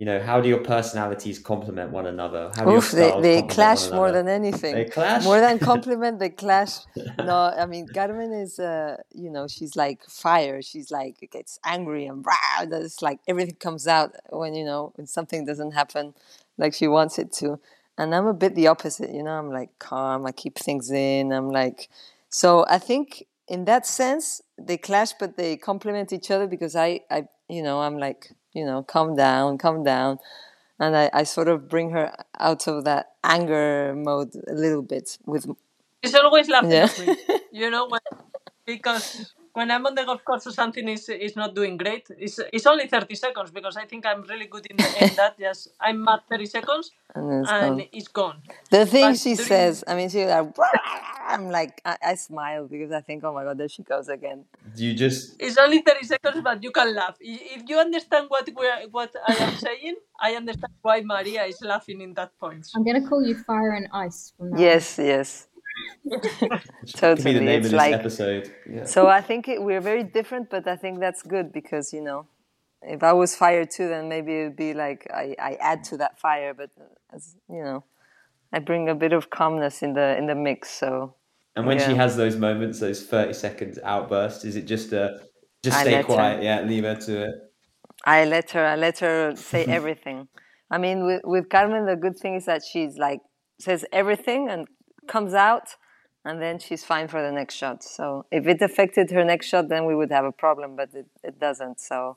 you 0.00 0.06
know 0.06 0.18
how 0.18 0.40
do 0.40 0.48
your 0.48 0.62
personalities 0.74 1.38
complement 1.38 1.92
one 1.92 2.06
another? 2.06 2.50
How 2.56 2.64
do 2.64 2.70
oof, 2.70 2.90
they, 2.90 3.20
they 3.20 3.42
clash 3.42 3.90
more 3.90 4.10
than 4.10 4.28
anything. 4.28 4.74
They 4.74 4.86
clash 4.86 5.22
More 5.22 5.40
than 5.40 5.58
compliment, 5.72 6.18
they 6.18 6.30
clash. 6.30 6.70
No, 7.18 7.52
I 7.62 7.66
mean, 7.66 7.86
Carmen 7.86 8.32
is, 8.32 8.58
uh, 8.58 8.96
you 9.12 9.30
know, 9.30 9.46
she's 9.46 9.76
like 9.76 10.02
fire. 10.08 10.62
She's 10.62 10.90
like, 10.90 11.28
gets 11.30 11.58
angry 11.66 12.06
and 12.06 12.24
rah, 12.24 12.64
that's 12.64 13.02
like 13.02 13.20
everything 13.28 13.56
comes 13.56 13.86
out 13.86 14.16
when, 14.30 14.54
you 14.54 14.64
know, 14.64 14.92
when 14.94 15.06
something 15.06 15.44
doesn't 15.44 15.72
happen 15.72 16.14
like 16.56 16.72
she 16.72 16.88
wants 16.88 17.18
it 17.18 17.30
to. 17.34 17.60
And 17.98 18.14
I'm 18.14 18.26
a 18.26 18.32
bit 18.32 18.54
the 18.54 18.68
opposite, 18.68 19.10
you 19.10 19.22
know, 19.22 19.32
I'm 19.32 19.50
like 19.50 19.78
calm, 19.78 20.24
I 20.24 20.32
keep 20.32 20.58
things 20.58 20.90
in. 20.90 21.30
I'm 21.30 21.50
like, 21.50 21.90
so 22.30 22.64
I 22.70 22.78
think 22.78 23.26
in 23.48 23.66
that 23.66 23.86
sense, 23.86 24.40
they 24.56 24.78
clash, 24.78 25.12
but 25.12 25.36
they 25.36 25.58
complement 25.58 26.10
each 26.10 26.30
other 26.30 26.46
because 26.46 26.74
I, 26.74 27.00
I, 27.10 27.24
you 27.50 27.62
know, 27.62 27.80
I'm 27.80 27.98
like, 27.98 28.32
you 28.52 28.64
know, 28.64 28.82
calm 28.82 29.16
down, 29.16 29.58
calm 29.58 29.84
down. 29.84 30.18
And 30.78 30.96
I, 30.96 31.10
I 31.12 31.22
sort 31.24 31.48
of 31.48 31.68
bring 31.68 31.90
her 31.90 32.12
out 32.38 32.66
of 32.66 32.84
that 32.84 33.12
anger 33.22 33.94
mode 33.94 34.34
a 34.48 34.54
little 34.54 34.82
bit 34.82 35.18
with 35.26 35.46
she's 36.02 36.14
always 36.14 36.48
laughing 36.48 36.70
Yeah. 36.70 36.88
you 37.52 37.70
know, 37.70 37.86
when, 37.88 38.00
because 38.66 39.34
when 39.60 39.68
I'm 39.74 39.84
on 39.88 39.94
the 39.98 40.04
golf 40.10 40.22
course 40.28 40.44
or 40.50 40.54
something 40.62 40.86
is 40.96 41.04
is 41.26 41.34
not 41.42 41.50
doing 41.60 41.74
great, 41.84 42.04
it's 42.26 42.36
it's 42.56 42.66
only 42.72 42.86
thirty 42.94 43.16
seconds 43.26 43.50
because 43.58 43.74
I 43.82 43.84
think 43.90 44.02
I'm 44.10 44.22
really 44.32 44.48
good 44.54 44.64
in, 44.72 44.76
in 45.02 45.10
that. 45.20 45.34
Yes, 45.46 45.58
I'm 45.88 46.00
at 46.14 46.20
thirty 46.30 46.48
seconds 46.56 46.84
And 47.14 47.26
it's 47.40 47.50
and 47.56 47.76
gone. 47.78 47.88
it's 47.98 48.10
gone. 48.20 48.38
The 48.76 48.82
thing 48.94 49.08
But 49.12 49.18
she 49.24 49.32
during- 49.34 49.48
says, 49.52 49.74
I 49.90 49.92
mean, 49.98 50.08
she's 50.12 50.28
like, 50.36 50.48
I'm 51.32 51.46
like, 51.58 51.74
I, 51.90 51.94
I 52.12 52.14
smile 52.28 52.64
because 52.74 52.92
I 53.00 53.02
think, 53.08 53.18
oh 53.26 53.32
my 53.36 53.44
god, 53.46 53.56
there 53.60 53.68
she 53.76 53.82
goes 53.94 54.08
again. 54.18 54.38
You 54.82 54.90
just 55.04 55.20
It's 55.44 55.58
only 55.64 55.80
thirty 55.88 56.06
seconds, 56.14 56.38
but 56.48 56.56
you 56.66 56.72
can 56.78 56.88
laugh. 57.00 57.16
If 57.20 57.62
you 57.70 57.76
understand 57.86 58.24
what 58.34 58.44
we're, 58.58 58.80
what 58.96 59.12
I 59.32 59.34
am 59.46 59.54
saying, 59.66 59.96
I 60.26 60.30
understand 60.40 60.72
why 60.86 60.96
Maria 61.14 61.42
is 61.52 61.58
laughing 61.72 61.98
in 62.06 62.10
that 62.18 62.30
point. 62.42 62.64
I'm 62.74 62.84
gonna 62.88 63.06
call 63.10 63.22
you 63.30 63.36
Fire 63.48 63.72
and 63.78 63.86
Ice 64.06 64.20
from 64.36 64.46
now. 64.50 64.56
on. 64.56 64.62
Yes, 64.68 64.84
yes, 65.14 65.28
be 66.04 67.32
the 67.32 67.40
totally. 67.40 67.40
name 67.40 67.64
It's 67.64 67.66
of 67.66 67.72
this 67.72 67.72
like 67.72 67.92
episode. 67.92 68.52
Yeah. 68.68 68.84
so. 68.84 69.06
I 69.08 69.20
think 69.20 69.48
it, 69.48 69.62
we're 69.62 69.80
very 69.80 70.04
different, 70.04 70.50
but 70.50 70.66
I 70.66 70.76
think 70.76 71.00
that's 71.00 71.22
good 71.22 71.52
because 71.52 71.92
you 71.92 72.02
know, 72.02 72.26
if 72.82 73.02
I 73.02 73.12
was 73.12 73.36
fire 73.36 73.64
too, 73.66 73.88
then 73.88 74.08
maybe 74.08 74.32
it'd 74.40 74.56
be 74.56 74.74
like 74.74 75.06
I, 75.12 75.36
I 75.38 75.52
add 75.60 75.84
to 75.84 75.96
that 75.98 76.18
fire, 76.18 76.54
but 76.54 76.70
as 77.14 77.36
you 77.48 77.62
know, 77.62 77.84
I 78.52 78.58
bring 78.60 78.88
a 78.88 78.94
bit 78.94 79.12
of 79.12 79.30
calmness 79.30 79.82
in 79.82 79.94
the 79.94 80.16
in 80.16 80.26
the 80.26 80.34
mix. 80.34 80.70
So 80.70 81.14
And 81.56 81.66
when 81.66 81.78
she 81.78 81.94
has 81.94 82.16
those 82.16 82.36
moments, 82.36 82.80
those 82.80 83.04
thirty 83.06 83.34
seconds 83.34 83.78
outburst, 83.84 84.44
is 84.44 84.56
it 84.56 84.66
just 84.66 84.92
a 84.92 85.20
just 85.62 85.78
I 85.78 85.82
stay 85.82 85.92
let 85.92 86.06
her. 86.06 86.14
quiet? 86.14 86.42
Yeah, 86.42 86.62
leave 86.62 86.84
her 86.84 86.96
to 86.96 87.24
it. 87.24 87.34
I 88.04 88.24
let 88.24 88.50
her 88.52 88.64
I 88.64 88.76
let 88.76 88.98
her 89.00 89.36
say 89.36 89.64
everything. 89.78 90.28
I 90.70 90.78
mean 90.78 91.04
with, 91.06 91.22
with 91.24 91.48
Carmen 91.48 91.86
the 91.86 91.96
good 91.96 92.18
thing 92.18 92.36
is 92.36 92.46
that 92.46 92.62
she's 92.64 92.96
like 92.96 93.20
says 93.60 93.84
everything 93.92 94.48
and 94.48 94.66
comes 95.14 95.34
out 95.34 95.68
and 96.24 96.40
then 96.44 96.58
she's 96.58 96.84
fine 96.92 97.08
for 97.08 97.20
the 97.26 97.32
next 97.40 97.54
shot. 97.54 97.78
So 97.96 98.26
if 98.30 98.46
it 98.46 98.60
affected 98.62 99.10
her 99.10 99.24
next 99.24 99.46
shot 99.52 99.68
then 99.68 99.82
we 99.90 99.94
would 99.94 100.12
have 100.18 100.24
a 100.24 100.36
problem, 100.44 100.76
but 100.76 100.90
it, 100.94 101.06
it 101.22 101.36
doesn't. 101.46 101.80
So 101.80 102.16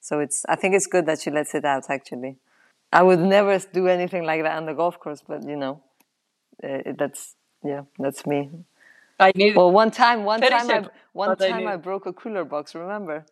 so 0.00 0.20
it's 0.24 0.38
I 0.48 0.56
think 0.56 0.74
it's 0.74 0.86
good 0.94 1.06
that 1.06 1.20
she 1.22 1.30
lets 1.30 1.54
it 1.54 1.64
out 1.64 1.84
actually. 1.96 2.36
I 2.92 3.02
would 3.02 3.20
never 3.20 3.56
do 3.72 3.86
anything 3.86 4.24
like 4.24 4.42
that 4.42 4.56
on 4.56 4.66
the 4.66 4.74
golf 4.74 4.98
course, 4.98 5.22
but 5.26 5.40
you 5.52 5.56
know, 5.56 5.74
uh, 6.64 6.92
that's 6.98 7.36
yeah, 7.62 7.82
that's 7.98 8.26
me. 8.26 8.50
I 9.20 9.32
need 9.34 9.54
Well, 9.54 9.70
one 9.70 9.90
time, 9.90 10.24
one 10.24 10.40
30 10.40 10.50
time, 10.50 10.70
I, 10.70 10.88
one 11.12 11.28
but 11.30 11.42
I 11.42 11.48
time 11.50 11.68
I 11.68 11.76
broke 11.76 12.06
a 12.06 12.12
cooler 12.12 12.44
box. 12.44 12.74
Remember? 12.74 13.26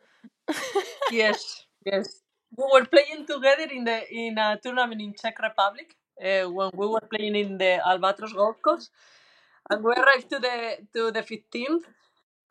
yes, 1.10 1.64
yes. 1.84 2.20
We 2.56 2.64
were 2.72 2.84
playing 2.84 3.26
together 3.26 3.66
in 3.72 3.84
the 3.84 3.98
in 4.10 4.38
a 4.38 4.58
tournament 4.62 5.00
in 5.00 5.14
Czech 5.14 5.38
Republic 5.42 5.94
uh, 6.24 6.50
when 6.50 6.70
we 6.74 6.86
were 6.86 7.00
playing 7.12 7.36
in 7.36 7.58
the 7.58 7.80
Albatross 7.86 8.32
golf 8.32 8.60
course, 8.62 8.90
and 9.70 9.84
we 9.84 9.92
arrived 9.92 10.30
to 10.30 10.38
the 10.38 10.78
to 10.94 11.10
the 11.10 11.22
fifteenth, 11.22 11.84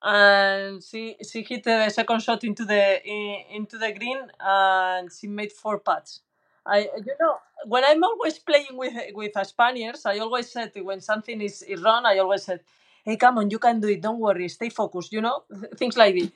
and 0.03 0.83
she 0.83 1.15
she 1.29 1.43
hit 1.43 1.63
the 1.63 1.89
second 1.89 2.21
shot 2.21 2.43
into 2.43 2.65
the 2.65 3.05
in, 3.05 3.43
into 3.51 3.77
the 3.77 3.91
green, 3.93 4.19
and 4.39 5.09
she 5.11 5.27
made 5.27 5.51
four 5.51 5.79
putts. 5.79 6.21
I 6.65 6.79
you 7.05 7.15
know 7.19 7.37
when 7.65 7.83
I'm 7.85 8.03
always 8.03 8.39
playing 8.39 8.73
with 8.77 8.93
with 9.13 9.33
Spaniards, 9.47 10.05
I 10.05 10.19
always 10.19 10.51
said 10.51 10.71
when 10.81 11.01
something 11.01 11.41
is, 11.41 11.61
is 11.63 11.81
wrong, 11.81 12.03
I 12.05 12.19
always 12.19 12.43
said, 12.43 12.61
"Hey, 13.03 13.17
come 13.17 13.37
on, 13.39 13.49
you 13.49 13.59
can 13.59 13.79
do 13.79 13.87
it. 13.89 14.01
Don't 14.01 14.19
worry, 14.19 14.47
stay 14.49 14.69
focused." 14.69 15.11
You 15.11 15.21
know, 15.21 15.43
things 15.77 15.97
like 15.97 16.15
this. 16.15 16.29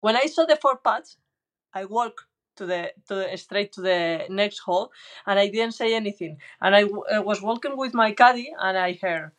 When 0.00 0.16
I 0.16 0.26
saw 0.26 0.44
the 0.44 0.56
four 0.56 0.76
putts, 0.76 1.16
I 1.74 1.84
walked 1.84 2.24
to 2.56 2.66
the 2.66 2.92
to 3.08 3.14
the, 3.14 3.36
straight 3.36 3.72
to 3.72 3.80
the 3.80 4.26
next 4.28 4.58
hole, 4.60 4.90
and 5.26 5.38
I 5.38 5.48
didn't 5.48 5.74
say 5.74 5.94
anything. 5.94 6.38
And 6.60 6.74
I 6.74 6.82
uh, 6.84 7.22
was 7.22 7.42
walking 7.42 7.76
with 7.76 7.94
my 7.94 8.12
caddy, 8.12 8.52
and 8.58 8.76
I 8.78 8.98
heard, 9.00 9.32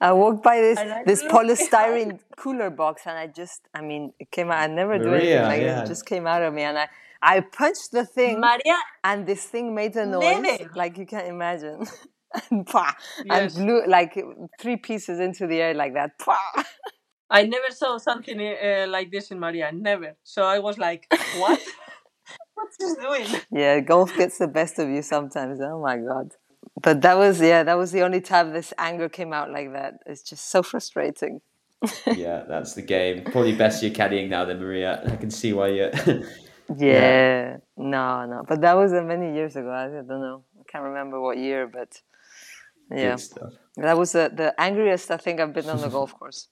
I 0.00 0.12
walked 0.12 0.42
by 0.42 0.60
this 0.60 0.78
this 1.06 1.22
polystyrene 1.22 2.18
cooler 2.36 2.70
box, 2.70 3.02
and 3.06 3.16
I 3.16 3.26
just, 3.28 3.60
I 3.74 3.80
mean, 3.80 4.12
it 4.18 4.30
came 4.30 4.50
out. 4.50 4.58
I 4.58 4.66
never 4.66 4.98
do 4.98 5.14
anything 5.14 5.28
Maria, 5.28 5.42
like 5.42 5.62
yeah. 5.62 5.80
this. 5.80 5.84
It 5.84 5.92
just 5.92 6.06
came 6.06 6.26
out 6.26 6.42
of 6.42 6.52
me, 6.52 6.62
and 6.62 6.78
I, 6.78 6.88
I 7.22 7.40
punched 7.40 7.92
the 7.92 8.04
thing, 8.04 8.40
"Maria, 8.40 8.76
and 9.04 9.26
this 9.26 9.44
thing 9.44 9.74
made 9.74 9.94
a 9.96 10.06
noise 10.06 10.40
Never. 10.40 10.70
like 10.74 10.98
you 10.98 11.06
can't 11.06 11.28
imagine, 11.28 11.86
and 12.50 12.66
pah, 12.66 12.92
Yes. 13.24 13.56
and 13.56 13.64
blew 13.64 13.86
like 13.86 14.18
three 14.60 14.76
pieces 14.76 15.20
into 15.20 15.46
the 15.46 15.60
air 15.60 15.74
like 15.74 15.94
that. 15.94 16.18
Pah. 16.18 16.36
I 17.38 17.42
never 17.44 17.70
saw 17.70 17.98
something 17.98 18.38
uh, 18.40 18.86
like 18.88 19.10
this 19.10 19.30
in 19.32 19.38
Maria, 19.40 19.72
never." 19.72 20.10
So 20.22 20.44
I 20.44 20.58
was 20.58 20.78
like, 20.78 21.02
"What? 21.38 21.60
What's 22.54 22.76
she 22.80 22.88
doing?" 23.00 23.42
Yeah, 23.50 23.80
golf 23.80 24.16
gets 24.16 24.38
the 24.38 24.48
best 24.48 24.78
of 24.78 24.88
you 24.88 25.02
sometimes. 25.02 25.60
Oh 25.60 25.80
my 25.80 25.96
god. 25.96 26.28
But 26.80 27.02
that 27.02 27.16
was 27.16 27.40
yeah, 27.40 27.62
that 27.62 27.78
was 27.78 27.90
the 27.92 28.02
only 28.02 28.20
time 28.20 28.52
this 28.52 28.72
anger 28.78 29.08
came 29.08 29.32
out 29.32 29.50
like 29.50 29.72
that. 29.72 29.94
It's 30.06 30.22
just 30.22 30.50
so 30.50 30.62
frustrating. 30.62 31.40
yeah, 32.06 32.44
that's 32.48 32.74
the 32.74 32.82
game. 32.82 33.24
Probably 33.24 33.56
best 33.56 33.82
you're 33.82 33.92
caddying 33.92 34.28
now 34.28 34.44
than 34.44 34.60
Maria. 34.60 35.02
I 35.04 35.16
can 35.16 35.30
see 35.30 35.52
why 35.52 35.68
you. 35.68 35.90
Yeah. 36.78 37.58
No, 37.76 38.24
no. 38.26 38.44
But 38.48 38.60
that 38.60 38.74
was 38.74 38.92
uh, 38.92 39.02
many 39.02 39.34
years 39.34 39.56
ago. 39.56 39.70
I 39.70 39.88
don't 39.88 40.08
know. 40.08 40.44
I 40.58 40.62
can't 40.70 40.84
remember 40.84 41.20
what 41.20 41.36
year, 41.36 41.66
but 41.66 42.00
yeah. 42.90 43.16
Good 43.16 43.20
stuff. 43.20 43.52
That 43.76 43.98
was 43.98 44.12
the, 44.12 44.30
the 44.34 44.58
angriest 44.60 45.10
I 45.10 45.16
think 45.16 45.40
I've 45.40 45.52
been 45.52 45.68
on 45.68 45.80
the 45.80 45.88
golf 45.88 46.18
course. 46.18 46.48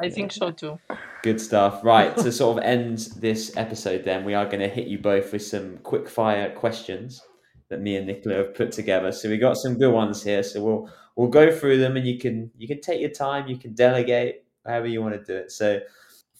I 0.00 0.10
think 0.10 0.32
so 0.32 0.50
too. 0.50 0.78
Good 1.22 1.40
stuff. 1.40 1.84
Right, 1.84 2.16
to 2.16 2.32
sort 2.32 2.58
of 2.58 2.64
end 2.64 3.08
this 3.16 3.56
episode, 3.56 4.04
then 4.04 4.24
we 4.24 4.34
are 4.34 4.46
going 4.46 4.60
to 4.60 4.68
hit 4.68 4.88
you 4.88 4.98
both 4.98 5.32
with 5.32 5.42
some 5.42 5.78
quick 5.78 6.08
fire 6.08 6.52
questions 6.54 7.22
that 7.68 7.80
me 7.80 7.96
and 7.96 8.06
Nicola 8.06 8.36
have 8.36 8.54
put 8.54 8.72
together. 8.72 9.12
So 9.12 9.28
we 9.28 9.38
got 9.38 9.56
some 9.56 9.78
good 9.78 9.92
ones 9.92 10.22
here. 10.22 10.42
So 10.42 10.62
we'll 10.62 10.90
we'll 11.16 11.28
go 11.28 11.50
through 11.50 11.78
them, 11.78 11.96
and 11.96 12.06
you 12.06 12.18
can 12.18 12.50
you 12.56 12.66
can 12.66 12.80
take 12.80 13.00
your 13.00 13.10
time. 13.10 13.48
You 13.48 13.56
can 13.56 13.74
delegate 13.74 14.44
however 14.66 14.86
you 14.86 15.02
want 15.02 15.14
to 15.14 15.24
do 15.24 15.36
it. 15.36 15.52
So 15.52 15.80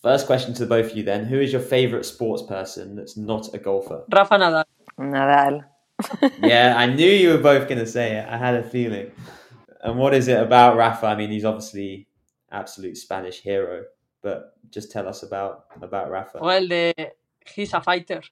first 0.02 0.26
question 0.26 0.54
to 0.54 0.66
both 0.66 0.90
of 0.90 0.96
you 0.96 1.04
then: 1.04 1.24
Who 1.24 1.38
is 1.38 1.52
your 1.52 1.62
favorite 1.62 2.04
sports 2.04 2.42
person 2.42 2.96
that's 2.96 3.16
not 3.16 3.54
a 3.54 3.58
golfer? 3.58 4.04
Rafa 4.12 4.34
Nadal. 4.34 4.64
Nadal. 4.98 5.64
yeah, 6.42 6.74
I 6.76 6.86
knew 6.86 7.08
you 7.08 7.30
were 7.30 7.38
both 7.38 7.68
going 7.68 7.78
to 7.78 7.86
say 7.86 8.16
it. 8.16 8.26
I 8.28 8.36
had 8.36 8.54
a 8.54 8.62
feeling. 8.62 9.12
And 9.82 9.98
what 9.98 10.14
is 10.14 10.28
it 10.28 10.40
about 10.40 10.76
Rafa? 10.76 11.06
I 11.06 11.16
mean, 11.16 11.30
he's 11.30 11.44
obviously 11.44 12.06
absolute 12.52 12.96
Spanish 12.96 13.40
hero, 13.40 13.84
but 14.22 14.54
just 14.70 14.92
tell 14.92 15.08
us 15.08 15.22
about 15.22 15.66
about 15.80 16.10
Rafa. 16.10 16.38
Well, 16.40 16.68
the, 16.68 16.94
he's 17.54 17.72
a 17.74 17.80
fighter. 17.80 18.22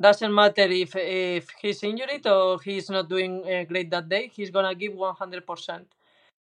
Doesn't 0.00 0.34
matter 0.34 0.68
if 0.68 0.94
if 0.96 1.48
he's 1.62 1.82
injured 1.82 2.26
or 2.26 2.60
he's 2.60 2.90
not 2.90 3.08
doing 3.08 3.42
uh, 3.44 3.64
great 3.64 3.90
that 3.90 4.08
day. 4.08 4.30
He's 4.34 4.50
gonna 4.50 4.74
give 4.74 4.94
one 4.94 5.14
hundred 5.14 5.46
percent. 5.46 5.86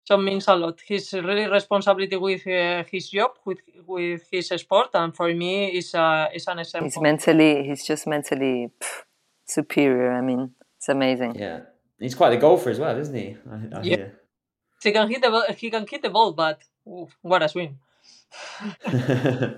So 0.05 0.17
means 0.17 0.47
a 0.47 0.55
lot. 0.55 0.81
He's 0.87 1.13
really 1.13 1.49
responsibility 1.49 2.17
with 2.17 2.47
uh, 2.47 2.85
his 2.91 3.11
job, 3.11 3.33
with 3.45 3.59
with 3.87 4.23
his 4.31 4.49
sport, 4.49 4.91
and 4.95 5.15
for 5.15 5.29
me, 5.35 5.67
is 5.77 5.95
a 5.95 6.31
is 6.33 6.47
an 6.47 6.61
example. 6.61 6.87
He's 6.87 7.01
mentally 7.01 7.65
he's 7.65 7.85
just 7.85 8.07
mentally 8.07 8.71
pff, 8.81 9.03
superior. 9.47 10.13
I 10.13 10.21
mean, 10.21 10.55
it's 10.79 10.89
amazing. 10.89 11.35
Yeah, 11.35 11.61
he's 11.99 12.15
quite 12.15 12.33
a 12.33 12.37
golfer 12.37 12.71
as 12.71 12.79
well, 12.79 12.97
isn't 12.97 13.15
he? 13.15 13.37
I, 13.51 13.55
I 13.79 13.83
Yeah. 13.83 13.97
hear. 13.97 14.21
He 14.87 14.93
can 14.93 15.11
hit 15.11 15.21
the 15.21 15.31
ball, 15.31 15.45
he 15.57 15.69
can 15.69 15.85
hit 15.85 16.03
the 16.03 16.11
ball, 16.11 16.33
but 16.33 16.61
oof, 16.89 17.11
what 17.23 17.43
a 17.43 17.49
swing! 17.49 17.79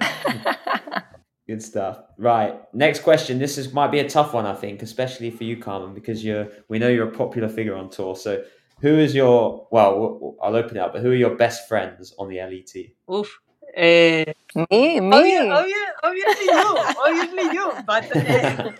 Good 1.46 1.62
stuff. 1.62 2.00
Right. 2.16 2.58
Next 2.72 3.00
question. 3.00 3.38
This 3.38 3.58
is 3.58 3.74
might 3.74 3.90
be 3.90 3.98
a 3.98 4.08
tough 4.08 4.32
one, 4.32 4.46
I 4.46 4.54
think, 4.54 4.80
especially 4.80 5.30
for 5.30 5.44
you, 5.44 5.58
Carmen, 5.58 5.92
because 5.92 6.24
you're 6.24 6.48
we 6.68 6.78
know 6.78 6.88
you're 6.88 7.08
a 7.08 7.12
popular 7.12 7.50
figure 7.50 7.76
on 7.76 7.90
tour. 7.90 8.16
So, 8.16 8.42
who 8.80 8.98
is 8.98 9.14
your 9.14 9.68
well? 9.70 10.36
I'll 10.42 10.56
open 10.56 10.78
it 10.78 10.80
up. 10.80 10.94
But 10.94 11.02
who 11.02 11.10
are 11.10 11.14
your 11.14 11.36
best 11.36 11.68
friends 11.68 12.14
on 12.18 12.30
the 12.30 12.38
LET? 12.38 12.74
Oof. 13.14 13.38
Uh, 13.76 14.32
Me, 14.70 15.00
me. 15.00 15.34
yeah, 15.36 15.92
obviously 16.02 16.46
you, 16.46 16.70
obviously 17.04 17.46
you, 17.52 17.72
but. 17.86 18.04
Uh, 18.16 18.72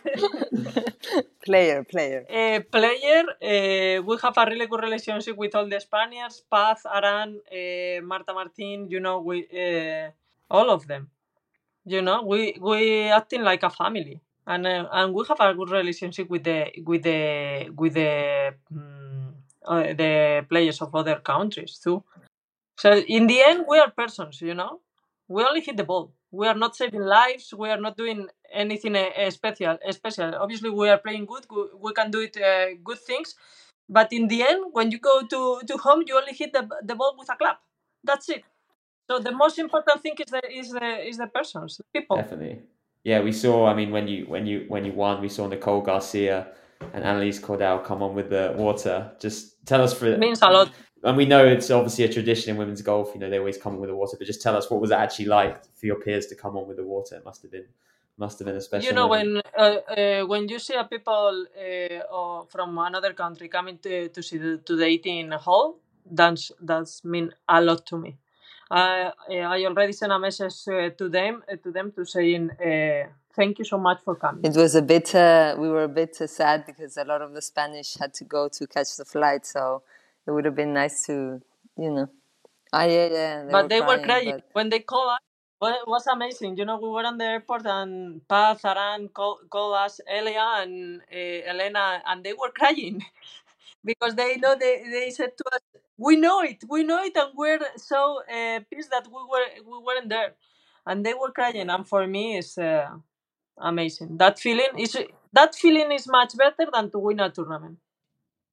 player, 1.44 1.84
player. 1.84 2.24
Uh, 2.28 2.60
player, 2.72 3.24
uh, 3.42 4.02
we 4.02 4.16
have 4.22 4.36
a 4.36 4.46
really 4.46 4.66
good 4.66 4.82
relationship 4.82 5.36
with 5.36 5.54
all 5.54 5.68
the 5.68 5.78
Spaniards, 5.80 6.42
Paz, 6.50 6.82
Aran, 6.92 7.40
Marta 8.02 8.32
Martin, 8.32 8.88
you 8.90 9.00
know, 9.00 9.20
we, 9.20 9.46
all 10.50 10.70
of 10.70 10.86
them. 10.86 11.10
You 11.84 12.02
know, 12.02 12.22
we 12.22 12.58
we 12.60 13.04
acting 13.08 13.42
like 13.42 13.62
a 13.62 13.70
family, 13.70 14.20
and 14.46 14.66
uh, 14.66 14.88
and 14.92 15.14
we 15.14 15.24
have 15.28 15.40
a 15.40 15.54
good 15.54 15.70
relationship 15.70 16.28
with 16.28 16.44
the 16.44 16.70
with 16.84 17.02
the 17.02 17.70
with 17.76 17.94
the 17.94 18.54
uh, 19.66 19.82
the 19.94 20.46
players 20.48 20.80
of 20.82 20.94
other 20.94 21.16
countries 21.20 21.78
too. 21.82 22.02
So 22.78 22.92
in 22.92 23.26
the 23.26 23.42
end, 23.42 23.64
we 23.68 23.78
are 23.78 23.90
persons, 23.90 24.40
you 24.40 24.54
know. 24.54 24.80
We 25.26 25.42
only 25.42 25.60
hit 25.60 25.76
the 25.76 25.84
ball. 25.84 26.12
We 26.30 26.46
are 26.46 26.54
not 26.54 26.76
saving 26.76 27.02
lives. 27.02 27.52
We 27.52 27.68
are 27.70 27.80
not 27.80 27.96
doing 27.96 28.28
anything 28.52 28.96
uh, 28.96 29.30
special. 29.30 29.78
Special. 29.90 30.34
Obviously, 30.36 30.70
we 30.70 30.88
are 30.88 30.98
playing 30.98 31.26
good. 31.26 31.44
We, 31.50 31.62
we 31.80 31.92
can 31.92 32.10
do 32.10 32.20
it 32.20 32.36
uh, 32.36 32.78
good 32.84 33.00
things. 33.00 33.34
But 33.88 34.12
in 34.12 34.28
the 34.28 34.42
end, 34.42 34.66
when 34.72 34.90
you 34.90 34.98
go 34.98 35.26
to, 35.26 35.60
to 35.66 35.76
home, 35.78 36.04
you 36.06 36.16
only 36.16 36.34
hit 36.34 36.52
the, 36.52 36.68
the 36.84 36.94
ball 36.94 37.16
with 37.18 37.28
a 37.30 37.36
clap. 37.36 37.58
That's 38.04 38.28
it. 38.28 38.44
So 39.10 39.18
the 39.18 39.32
most 39.32 39.58
important 39.58 40.02
thing 40.02 40.14
is 40.18 40.30
the 40.30 40.42
is 40.50 40.70
the 40.70 41.08
is 41.08 41.16
the 41.16 41.26
persons, 41.26 41.78
the 41.78 41.84
people. 41.92 42.16
Definitely. 42.16 42.60
Yeah, 43.04 43.20
we 43.20 43.32
saw. 43.32 43.66
I 43.66 43.74
mean, 43.74 43.90
when 43.90 44.06
you 44.06 44.26
when 44.26 44.46
you 44.46 44.66
when 44.68 44.84
you 44.84 44.92
won, 44.92 45.22
we 45.22 45.30
saw 45.30 45.48
Nicole 45.48 45.80
Garcia 45.80 46.48
and 46.92 47.02
Anne-Lise 47.04 47.40
Caudal 47.40 47.78
come 47.84 48.02
on 48.02 48.14
with 48.14 48.28
the 48.30 48.54
water. 48.56 49.12
Just 49.18 49.64
tell 49.66 49.82
us 49.82 49.94
for 49.94 50.06
It 50.06 50.18
means 50.18 50.42
a 50.42 50.50
lot. 50.50 50.70
And 51.04 51.16
we 51.16 51.26
know 51.26 51.44
it's 51.46 51.70
obviously 51.70 52.04
a 52.04 52.12
tradition 52.12 52.50
in 52.50 52.56
women's 52.56 52.82
golf. 52.82 53.10
You 53.14 53.20
know, 53.20 53.30
they 53.30 53.38
always 53.38 53.58
come 53.58 53.74
on 53.74 53.80
with 53.80 53.90
the 53.90 53.96
water. 53.96 54.16
But 54.18 54.26
just 54.26 54.42
tell 54.42 54.56
us 54.56 54.70
what 54.70 54.80
was 54.80 54.90
it 54.90 54.94
actually 54.94 55.26
like 55.26 55.64
for 55.74 55.86
your 55.86 56.00
peers 56.00 56.26
to 56.26 56.34
come 56.34 56.56
on 56.56 56.66
with 56.66 56.76
the 56.76 56.84
water? 56.84 57.16
It 57.16 57.24
must 57.24 57.42
have 57.42 57.52
been 57.52 57.66
must 58.16 58.38
have 58.40 58.46
been 58.46 58.56
a 58.56 58.60
special. 58.60 58.86
you 58.86 58.92
know 58.92 59.08
moment. 59.08 59.44
when 59.56 59.64
uh, 59.64 60.22
uh, 60.22 60.26
when 60.26 60.48
you 60.48 60.58
see 60.58 60.74
a 60.74 60.84
people 60.84 61.46
uh, 61.56 62.14
or 62.16 62.46
from 62.50 62.76
another 62.78 63.12
country 63.12 63.48
coming 63.48 63.78
to, 63.78 64.08
to 64.08 64.22
see 64.22 64.38
the, 64.38 64.58
to 64.58 64.76
the 64.76 64.84
18 64.84 65.30
hole 65.32 65.78
that's 66.10 66.50
that's 66.60 67.04
mean 67.04 67.32
a 67.48 67.60
lot 67.60 67.86
to 67.86 67.96
me 67.98 68.16
uh, 68.70 69.10
i 69.30 69.64
already 69.66 69.92
sent 69.92 70.10
a 70.10 70.18
message 70.18 70.56
uh, 70.68 70.90
to 70.90 71.08
them 71.08 71.42
uh, 71.52 71.56
to 71.62 71.70
them 71.70 71.92
to 71.92 72.04
saying 72.04 72.50
uh, 72.50 73.06
thank 73.38 73.58
you 73.58 73.64
so 73.64 73.78
much 73.78 74.00
for 74.04 74.14
coming 74.16 74.44
It 74.44 74.56
was 74.56 74.74
a 74.74 74.82
bit, 74.82 75.14
uh, 75.14 75.54
we 75.62 75.68
were 75.68 75.84
a 75.84 75.94
bit 76.02 76.20
uh, 76.20 76.26
sad 76.26 76.66
because 76.66 76.96
a 76.96 77.04
lot 77.04 77.22
of 77.22 77.30
the 77.36 77.42
Spanish 77.52 77.90
had 78.02 78.12
to 78.14 78.24
go 78.24 78.48
to 78.48 78.66
catch 78.66 78.96
the 78.96 79.04
flight. 79.04 79.46
So 79.46 79.82
it 80.28 80.32
would 80.32 80.46
have 80.46 80.56
been 80.56 80.74
nice 80.74 81.06
to, 81.06 81.42
you 81.78 81.92
know. 81.92 82.08
Ah, 82.72 82.84
yeah, 82.84 83.08
yeah. 83.10 83.44
They 83.44 83.52
but 83.52 83.62
were 83.64 83.70
they 83.70 83.80
were 83.80 83.86
crying, 83.98 84.04
crying 84.04 84.26
but- 84.36 84.50
when 84.54 84.70
they 84.70 84.80
called 84.80 85.10
us. 85.12 85.18
Well, 85.60 85.74
it 85.74 85.88
was 85.88 86.06
amazing. 86.06 86.56
You 86.58 86.66
know, 86.66 86.78
we 86.78 86.88
were 86.90 87.04
on 87.04 87.18
the 87.18 87.24
airport 87.24 87.66
and 87.66 88.26
Paz, 88.28 88.64
Aran 88.64 89.08
call, 89.08 89.40
called 89.50 89.76
us, 89.76 90.00
Elia 90.08 90.62
and 90.62 91.02
uh, 91.12 91.50
Elena, 91.52 92.02
and 92.06 92.24
they 92.24 92.32
were 92.34 92.50
crying 92.50 93.04
because 93.84 94.14
they 94.16 94.36
know 94.36 94.56
they, 94.58 94.84
they 94.90 95.10
said 95.10 95.36
to 95.38 95.44
us, 95.54 95.60
"We 95.98 96.16
know 96.16 96.42
it, 96.42 96.64
we 96.68 96.84
know 96.84 97.02
it," 97.02 97.16
and 97.16 97.32
we're 97.36 97.60
so 97.76 98.22
uh, 98.30 98.60
pissed 98.70 98.90
that 98.92 99.06
we 99.08 99.22
were 99.32 99.46
we 99.70 99.78
weren't 99.86 100.10
there, 100.10 100.34
and 100.86 101.06
they 101.06 101.14
were 101.14 101.32
crying. 101.32 101.70
And 101.70 101.88
for 101.88 102.06
me, 102.06 102.38
it's 102.38 102.58
uh, 102.58 102.90
amazing. 103.58 104.18
That 104.18 104.38
feeling 104.38 104.78
is 104.78 104.96
that 105.32 105.54
feeling 105.56 105.92
is 105.92 106.08
much 106.08 106.36
better 106.36 106.66
than 106.72 106.90
to 106.92 106.98
win 107.00 107.20
a 107.20 107.30
tournament 107.30 107.78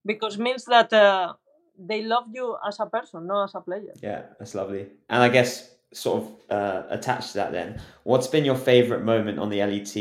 because 0.05 0.37
means 0.37 0.65
that 0.65 0.93
uh, 0.93 1.33
they 1.77 2.03
love 2.03 2.25
you 2.33 2.57
as 2.67 2.79
a 2.79 2.85
person, 2.85 3.27
not 3.27 3.45
as 3.45 3.55
a 3.55 3.61
player. 3.61 3.93
Yeah, 4.01 4.23
that's 4.39 4.55
lovely. 4.55 4.87
And 5.09 5.23
I 5.23 5.29
guess 5.29 5.71
sort 5.93 6.23
of 6.23 6.31
uh, 6.49 6.83
attached 6.89 7.29
to 7.29 7.33
that, 7.35 7.51
then, 7.51 7.81
what's 8.03 8.27
been 8.27 8.45
your 8.45 8.55
favourite 8.55 9.03
moment 9.03 9.39
on 9.39 9.49
the 9.49 9.59
LET? 9.59 9.95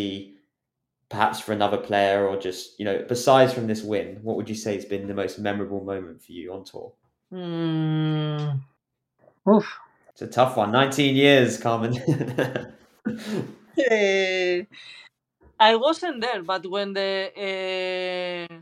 Perhaps 1.08 1.40
for 1.40 1.52
another 1.52 1.76
player, 1.76 2.26
or 2.26 2.36
just 2.36 2.78
you 2.78 2.84
know, 2.84 3.04
besides 3.08 3.52
from 3.52 3.66
this 3.66 3.82
win, 3.82 4.18
what 4.22 4.36
would 4.36 4.48
you 4.48 4.54
say 4.54 4.74
has 4.74 4.84
been 4.84 5.06
the 5.06 5.14
most 5.14 5.38
memorable 5.38 5.84
moment 5.84 6.22
for 6.22 6.32
you 6.32 6.52
on 6.52 6.64
tour? 6.64 6.92
Mm. 7.32 8.60
Oof. 9.48 9.78
It's 10.10 10.22
a 10.22 10.26
tough 10.26 10.56
one. 10.56 10.72
Nineteen 10.72 11.14
years, 11.14 11.58
Carmen. 11.58 11.94
Eh, 13.76 14.62
I 15.58 15.76
wasn't 15.76 16.20
there, 16.20 16.42
but 16.42 16.64
when 16.70 16.92
the 16.92 17.30
uh, 18.50 18.53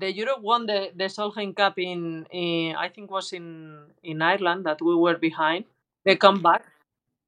the 0.00 0.12
Europe 0.14 0.40
won 0.42 0.66
the 0.66 0.90
the 0.96 1.04
Solheim 1.04 1.54
Cup 1.56 1.78
in, 1.78 2.26
in 2.30 2.76
I 2.76 2.88
think 2.88 3.10
was 3.10 3.32
in 3.32 3.86
in 4.02 4.22
Ireland 4.22 4.64
that 4.66 4.80
we 4.82 4.94
were 4.94 5.16
behind. 5.18 5.64
They 6.04 6.16
come 6.16 6.42
back. 6.42 6.64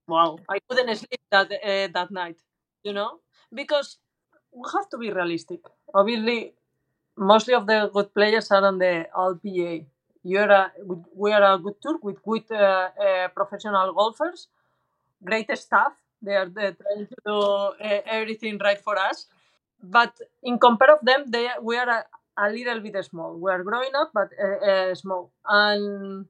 Wow, 0.09 0.39
I 0.49 0.59
couldn't 0.68 0.95
sleep 0.97 1.20
that 1.31 1.51
uh, 1.53 1.89
that 1.93 2.11
night. 2.11 2.39
You 2.85 2.93
know, 2.93 3.20
because 3.53 3.99
we 4.53 4.64
have 4.74 4.89
to 4.91 4.99
be 4.99 5.11
realistic. 5.12 5.61
Obviously, 5.95 6.55
mostly 7.16 7.55
of 7.55 7.66
the 7.66 7.91
good 7.93 8.14
players 8.14 8.51
are 8.51 8.64
on 8.64 8.79
the 8.79 9.07
LPA. 9.14 9.87
You're 10.22 10.51
a, 10.51 10.72
we 11.14 11.33
are 11.33 11.55
a 11.55 11.59
good 11.59 11.77
tour 11.83 11.99
with 12.03 12.22
good 12.22 12.45
uh, 12.51 12.91
uh, 13.01 13.29
professional 13.29 13.93
golfers, 13.93 14.49
great 15.24 15.51
staff. 15.59 15.93
They 16.22 16.35
are 16.35 16.49
trying 16.49 17.07
to 17.07 17.16
do 17.27 17.37
uh, 17.37 18.01
everything 18.07 18.59
right 18.59 18.81
for 18.81 18.99
us. 18.99 19.27
But 19.83 20.18
in 20.43 20.59
compare 20.59 20.95
of 20.95 21.01
them, 21.03 21.24
they 21.29 21.49
we 21.62 21.77
are 21.77 21.89
a, 21.89 22.05
a 22.39 22.51
little 22.51 22.81
bit 22.81 23.03
small. 23.05 23.37
We 23.37 23.51
are 23.51 23.62
growing 23.62 23.95
up, 23.95 24.11
but 24.14 24.31
uh, 24.43 24.66
uh, 24.66 24.95
small. 24.95 25.31
And 25.47 26.27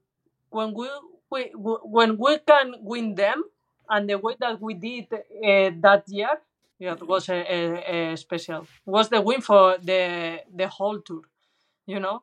when 0.51 0.75
we, 0.75 0.89
we 1.31 1.43
when 1.55 2.19
we 2.19 2.39
can 2.39 2.75
win 2.81 3.15
them, 3.15 3.45
and 3.89 4.09
the 4.09 4.19
way 4.19 4.35
that 4.41 4.61
we 4.61 4.75
did 4.75 5.07
uh, 5.13 5.71
that 5.81 6.05
year, 6.09 6.41
yeah, 6.79 6.95
it 6.95 7.07
was 7.07 7.29
a, 7.29 7.35
a, 7.35 8.13
a 8.13 8.17
special. 8.17 8.67
Was 8.85 9.09
the 9.09 9.21
win 9.21 9.41
for 9.41 9.79
the 9.83 10.41
the 10.55 10.69
whole 10.69 11.01
tour, 11.01 11.23
you 11.87 12.01
know. 12.01 12.23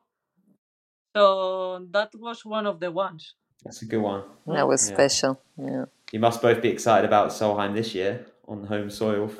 So 1.16 1.86
that 1.90 2.10
was 2.14 2.44
one 2.44 2.66
of 2.66 2.80
the 2.80 2.90
ones. 2.90 3.34
That's 3.64 3.82
a 3.82 3.86
good 3.86 4.02
one. 4.02 4.22
That 4.46 4.66
was 4.66 4.88
Yeah. 4.88 4.94
special. 4.94 5.40
Yeah. 5.56 5.84
You 6.12 6.20
must 6.20 6.42
both 6.42 6.60
be 6.60 6.68
excited 6.68 7.06
about 7.06 7.30
Solheim 7.30 7.74
this 7.74 7.94
year 7.94 8.26
on 8.46 8.64
home 8.66 8.90
soil 8.90 9.30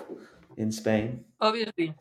in 0.56 0.72
Spain. 0.72 1.24
Obviously, 1.40 1.94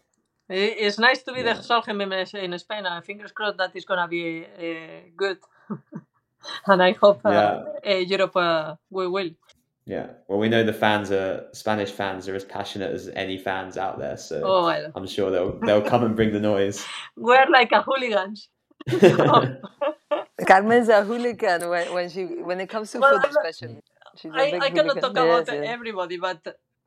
it's 0.49 0.99
nice 0.99 1.23
to 1.23 1.33
be 1.33 1.39
Yeah. 1.41 1.53
the 1.53 1.61
Solheim 1.61 2.01
in 2.01 2.11
in 2.53 2.59
Spain. 2.59 2.85
and 2.85 3.03
fingers 3.05 3.31
crossed 3.31 3.57
that 3.57 3.71
it's 3.75 3.85
gonna 3.85 4.07
be 4.07 4.45
uh, 4.45 5.01
good. 5.15 5.37
and 6.67 6.81
I 6.83 6.91
hope 6.93 7.21
uh, 7.25 7.31
Yeah. 7.31 7.63
uh, 7.93 7.97
Europe 7.99 8.35
uh, 8.35 8.75
we 8.89 9.07
will. 9.07 9.29
Yeah. 9.85 10.07
Well, 10.27 10.39
we 10.39 10.47
know 10.49 10.63
the 10.63 10.73
fans 10.73 11.11
are 11.11 11.47
Spanish 11.51 11.91
fans 11.91 12.27
are 12.29 12.35
as 12.35 12.45
passionate 12.45 12.91
as 12.91 13.09
any 13.09 13.37
fans 13.37 13.77
out 13.77 13.99
there, 13.99 14.17
so 14.17 14.41
Oh, 14.43 14.65
well. 14.65 14.91
I'm 14.95 15.07
sure 15.07 15.29
they'll 15.31 15.59
they'll 15.65 15.81
come 15.93 16.03
and 16.05 16.15
bring 16.15 16.31
the 16.31 16.39
noise. 16.39 16.85
we're 17.17 17.49
like 17.49 17.71
a 17.73 17.81
hooligans. 17.81 18.49
Carmen's 20.47 20.89
a 20.89 21.03
hooligan 21.03 21.69
when, 21.69 21.93
when 21.93 22.09
she 22.09 22.23
when 22.25 22.59
it 22.59 22.69
comes 22.69 22.91
to 22.91 22.99
Well, 22.99 23.13
football, 23.19 23.37
I'm- 23.39 23.45
especially. 23.49 23.81
She's 24.15 24.31
a 24.31 24.35
I, 24.35 24.51
big 24.51 24.61
I 24.61 24.69
cannot 24.69 25.01
talk 25.01 25.13
Yes, 25.15 25.47
about 25.47 25.55
yes. 25.55 25.65
everybody, 25.67 26.17
but 26.17 26.39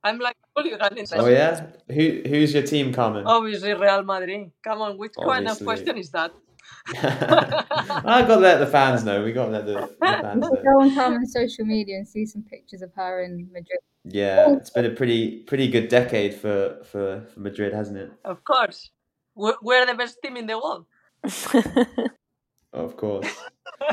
I'm 0.06 0.18
like 0.18 0.36
a 0.44 0.62
hooligan. 0.62 0.98
In 0.98 1.06
oh 1.14 1.26
yeah. 1.26 1.66
Who 1.88 2.22
who's 2.30 2.54
your 2.54 2.62
team, 2.62 2.92
Carmen? 2.92 3.26
Obviously, 3.26 3.74
Real 3.74 4.04
Madrid. 4.04 4.52
Come 4.62 4.80
on, 4.80 4.98
which 4.98 5.14
kind 5.20 5.48
of 5.48 5.58
question 5.64 5.98
is 5.98 6.10
that? 6.10 6.32
I 6.88 8.22
got 8.28 8.36
to 8.36 8.36
let 8.36 8.58
the 8.58 8.66
fans 8.66 9.04
know. 9.04 9.24
We 9.24 9.32
got 9.32 9.46
to 9.46 9.50
let 9.50 9.66
the, 9.66 9.72
the 9.72 9.96
fans 10.00 10.40
know. 10.40 10.50
Go 10.50 10.82
on 10.82 10.94
Carmen's 10.94 11.32
social 11.32 11.64
media 11.64 11.96
and 11.96 12.06
see 12.06 12.24
some 12.24 12.42
pictures 12.42 12.82
of 12.82 12.92
her 12.94 13.22
in 13.24 13.48
Madrid. 13.52 13.80
Yeah, 14.04 14.54
it's 14.56 14.70
been 14.70 14.84
a 14.84 14.90
pretty 14.90 15.40
pretty 15.40 15.68
good 15.68 15.88
decade 15.88 16.34
for 16.34 16.84
for, 16.84 17.26
for 17.32 17.40
Madrid, 17.40 17.72
hasn't 17.72 17.98
it? 17.98 18.12
Of 18.24 18.44
course, 18.44 18.90
we're, 19.34 19.56
we're 19.60 19.86
the 19.86 19.94
best 19.94 20.18
team 20.22 20.36
in 20.36 20.46
the 20.46 20.58
world. 20.58 20.86
Of 22.72 22.96
course. 22.96 23.26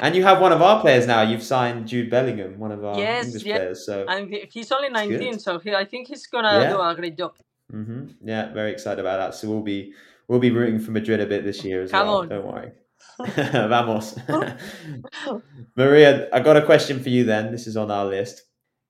And 0.02 0.16
you 0.16 0.24
have 0.24 0.42
one 0.42 0.52
of 0.52 0.62
our 0.62 0.82
players 0.82 1.06
now. 1.08 1.22
You've 1.22 1.44
signed 1.44 1.88
Jude 1.88 2.10
Bellingham, 2.10 2.58
one 2.60 2.72
of 2.72 2.84
our 2.84 2.98
Yes, 2.98 3.26
English 3.28 3.44
yes. 3.44 3.58
players. 3.58 3.86
So, 3.86 4.06
And 4.08 4.34
he's 4.52 4.72
only 4.72 4.90
19, 4.90 5.40
so 5.40 5.60
he, 5.60 5.74
I 5.74 5.86
think 5.86 6.08
he's 6.08 6.26
gonna 6.28 6.60
Yeah. 6.62 6.70
do 6.74 6.82
a 6.82 6.96
great 6.96 7.18
job. 7.18 7.34
hmm 7.72 8.08
yeah, 8.24 8.52
very 8.54 8.72
excited 8.72 9.00
about 9.00 9.18
that. 9.20 9.36
So 9.36 9.50
we'll 9.50 9.62
be 9.62 9.94
we'll 10.28 10.40
be 10.40 10.52
rooting 10.52 10.80
for 10.80 10.92
Madrid 10.92 11.20
a 11.22 11.26
bit 11.26 11.44
this 11.44 11.64
year 11.64 11.82
as 11.84 11.92
Come 11.92 12.08
well. 12.08 12.18
on. 12.18 12.30
Don't 12.30 12.46
worry. 12.46 12.72
Vamos. 13.72 14.16
Maria, 15.76 16.30
I 16.34 16.40
got 16.40 16.58
a 16.58 16.62
question 16.66 17.02
for 17.02 17.10
you. 17.10 17.24
Then 17.24 17.52
this 17.52 17.68
is 17.68 17.78
on 17.78 17.92
our 17.92 18.06
list. 18.06 18.44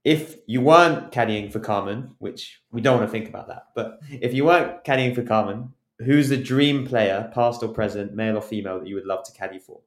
If 0.03 0.35
you 0.47 0.59
weren't 0.61 1.11
caddying 1.11 1.51
for 1.51 1.59
Carmen, 1.59 2.15
which 2.19 2.61
we 2.71 2.81
don't 2.81 2.97
want 2.97 3.07
to 3.07 3.11
think 3.11 3.29
about 3.29 3.47
that, 3.47 3.67
but 3.75 3.99
if 4.09 4.33
you 4.33 4.43
weren't 4.45 4.83
caddying 4.83 5.15
for 5.15 5.23
Carmen, 5.23 5.73
who's 5.99 6.27
the 6.29 6.37
dream 6.37 6.85
player, 6.85 7.31
past 7.33 7.63
or 7.63 7.69
present, 7.69 8.13
male 8.13 8.37
or 8.37 8.41
female, 8.41 8.79
that 8.79 8.87
you 8.87 8.95
would 8.95 9.05
love 9.05 9.23
to 9.23 9.31
caddy 9.31 9.59
for? 9.59 9.79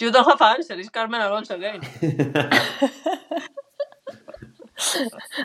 You 0.00 0.12
don't 0.12 0.24
have 0.24 0.40
an 0.40 0.56
answer. 0.56 0.74
It's 0.74 0.88
Carmen 0.90 1.20
Alonso 1.20 1.56
again. 1.56 1.80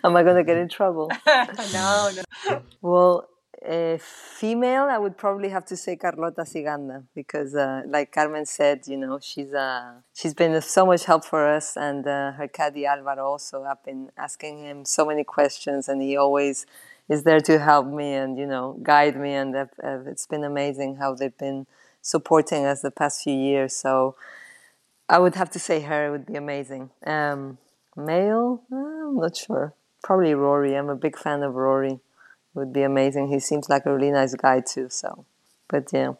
Am 0.04 0.16
I 0.16 0.22
gonna 0.22 0.44
get 0.44 0.58
in 0.58 0.70
trouble? 0.70 1.10
no, 1.74 2.12
no. 2.16 2.62
Well, 2.80 3.28
uh, 3.68 3.98
female, 4.00 4.84
I 4.84 5.00
would 5.00 5.18
probably 5.18 5.50
have 5.50 5.66
to 5.66 5.76
say 5.76 5.96
Carlota 5.96 6.42
Ciganda 6.42 7.04
because, 7.16 7.56
uh, 7.56 7.82
like 7.88 8.12
Carmen 8.12 8.46
said, 8.46 8.82
you 8.86 8.98
know, 8.98 9.18
she's 9.20 9.54
uh, 9.56 9.94
she's 10.14 10.36
been 10.36 10.54
of 10.54 10.64
so 10.64 10.86
much 10.86 11.06
help 11.06 11.26
for 11.26 11.48
us, 11.48 11.76
and 11.76 12.06
uh, 12.06 12.34
her 12.34 12.48
caddy 12.48 12.86
Alvaro 12.86 13.26
also. 13.26 13.64
I've 13.64 13.84
been 13.84 14.12
asking 14.18 14.60
him 14.60 14.86
so 14.86 15.04
many 15.04 15.24
questions, 15.24 15.90
and 15.90 16.00
he 16.00 16.16
always 16.16 16.68
is 17.10 17.24
there 17.24 17.40
to 17.42 17.58
help 17.58 17.88
me 17.88 18.14
and 18.14 18.38
you 18.38 18.46
know 18.46 18.78
guide 18.84 19.16
me. 19.20 19.34
And 19.34 19.56
it's 19.84 20.28
been 20.28 20.44
amazing 20.44 20.98
how 20.98 21.16
they've 21.16 21.38
been 21.38 21.66
supporting 22.04 22.66
us 22.66 22.82
the 22.82 22.92
past 22.92 23.24
few 23.24 23.34
years. 23.34 23.76
So 23.76 24.16
I 25.10 25.20
would 25.20 25.36
have 25.36 25.50
to 25.52 25.60
say 25.60 25.82
her 25.82 26.12
would 26.12 26.26
be 26.26 26.36
amazing. 26.36 26.90
Um, 27.06 27.58
male, 27.96 28.64
uh, 28.72 28.76
I'm 28.76 29.18
not 29.18 29.36
sure. 29.36 29.74
Probably 30.04 30.34
Rory. 30.34 30.76
I'm 30.76 30.90
a 30.90 30.96
big 30.96 31.18
fan 31.18 31.44
of 31.44 31.54
Rory 31.56 32.00
would 32.54 32.74
be 32.74 32.84
amazing. 32.84 33.28
He 33.30 33.40
seems 33.40 33.70
like 33.70 33.86
a 33.86 33.94
really 33.94 34.12
nice 34.12 34.36
guy 34.36 34.62
too. 34.62 34.88
So, 34.90 35.26
but 35.68 35.92
yeah, 35.94 36.14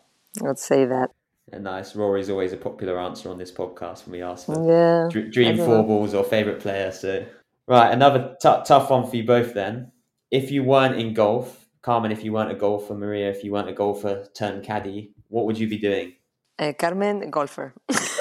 I'd 0.48 0.60
say 0.60 0.86
that. 0.86 1.12
Yeah, 1.52 1.60
nice. 1.60 1.96
Rory's 1.96 2.30
always 2.30 2.54
a 2.54 2.58
popular 2.58 3.00
answer 3.00 3.30
on 3.30 3.38
this 3.38 3.52
podcast 3.52 4.06
when 4.06 4.14
we 4.14 4.22
ask 4.22 4.46
for 4.46 4.56
Yeah. 4.66 5.08
dr- 5.12 5.32
dream 5.32 5.58
four 5.58 5.84
balls 5.84 6.14
or 6.14 6.24
favorite 6.24 6.60
player. 6.62 6.92
So, 6.92 7.26
right, 7.68 7.92
another 7.92 8.36
t- 8.42 8.62
tough 8.66 8.90
one 8.90 9.06
for 9.10 9.16
you 9.16 9.26
both. 9.26 9.54
Then, 9.54 9.92
if 10.32 10.52
you 10.52 10.64
weren't 10.64 10.96
in 10.96 11.14
golf, 11.14 11.68
Carmen, 11.82 12.12
if 12.14 12.24
you 12.24 12.32
weren't 12.32 12.52
a 12.52 12.56
golfer, 12.56 12.94
Maria, 12.96 13.30
if 13.30 13.44
you 13.44 13.52
weren't 13.52 13.70
a 13.70 13.74
golfer 13.74 14.26
turned 14.34 14.64
caddy, 14.64 15.12
what 15.28 15.46
would 15.46 15.60
you 15.60 15.68
be 15.68 15.78
doing? 15.78 16.14
Uh, 16.58 16.72
Carmen, 16.80 17.30
golfer. 17.30 17.74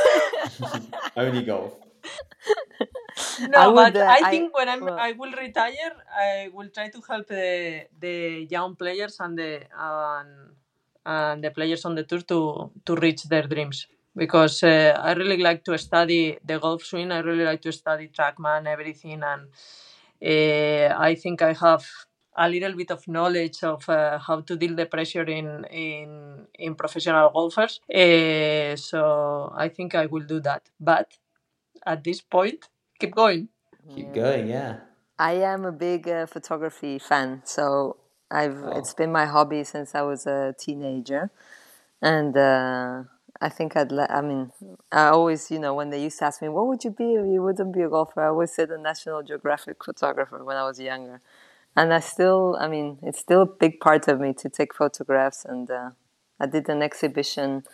Only 1.17 1.43
golf. 1.45 1.75
No, 3.39 3.63
I 3.63 3.69
would, 3.69 3.95
but 3.95 3.97
uh, 3.97 4.17
I 4.19 4.23
I- 4.23 4.31
think 4.31 4.57
when 4.57 4.69
I'm, 4.69 4.85
well- 4.85 4.97
I 4.97 5.13
will 5.13 5.33
retire, 5.33 5.93
I 6.17 6.51
will 6.53 6.69
try 6.69 6.89
to 6.91 7.01
help 7.09 7.27
the 7.29 7.87
the 7.99 8.47
young 8.51 8.77
players 8.77 9.17
and 9.21 9.39
the 9.39 9.63
and, 9.77 10.31
and 11.07 11.45
the 11.45 11.51
players 11.51 11.85
on 11.85 11.95
the 11.95 12.05
tour 12.05 12.21
to 12.33 12.71
to 12.87 12.93
reach 12.97 13.23
their 13.33 13.47
dreams. 13.55 13.87
because 14.23 14.63
uh, 14.63 14.93
I 15.09 15.13
really 15.19 15.39
like 15.49 15.61
to 15.69 15.77
study 15.79 16.37
the 16.45 16.59
golf 16.59 16.83
swing. 16.85 17.11
I 17.13 17.21
really 17.29 17.45
like 17.51 17.63
to 17.67 17.73
study 17.73 18.09
TrackMan, 18.17 18.67
everything, 18.67 19.23
and 19.33 19.43
uh, 20.33 20.89
I 21.09 21.15
think 21.23 21.43
I 21.43 21.53
have 21.55 21.85
a 22.37 22.49
little 22.49 22.73
bit 22.75 22.91
of 22.91 23.07
knowledge 23.09 23.63
of 23.63 23.89
uh, 23.89 24.19
how 24.19 24.41
to 24.41 24.57
deal 24.57 24.75
the 24.75 24.87
pressure 24.87 25.25
in 25.25 25.65
in 25.71 26.47
in 26.59 26.75
professional 26.75 27.31
golfers. 27.31 27.81
Uh, 27.93 28.77
so 28.77 29.53
I 29.57 29.69
think 29.69 29.95
I 29.95 30.07
will 30.07 30.25
do 30.25 30.41
that. 30.41 30.63
But 30.81 31.19
at 31.87 32.05
this 32.05 32.21
point, 32.21 32.69
keep 32.99 33.15
going. 33.15 33.49
Keep 33.95 34.15
going, 34.15 34.47
yeah. 34.49 34.79
I 35.19 35.33
am 35.35 35.65
a 35.65 35.73
big 35.73 36.09
uh, 36.09 36.27
photography 36.27 36.99
fan, 36.99 37.43
so 37.45 37.97
I've 38.31 38.63
Oh. 38.65 38.79
it's 38.79 38.95
been 38.95 39.13
my 39.13 39.27
hobby 39.27 39.65
since 39.65 39.95
I 39.95 40.03
was 40.03 40.27
a 40.27 40.55
teenager, 40.59 41.31
and 42.01 42.37
uh, 42.37 43.05
I 43.41 43.49
think 43.49 43.77
I'd. 43.77 43.93
Le- 43.93 44.09
I 44.11 44.21
mean, 44.23 44.53
I 44.91 45.09
always, 45.09 45.51
you 45.51 45.59
know, 45.59 45.75
when 45.75 45.91
they 45.91 46.03
used 46.03 46.19
to 46.21 46.27
ask 46.27 46.43
me, 46.43 46.49
"What 46.49 46.67
would 46.69 46.85
you 46.85 46.91
be 46.91 47.15
if 47.15 47.27
you 47.27 47.43
wouldn't 47.43 47.73
be 47.75 47.83
a 47.83 47.89
golfer?" 47.89 48.23
I 48.23 48.29
always 48.29 48.53
said 48.55 48.71
a 48.71 48.79
National 48.79 49.23
Geographic 49.23 49.85
photographer 49.85 50.43
when 50.45 50.57
I 50.57 50.65
was 50.65 50.81
younger, 50.81 51.21
and 51.77 51.93
I 51.93 52.01
still, 52.01 52.57
I 52.61 52.69
mean, 52.69 52.99
it's 53.03 53.19
still 53.19 53.43
a 53.43 53.47
big 53.47 53.81
part 53.81 54.09
of 54.09 54.21
me 54.21 54.33
to 54.35 54.49
take 54.49 54.75
photographs, 54.75 55.45
and 55.45 55.71
uh, 55.71 55.91
I 56.41 56.47
did 56.47 56.69
an 56.69 56.83
exhibition 56.83 57.65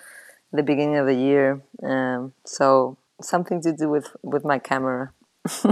at 0.52 0.56
the 0.56 0.62
beginning 0.62 0.96
of 0.96 1.06
the 1.06 1.14
year, 1.14 1.60
um, 1.82 2.32
so 2.44 2.96
something 3.20 3.60
to 3.62 3.72
do 3.72 3.88
with 3.88 4.08
with 4.22 4.44
my 4.44 4.58
camera. 4.58 5.12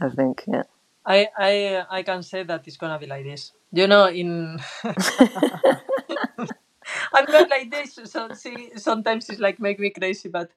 I 0.00 0.08
think, 0.14 0.44
yeah. 0.46 0.62
I 1.06 1.28
I 1.38 1.84
I 1.90 2.02
can 2.02 2.22
say 2.22 2.42
that 2.42 2.66
it's 2.66 2.76
gonna 2.76 2.98
be 2.98 3.06
like 3.06 3.24
this. 3.24 3.52
You 3.72 3.86
know, 3.86 4.06
in 4.08 4.58
I'm 7.12 7.30
not 7.30 7.50
like 7.50 7.70
this. 7.70 7.98
So 8.04 8.28
see, 8.34 8.70
sometimes 8.76 9.28
it's 9.28 9.40
like 9.40 9.60
make 9.60 9.78
me 9.78 9.90
crazy. 9.90 10.28
But 10.28 10.50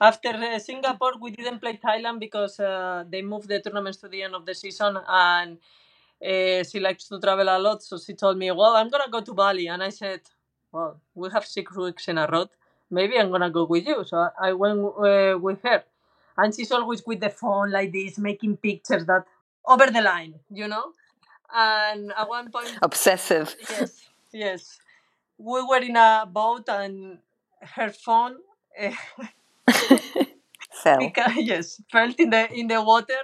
after 0.00 0.30
uh, 0.30 0.58
Singapore, 0.58 1.12
we 1.20 1.30
didn't 1.30 1.60
play 1.60 1.78
Thailand 1.82 2.20
because 2.20 2.58
uh, 2.60 3.04
they 3.08 3.22
moved 3.22 3.48
the 3.48 3.60
tournaments 3.60 3.98
to 3.98 4.08
the 4.08 4.22
end 4.22 4.34
of 4.34 4.46
the 4.46 4.54
season, 4.54 4.98
and 5.08 5.58
uh, 6.24 6.62
she 6.64 6.80
likes 6.80 7.08
to 7.08 7.18
travel 7.20 7.48
a 7.48 7.58
lot. 7.58 7.82
So 7.82 7.98
she 7.98 8.14
told 8.14 8.38
me, 8.38 8.50
"Well, 8.50 8.74
I'm 8.76 8.88
gonna 8.88 9.10
go 9.10 9.20
to 9.20 9.34
Bali," 9.34 9.66
and 9.68 9.82
I 9.82 9.90
said, 9.90 10.20
"Well, 10.72 11.00
we 11.14 11.30
have 11.30 11.46
six 11.46 11.76
weeks 11.76 12.08
in 12.08 12.18
a 12.18 12.26
row. 12.26 12.48
Maybe 12.90 13.18
I'm 13.18 13.30
gonna 13.30 13.50
go 13.50 13.64
with 13.64 13.86
you." 13.86 14.04
So 14.04 14.28
I 14.40 14.52
went 14.52 14.80
uh, 14.80 15.38
with 15.38 15.62
her, 15.62 15.84
and 16.36 16.54
she's 16.54 16.72
always 16.72 17.04
with 17.06 17.20
the 17.20 17.30
phone 17.30 17.70
like 17.70 17.92
this, 17.92 18.18
making 18.18 18.56
pictures 18.58 19.06
that 19.06 19.24
over 19.66 19.86
the 19.86 20.02
line, 20.02 20.34
you 20.50 20.68
know. 20.68 20.92
And 21.54 22.12
at 22.16 22.28
one 22.28 22.50
point, 22.50 22.78
Obsessive. 22.82 23.54
yes, 23.70 24.02
yes, 24.32 24.78
we 25.38 25.62
were 25.62 25.78
in 25.82 25.96
a 25.96 26.26
boat, 26.30 26.68
and 26.68 27.18
her 27.60 27.90
phone, 27.90 28.36
uh, 28.80 28.92
Fell. 30.82 30.98
because, 30.98 31.36
yes, 31.36 31.80
fell 31.90 32.12
in 32.18 32.30
the 32.30 32.52
in 32.52 32.66
the 32.68 32.80
water, 32.82 33.20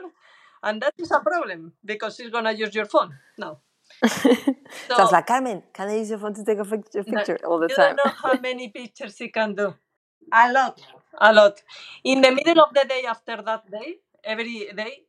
and 0.62 0.82
that 0.82 0.94
is 0.98 1.10
a 1.10 1.20
problem 1.20 1.72
because 1.84 2.16
she's 2.16 2.30
gonna 2.30 2.52
use 2.52 2.74
your 2.74 2.86
phone 2.86 3.14
now. 3.38 3.58
So 4.88 4.94
I 4.96 5.02
was 5.02 5.12
like, 5.12 5.26
Carmen, 5.26 5.62
can 5.72 5.88
I 5.88 5.96
use 5.96 6.10
your 6.10 6.18
phone 6.18 6.34
to 6.34 6.44
take 6.44 6.58
a 6.58 6.64
picture, 6.64 7.04
picture 7.04 7.38
all 7.46 7.58
the 7.58 7.68
you 7.68 7.74
time? 7.76 7.96
don't 7.96 7.96
know 7.96 8.12
how 8.22 8.36
many 8.38 8.68
pictures 8.80 9.16
she 9.16 9.28
can 9.28 9.54
do. 9.54 9.74
A 10.32 10.52
lot, 10.52 10.80
a 11.20 11.32
lot. 11.32 11.62
In 12.04 12.20
the 12.20 12.30
middle 12.32 12.60
of 12.60 12.74
the 12.74 12.84
day 12.88 13.04
after 13.08 13.42
that 13.42 13.70
day, 13.70 13.96
every 14.24 14.68
day, 14.76 15.04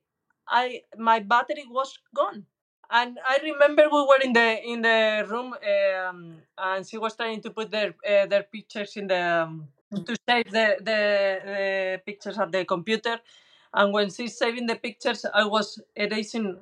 I 0.48 0.82
my 0.98 1.20
battery 1.20 1.66
was 1.70 1.98
gone, 2.16 2.46
and 2.90 3.20
I 3.28 3.40
remember 3.44 3.84
we 3.92 4.02
were 4.10 4.22
in 4.24 4.34
the 4.34 4.64
in 4.64 4.82
the 4.82 5.26
room, 5.30 5.54
um, 5.54 6.38
and 6.58 6.88
she 6.88 6.98
was 6.98 7.16
trying 7.16 7.42
to 7.42 7.52
put 7.52 7.72
their 7.72 7.96
uh, 8.08 8.26
their 8.28 8.44
pictures 8.44 8.96
in 8.98 9.08
the 9.08 9.22
um, 9.44 9.68
to 10.06 10.16
save 10.28 10.50
the, 10.52 10.78
the 10.80 11.00
the 11.46 12.02
pictures 12.06 12.38
at 12.40 12.52
the 12.52 12.66
computer, 12.66 13.20
and 13.74 13.94
when 13.94 14.10
she's 14.12 14.38
saving 14.38 14.68
the 14.68 14.76
pictures, 14.76 15.26
I 15.34 15.46
was 15.46 15.82
erasing 15.96 16.58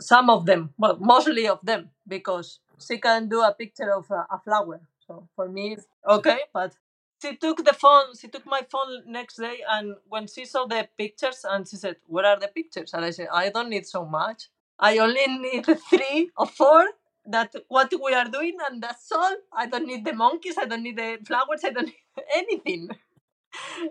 some 0.00 0.30
of 0.30 0.46
them, 0.46 0.74
well, 0.78 0.96
mostly 1.00 1.48
of 1.48 1.60
them, 1.64 1.90
because 2.06 2.60
she 2.86 2.98
can 2.98 3.28
do 3.28 3.42
a 3.42 3.52
picture 3.54 3.92
of 3.94 4.10
a, 4.10 4.26
a 4.30 4.40
flower. 4.44 4.80
So 5.06 5.28
for 5.36 5.48
me, 5.48 5.76
okay, 6.08 6.40
but 6.52 6.74
she 7.22 7.36
took 7.36 7.64
the 7.64 7.72
phone, 7.74 8.16
she 8.20 8.28
took 8.28 8.46
my 8.46 8.62
phone 8.70 9.04
next 9.06 9.36
day, 9.36 9.58
and 9.70 9.96
when 10.08 10.26
she 10.26 10.44
saw 10.46 10.66
the 10.66 10.88
pictures, 10.98 11.44
and 11.48 11.68
she 11.68 11.76
said, 11.76 11.96
"Where 12.06 12.26
are 12.26 12.38
the 12.40 12.48
pictures?" 12.48 12.92
And 12.94 13.04
I 13.04 13.10
said, 13.10 13.28
"I 13.32 13.50
don't 13.50 13.70
need 13.70 13.86
so 13.86 14.04
much. 14.04 14.48
I 14.78 14.98
only 14.98 15.26
need 15.28 15.66
three 15.90 16.30
or 16.36 16.46
four. 16.46 16.86
That 17.26 17.54
what 17.68 17.92
we 18.04 18.14
are 18.14 18.26
doing, 18.28 18.56
and 18.70 18.82
that's 18.82 19.10
all. 19.12 19.36
I 19.52 19.66
don't 19.66 19.86
need 19.86 20.04
the 20.04 20.14
monkeys. 20.14 20.56
I 20.58 20.66
don't 20.66 20.82
need 20.82 20.96
the 20.98 21.18
flowers. 21.26 21.64
I 21.64 21.70
don't 21.70 21.86
need 22.16 22.24
anything." 22.34 22.90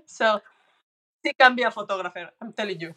so 0.06 0.42
she 1.26 1.34
can 1.34 1.56
be 1.56 1.64
a 1.64 1.72
photographer. 1.72 2.30
I'm 2.42 2.54
telling 2.54 2.80
you. 2.80 2.94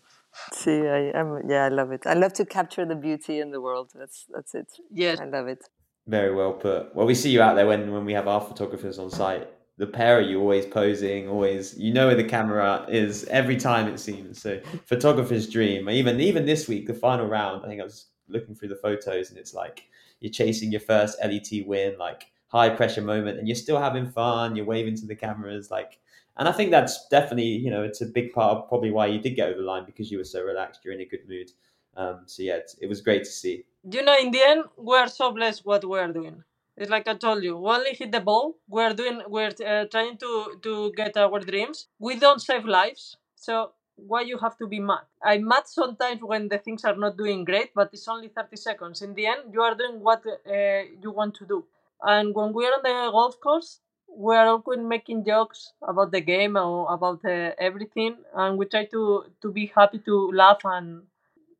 See, 0.52 0.86
I, 0.86 1.12
I'm, 1.12 1.48
yeah, 1.48 1.64
I 1.64 1.68
love 1.68 1.92
it. 1.92 2.06
I 2.06 2.14
love 2.14 2.32
to 2.34 2.44
capture 2.44 2.84
the 2.84 2.94
beauty 2.94 3.40
in 3.40 3.50
the 3.50 3.60
world. 3.60 3.92
That's 3.94 4.26
that's 4.34 4.54
it. 4.54 4.72
Yes. 4.92 5.20
I 5.20 5.24
love 5.24 5.48
it. 5.48 5.64
Very 6.06 6.34
well 6.34 6.52
put. 6.52 6.94
Well, 6.94 7.06
we 7.06 7.14
see 7.14 7.30
you 7.30 7.42
out 7.42 7.54
there 7.56 7.66
when, 7.66 7.90
when 7.92 8.04
we 8.04 8.12
have 8.12 8.28
our 8.28 8.40
photographers 8.40 8.98
on 8.98 9.10
site. 9.10 9.48
The 9.78 9.86
pair 9.86 10.20
of 10.20 10.28
you 10.28 10.40
always 10.40 10.64
posing, 10.64 11.28
always 11.28 11.76
you 11.78 11.92
know 11.92 12.06
where 12.06 12.16
the 12.16 12.24
camera 12.24 12.86
is 12.88 13.24
every 13.24 13.56
time 13.56 13.88
it 13.88 13.98
seems. 14.00 14.40
So 14.40 14.60
photographer's 14.86 15.48
dream. 15.48 15.90
Even 15.90 16.20
even 16.20 16.46
this 16.46 16.66
week, 16.68 16.86
the 16.86 16.94
final 16.94 17.26
round, 17.26 17.64
I 17.64 17.68
think 17.68 17.80
I 17.80 17.84
was 17.84 18.06
looking 18.28 18.54
through 18.54 18.68
the 18.68 18.76
photos 18.76 19.30
and 19.30 19.38
it's 19.38 19.54
like 19.54 19.84
you're 20.20 20.32
chasing 20.32 20.70
your 20.70 20.80
first 20.80 21.18
LET 21.22 21.66
win, 21.66 21.98
like 21.98 22.26
high 22.48 22.70
pressure 22.70 23.02
moment, 23.02 23.38
and 23.38 23.46
you're 23.46 23.54
still 23.54 23.78
having 23.78 24.10
fun. 24.10 24.56
You're 24.56 24.64
waving 24.64 24.96
to 24.96 25.06
the 25.06 25.16
cameras, 25.16 25.70
like, 25.70 25.98
and 26.39 26.49
I 26.49 26.53
think 26.53 26.70
that's 26.70 27.09
definitely 27.09 27.45
you 27.66 27.70
know 27.70 27.82
it's 27.82 28.01
a 28.01 28.07
big 28.07 28.32
part 28.32 28.57
of 28.57 28.68
probably 28.68 28.91
why 28.91 29.07
you 29.07 29.20
did 29.20 29.37
get 29.37 29.49
over 29.49 29.59
the 29.61 29.64
line 29.66 29.84
because 29.84 30.11
you 30.11 30.18
were 30.18 30.24
so 30.24 30.43
relaxed. 30.43 30.80
You're 30.84 30.95
in 30.95 31.01
a 31.01 31.07
good 31.07 31.28
mood. 31.28 31.51
Um, 31.97 32.22
so 32.26 32.43
yeah, 32.43 32.59
it 32.80 32.89
was 32.89 33.01
great 33.01 33.24
to 33.24 33.30
see. 33.30 33.64
you 33.91 34.03
know, 34.03 34.16
in 34.18 34.30
the 34.30 34.43
end, 34.43 34.64
we 34.76 34.97
are 34.97 35.09
so 35.09 35.32
blessed 35.32 35.64
what 35.64 35.84
we 35.89 35.99
are 35.99 36.12
doing. 36.12 36.43
It's 36.76 36.91
like 36.91 37.09
I 37.09 37.14
told 37.14 37.43
you, 37.43 37.57
we 37.57 37.70
only 37.70 37.95
hit 37.95 38.12
the 38.12 38.20
ball. 38.20 38.57
We're 38.68 38.93
doing, 38.93 39.22
we're 39.28 39.55
uh, 39.66 39.84
trying 39.87 40.18
to 40.18 40.30
to 40.62 40.93
get 40.97 41.16
our 41.16 41.41
dreams. 41.41 41.89
We 41.99 42.16
don't 42.18 42.41
save 42.41 42.66
lives, 42.66 43.16
so 43.34 43.72
why 43.97 44.20
you 44.22 44.37
have 44.39 44.57
to 44.59 44.66
be 44.66 44.78
mad? 44.80 45.05
I'm 45.22 45.49
mad 45.49 45.66
sometimes 45.66 46.20
when 46.22 46.49
the 46.49 46.59
things 46.59 46.84
are 46.84 46.97
not 46.97 47.16
doing 47.16 47.45
great, 47.45 47.70
but 47.74 47.89
it's 47.95 48.07
only 48.09 48.28
thirty 48.28 48.57
seconds. 48.57 49.01
In 49.01 49.14
the 49.14 49.26
end, 49.26 49.55
you 49.55 49.62
are 49.62 49.74
doing 49.74 50.01
what 50.01 50.22
uh, 50.26 50.82
you 51.03 51.11
want 51.11 51.34
to 51.37 51.47
do. 51.47 51.64
And 52.03 52.34
when 52.34 52.53
we 52.53 52.66
are 52.66 52.72
on 52.72 52.82
the 52.82 53.11
golf 53.11 53.41
course, 53.41 53.80
we 54.16 54.34
are 54.36 54.46
always 54.48 54.80
making 54.80 55.24
jokes 55.24 55.72
about 55.82 56.12
the 56.12 56.20
game 56.20 56.56
or 56.56 56.92
about 56.92 57.24
uh, 57.24 57.52
everything, 57.58 58.16
and 58.34 58.58
we 58.58 58.66
try 58.66 58.84
to 58.86 59.24
to 59.42 59.52
be 59.52 59.66
happy 59.74 59.98
to 60.10 60.16
laugh 60.32 60.62
and 60.64 61.02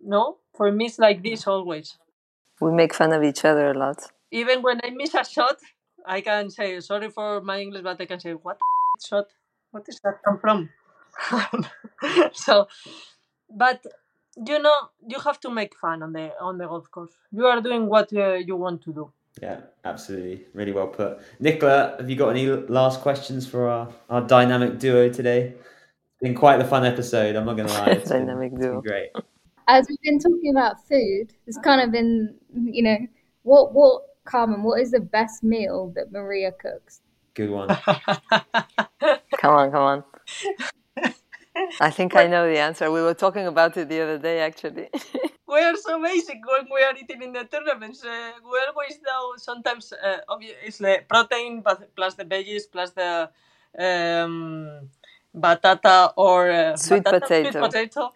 no. 0.01 0.39
For 0.57 0.73
me, 0.73 0.87
it's 0.87 0.99
like 0.99 1.23
this 1.23 1.47
always 1.47 1.99
We 2.61 2.73
make 2.73 2.95
fun 2.95 3.13
of 3.13 3.23
each 3.25 3.45
other 3.45 3.71
a 3.71 3.79
lot. 3.79 3.99
even 4.31 4.63
when 4.63 4.81
I 4.85 4.91
miss 4.91 5.15
a 5.15 5.25
shot, 5.25 5.57
I 6.07 6.21
can 6.23 6.51
say 6.51 6.81
sorry 6.81 7.11
for 7.11 7.41
my 7.43 7.61
English, 7.61 7.83
but 7.83 8.01
I 8.01 8.07
can 8.07 8.21
say 8.21 8.33
what 8.33 8.59
the 8.59 9.07
shot? 9.07 9.27
What 9.73 9.85
is 9.89 10.01
that 10.05 10.23
come 10.25 10.39
from? 10.39 10.71
so, 12.33 12.69
but 13.51 13.85
you 14.47 14.59
know, 14.59 14.77
you 15.09 15.19
have 15.21 15.41
to 15.41 15.51
make 15.51 15.77
fun 15.77 16.03
on 16.03 16.13
the 16.13 16.33
on 16.41 16.59
the 16.59 16.67
golf 16.67 16.91
course. 16.91 17.13
You 17.33 17.47
are 17.47 17.61
doing 17.61 17.87
what 17.89 18.13
uh, 18.15 18.35
you 18.35 18.57
want 18.57 18.83
to 18.85 18.93
do. 18.93 19.13
Yeah, 19.43 19.61
absolutely. 19.85 20.47
Really 20.55 20.73
well 20.73 20.87
put. 20.87 21.19
Nicola, 21.41 21.97
have 21.99 22.09
you 22.09 22.17
got 22.17 22.31
any 22.31 22.47
last 22.47 23.01
questions 23.01 23.47
for 23.47 23.69
our, 23.69 23.89
our 24.09 24.23
dynamic 24.23 24.79
duo 24.79 25.11
today? 25.11 25.49
It's 25.49 26.23
been 26.23 26.35
quite 26.35 26.57
the 26.59 26.65
fun 26.65 26.87
episode, 26.87 27.37
I'm 27.37 27.45
not 27.45 27.57
going 27.57 27.69
to 27.69 27.75
lie. 27.75 27.87
It's 27.91 28.09
been- 28.09 28.27
Dynamic 28.27 28.53
it's 28.53 28.61
been 28.63 28.71
duo. 28.73 28.81
great. 28.83 29.11
As 29.69 29.87
we've 29.89 30.01
been 30.03 30.19
talking 30.21 30.51
about 30.53 30.87
food, 30.87 31.33
it's 31.47 31.59
kind 31.59 31.81
of 31.81 31.91
been, 31.91 32.35
you 32.55 32.83
know, 32.85 32.99
what 33.43 33.75
what 33.75 34.03
Carmen, 34.25 34.63
what 34.63 34.81
is 34.81 34.93
the 34.93 35.01
best 35.01 35.43
meal 35.43 35.93
that 35.97 36.13
Maria 36.13 36.53
cooks? 36.53 37.01
Good 37.35 37.51
one. 37.51 37.69
Come 39.39 39.55
on, 39.55 39.71
come 39.71 39.83
on. 39.83 40.05
I 41.81 41.91
think 41.91 42.17
I 42.17 42.27
know 42.27 42.49
the 42.49 42.59
answer. 42.59 42.91
We 42.91 43.03
were 43.03 43.15
talking 43.15 43.47
about 43.47 43.77
it 43.77 43.89
the 43.89 44.01
other 44.01 44.19
day, 44.19 44.41
actually. 44.41 44.89
we 45.49 45.61
are 45.61 45.77
so 45.77 46.03
basic 46.03 46.39
when 46.47 46.67
we 46.73 46.83
are 46.83 46.95
eating 46.97 47.23
in 47.23 47.33
the 47.33 47.45
tournaments. 47.45 48.05
Uh, 48.05 48.33
we 48.45 48.59
always 48.69 48.99
know 49.07 49.35
sometimes 49.37 49.93
uh, 49.93 50.19
obviously 50.29 50.99
protein 51.09 51.63
but 51.63 51.95
plus 51.97 52.15
the 52.15 52.25
veggies 52.25 52.63
plus 52.71 52.91
the 52.93 53.29
um, 53.79 54.89
batata 55.35 56.13
or 56.17 56.51
uh, 56.51 56.77
Sweet 56.77 57.05
batata, 57.05 57.21
potato. 57.21 57.51
Sweet 57.51 57.59
potato. 57.59 58.13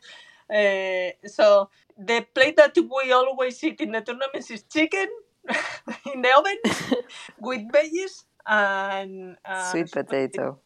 Uh, 0.51 1.29
so 1.29 1.71
the 1.99 2.27
plate 2.35 2.57
that 2.57 2.77
we 2.77 3.13
always 3.13 3.63
eat 3.63 3.81
in 3.81 3.93
the 3.93 4.01
tournaments 4.01 4.51
is 4.51 4.63
chicken 4.65 5.09
in 6.15 6.23
the 6.23 6.31
oven 6.37 6.59
with 7.41 7.63
veggies 7.73 8.25
and 8.47 9.37
uh, 9.45 9.71
Sweet 9.71 9.91
potato. 9.93 10.59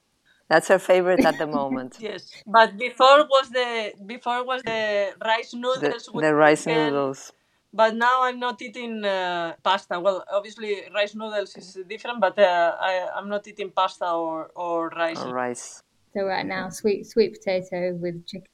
That's 0.54 0.68
her 0.68 0.78
favorite 0.78 1.24
at 1.24 1.38
the 1.38 1.46
moment. 1.58 1.98
Yes, 1.98 2.42
but 2.46 2.76
before 2.78 3.24
was 3.34 3.50
the 3.50 3.92
before 4.06 4.44
was 4.44 4.62
the 4.62 5.14
rice 5.24 5.52
The, 5.52 5.58
noodles 5.58 6.10
with 6.12 6.22
the 6.22 6.34
rice 6.34 6.64
chicken 6.64 6.92
noodles. 6.92 7.32
but 7.72 7.94
now 7.96 8.22
I'm 8.24 8.38
not 8.38 8.62
eating 8.62 9.04
uh, 9.04 9.54
pasta. 9.62 9.98
Well, 10.00 10.24
obviously 10.30 10.70
rice 10.94 11.14
noodles 11.14 11.56
is 11.56 11.78
different, 11.88 12.20
but 12.20 12.38
uh, 12.38 12.76
I 12.80 13.08
I'm 13.16 13.28
not 13.28 13.46
eating 13.48 13.70
pasta 13.70 14.08
or 14.12 14.50
or 14.54 14.88
rice. 14.90 15.18
Or 15.18 15.34
rice. 15.34 15.82
So 16.14 16.24
right 16.24 16.46
now, 16.46 16.68
sweet 16.70 17.06
sweet 17.06 17.30
potato 17.34 17.94
with 17.94 18.26
chicken. 18.26 18.48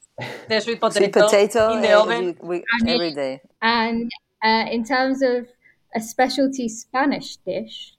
The 0.48 0.60
sweet 0.60 0.80
potato, 0.80 1.00
Sweet 1.00 1.12
potato 1.12 1.72
in 1.74 1.82
the 1.82 1.92
uh, 1.92 2.02
oven. 2.02 2.36
we, 2.40 2.48
we, 2.48 2.56
I 2.58 2.84
mean- 2.84 2.94
every 2.94 3.12
day. 3.12 3.40
And 3.62 4.10
uh, 4.42 4.64
in 4.70 4.84
terms 4.84 5.22
of 5.22 5.48
a 5.94 6.00
specialty 6.00 6.68
Spanish 6.68 7.36
dish, 7.38 7.94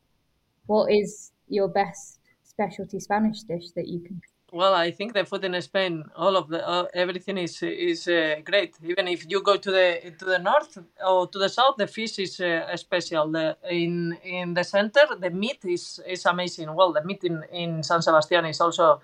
what 0.67 0.91
is 0.91 1.31
your 1.47 1.67
best 1.67 2.19
specialty 2.61 2.99
Spanish 2.99 3.41
dish 3.43 3.71
that 3.75 3.87
you 3.87 3.99
can? 3.99 4.21
Well, 4.53 4.73
I 4.73 4.91
think 4.91 5.13
the 5.13 5.23
food 5.23 5.45
in 5.45 5.59
Spain, 5.61 6.03
all 6.15 6.35
of 6.35 6.49
the 6.49 6.67
uh, 6.67 6.85
everything 6.93 7.37
is 7.37 7.63
is 7.63 8.07
uh, 8.07 8.35
great. 8.43 8.75
Even 8.83 9.07
if 9.07 9.25
you 9.31 9.41
go 9.41 9.55
to 9.55 9.71
the 9.71 10.13
to 10.19 10.25
the 10.25 10.39
north 10.39 10.77
or 11.07 11.27
to 11.27 11.39
the 11.39 11.47
south, 11.47 11.75
the 11.77 11.87
fish 11.87 12.19
is 12.19 12.39
uh, 12.41 12.75
special. 12.75 13.31
The, 13.31 13.55
in 13.69 14.17
in 14.23 14.53
the 14.53 14.63
center, 14.63 15.03
the 15.17 15.29
meat 15.29 15.63
is 15.63 16.01
is 16.05 16.25
amazing. 16.25 16.75
Well, 16.75 16.91
the 16.91 17.03
meat 17.03 17.23
in, 17.23 17.43
in 17.53 17.83
San 17.83 18.01
Sebastian 18.01 18.45
is 18.45 18.59
also 18.59 18.99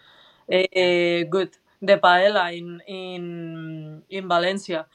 uh, 0.52 1.24
good. 1.36 1.52
The 1.82 1.98
paella 1.98 2.52
in 2.52 2.82
in 2.86 4.04
in 4.10 4.28
Valencia. 4.28 4.86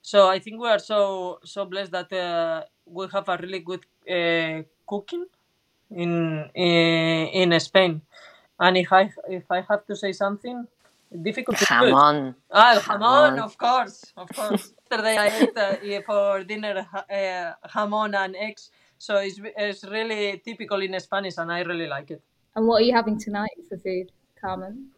So 0.00 0.28
I 0.30 0.38
think 0.38 0.58
we 0.58 0.68
are 0.68 0.78
so 0.78 1.38
so 1.44 1.66
blessed 1.66 1.92
that 1.92 2.10
uh, 2.12 2.62
we 2.86 3.06
have 3.12 3.28
a 3.28 3.36
really 3.36 3.60
good 3.60 3.84
uh, 4.08 4.62
cooking 4.86 5.26
in, 5.96 6.50
in 6.54 7.52
in 7.52 7.60
Spain. 7.60 8.02
And 8.58 8.76
if 8.76 8.92
I 8.92 9.10
if 9.28 9.44
I 9.50 9.60
have 9.68 9.86
to 9.86 9.96
say 9.96 10.12
something, 10.12 10.66
difficult 11.22 11.58
to 11.58 11.66
choose. 11.66 11.90
Jamon. 11.92 12.34
Ah, 12.50 12.74
el 12.74 12.80
jamón, 12.80 13.36
Jamón. 13.36 13.44
of 13.44 13.58
course, 13.58 14.12
of 14.16 14.28
course. 14.32 14.72
Yesterday 14.90 15.16
I 15.16 15.28
ate 15.42 15.98
uh, 15.98 16.02
for 16.06 16.44
dinner 16.44 16.86
ha- 16.92 17.06
uh, 17.10 17.68
jamón 17.68 18.14
and 18.14 18.36
eggs, 18.36 18.70
so 18.98 19.16
it's 19.16 19.40
it's 19.56 19.84
really 19.84 20.40
typical 20.44 20.80
in 20.82 20.98
Spanish, 21.00 21.38
and 21.38 21.50
I 21.50 21.60
really 21.62 21.86
like 21.86 22.10
it. 22.10 22.22
And 22.54 22.66
what 22.66 22.82
are 22.82 22.84
you 22.84 22.94
having 22.94 23.18
tonight 23.18 23.56
for 23.68 23.78
food, 23.78 24.12
Carmen? 24.40 24.90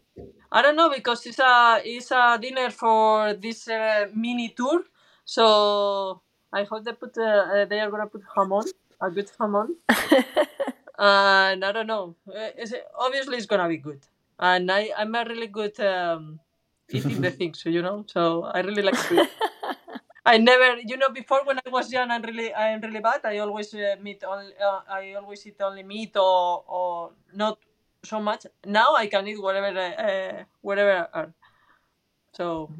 I 0.51 0.61
don't 0.61 0.75
know 0.75 0.89
because 0.89 1.25
it's 1.25 1.39
a 1.39 1.81
it's 1.83 2.11
a 2.11 2.37
dinner 2.41 2.69
for 2.69 3.33
this 3.33 3.67
uh, 3.67 4.07
mini 4.13 4.49
tour, 4.49 4.83
so 5.23 6.21
I 6.51 6.63
hope 6.63 6.83
they 6.83 6.93
put 6.93 7.17
uh, 7.17 7.23
uh, 7.23 7.65
they 7.65 7.79
are 7.79 7.89
gonna 7.89 8.07
put 8.07 8.23
jamón, 8.35 8.65
a 9.01 9.09
good 9.09 9.31
jamón, 9.39 9.75
and 10.97 11.63
I 11.63 11.71
don't 11.71 11.87
know. 11.87 12.15
Uh, 12.27 12.51
It's, 12.57 12.73
obviously, 12.97 13.37
it's 13.37 13.45
gonna 13.45 13.67
be 13.67 13.77
good, 13.77 14.01
and 14.39 14.71
I 14.71 14.91
I'm 14.97 15.13
a 15.15 15.23
really 15.25 15.47
good 15.47 15.79
um, 15.79 16.39
eating 16.89 17.21
the 17.21 17.31
things, 17.39 17.63
you 17.65 17.81
know. 17.81 18.05
So 18.07 18.43
I 18.43 18.61
really 18.61 18.81
like 18.81 18.97
food. 18.97 19.27
I 20.25 20.37
never, 20.37 20.79
you 20.81 20.97
know, 20.97 21.09
before 21.09 21.41
when 21.45 21.59
I 21.59 21.69
was 21.69 21.91
young 21.93 22.09
and 22.09 22.25
really, 22.25 22.51
I 22.51 22.69
am 22.69 22.81
really 22.81 22.99
bad. 22.99 23.21
I 23.25 23.37
always 23.39 23.73
uh, 23.75 23.95
meat 24.01 24.23
only, 24.25 24.53
uh, 24.57 24.81
I 24.89 25.13
always 25.13 25.45
eat 25.45 25.61
only 25.61 25.83
meat 25.83 26.17
or 26.17 26.63
or 26.67 27.11
not 27.33 27.59
so 28.03 28.19
much. 28.19 28.47
Now 28.65 28.95
I 28.95 29.05
can 29.07 29.27
eat 29.27 29.41
whatever, 29.41 29.69
uh, 29.77 30.43
whatever. 30.61 31.07
I 31.13 31.19
earn. 31.19 31.33
So 32.33 32.71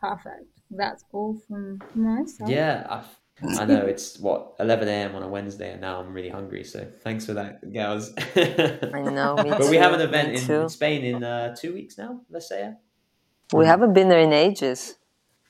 Perfect. 0.00 0.48
That's 0.70 1.04
all 1.12 1.34
from 1.48 1.80
my 1.94 2.24
side. 2.24 2.48
Yeah, 2.48 2.86
I, 2.88 3.04
I 3.42 3.64
know 3.64 3.84
it's 3.84 4.18
what 4.18 4.54
11 4.60 4.88
a.m. 4.88 5.14
on 5.16 5.22
a 5.22 5.28
Wednesday, 5.28 5.72
and 5.72 5.80
now 5.80 6.00
I'm 6.00 6.12
really 6.12 6.28
hungry. 6.28 6.64
So 6.64 6.86
thanks 7.02 7.26
for 7.26 7.34
that, 7.34 7.72
girls. 7.72 8.12
I 8.36 9.02
know, 9.10 9.36
me 9.36 9.50
but 9.50 9.68
we 9.68 9.76
have 9.76 9.92
an 9.92 10.00
event 10.00 10.28
me 10.32 10.38
in 10.38 10.46
too. 10.46 10.68
Spain 10.68 11.04
in 11.04 11.24
uh, 11.24 11.54
two 11.54 11.74
weeks 11.74 11.98
now. 11.98 12.20
Let's 12.30 12.48
say. 12.48 12.74
We 13.52 13.66
haven't 13.66 13.92
been 13.92 14.08
there 14.08 14.20
in 14.20 14.32
ages. 14.32 14.96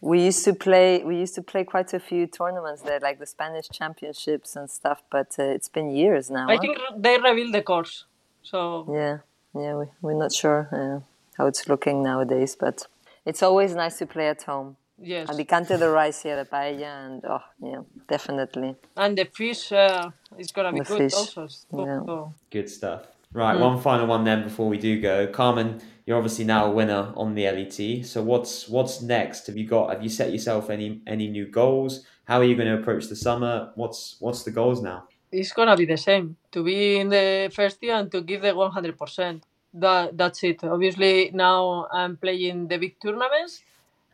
We 0.01 0.23
used 0.23 0.45
to 0.45 0.55
play. 0.55 1.05
We 1.05 1.17
used 1.19 1.35
to 1.37 1.43
play 1.43 1.65
quite 1.65 1.93
a 1.95 2.01
few 2.01 2.27
tournaments 2.27 2.83
there, 2.83 3.01
like 3.01 3.19
the 3.19 3.27
Spanish 3.27 3.69
Championships 3.69 4.57
and 4.57 4.69
stuff. 4.71 5.03
But 5.11 5.35
uh, 5.39 5.45
it's 5.45 5.69
been 5.69 5.91
years 5.91 6.31
now. 6.31 6.49
I 6.49 6.57
huh? 6.57 6.61
think 6.61 6.79
they 6.97 7.19
revealed 7.19 7.55
the 7.55 7.63
course. 7.63 8.05
So 8.43 8.87
Yeah, 8.91 9.19
yeah. 9.55 9.75
We, 9.77 9.87
we're 10.03 10.19
not 10.19 10.33
sure 10.33 10.69
uh, 10.73 11.01
how 11.37 11.47
it's 11.47 11.69
looking 11.69 12.03
nowadays, 12.03 12.57
but 12.59 12.87
it's 13.25 13.43
always 13.43 13.75
nice 13.75 13.99
to 13.99 14.07
play 14.07 14.29
at 14.29 14.43
home. 14.43 14.77
Yes, 15.01 15.29
Alicante, 15.29 15.77
the 15.77 15.91
rice 15.91 16.23
here, 16.23 16.37
the 16.37 16.45
paella, 16.49 17.07
and 17.07 17.25
oh, 17.25 17.43
yeah, 17.63 17.81
definitely. 18.09 18.77
and 18.97 19.17
the 19.19 19.25
fish 19.25 19.73
uh, 19.73 20.11
is 20.39 20.53
gonna 20.53 20.73
be 20.73 20.81
The 20.81 20.85
good 20.85 20.99
fish, 20.99 21.15
also. 21.15 21.43
Yeah. 21.73 22.01
so- 22.05 22.35
Good 22.51 22.69
stuff. 22.71 23.03
Right, 23.33 23.59
one 23.59 23.81
final 23.81 24.07
one 24.07 24.23
then 24.23 24.45
before 24.45 24.69
we 24.69 24.79
do 24.79 25.01
go. 25.01 25.27
Carmen, 25.27 25.81
you're 26.07 26.17
obviously 26.17 26.45
now 26.45 26.67
a 26.67 26.71
winner 26.71 27.13
on 27.17 27.35
the 27.35 27.47
LET. 27.51 28.07
So 28.07 28.23
what's 28.23 28.69
what's 28.69 29.03
next? 29.03 29.49
Have 29.49 29.57
you 29.57 29.67
got? 29.67 29.91
Have 29.91 30.05
you 30.05 30.09
set 30.09 30.31
yourself 30.31 30.71
any 30.71 31.01
any 31.05 31.29
new 31.29 31.47
goals? 31.47 32.07
How 32.27 32.39
are 32.39 32.45
you 32.45 32.55
going 32.55 32.69
to 32.69 32.79
approach 32.79 33.09
the 33.09 33.17
summer? 33.17 33.73
What's 33.75 34.17
what's 34.21 34.45
the 34.45 34.53
goals 34.53 34.81
now? 34.83 35.09
it's 35.33 35.53
gonna 35.53 35.77
be 35.77 35.85
the 35.85 35.97
same 35.97 36.37
to 36.53 36.63
be 36.63 36.99
in 37.01 37.09
the 37.09 37.51
first 37.53 37.83
year 37.83 37.97
and 37.97 38.09
to 38.13 38.21
give 38.23 38.41
the 38.43 38.53
100% 38.55 39.43
that 39.75 40.17
that's 40.17 40.45
it 40.45 40.63
obviously 40.63 41.33
now 41.35 41.89
i'm 41.93 42.17
playing 42.17 42.69
the 42.69 42.79
big 42.79 42.95
tournaments 43.01 43.63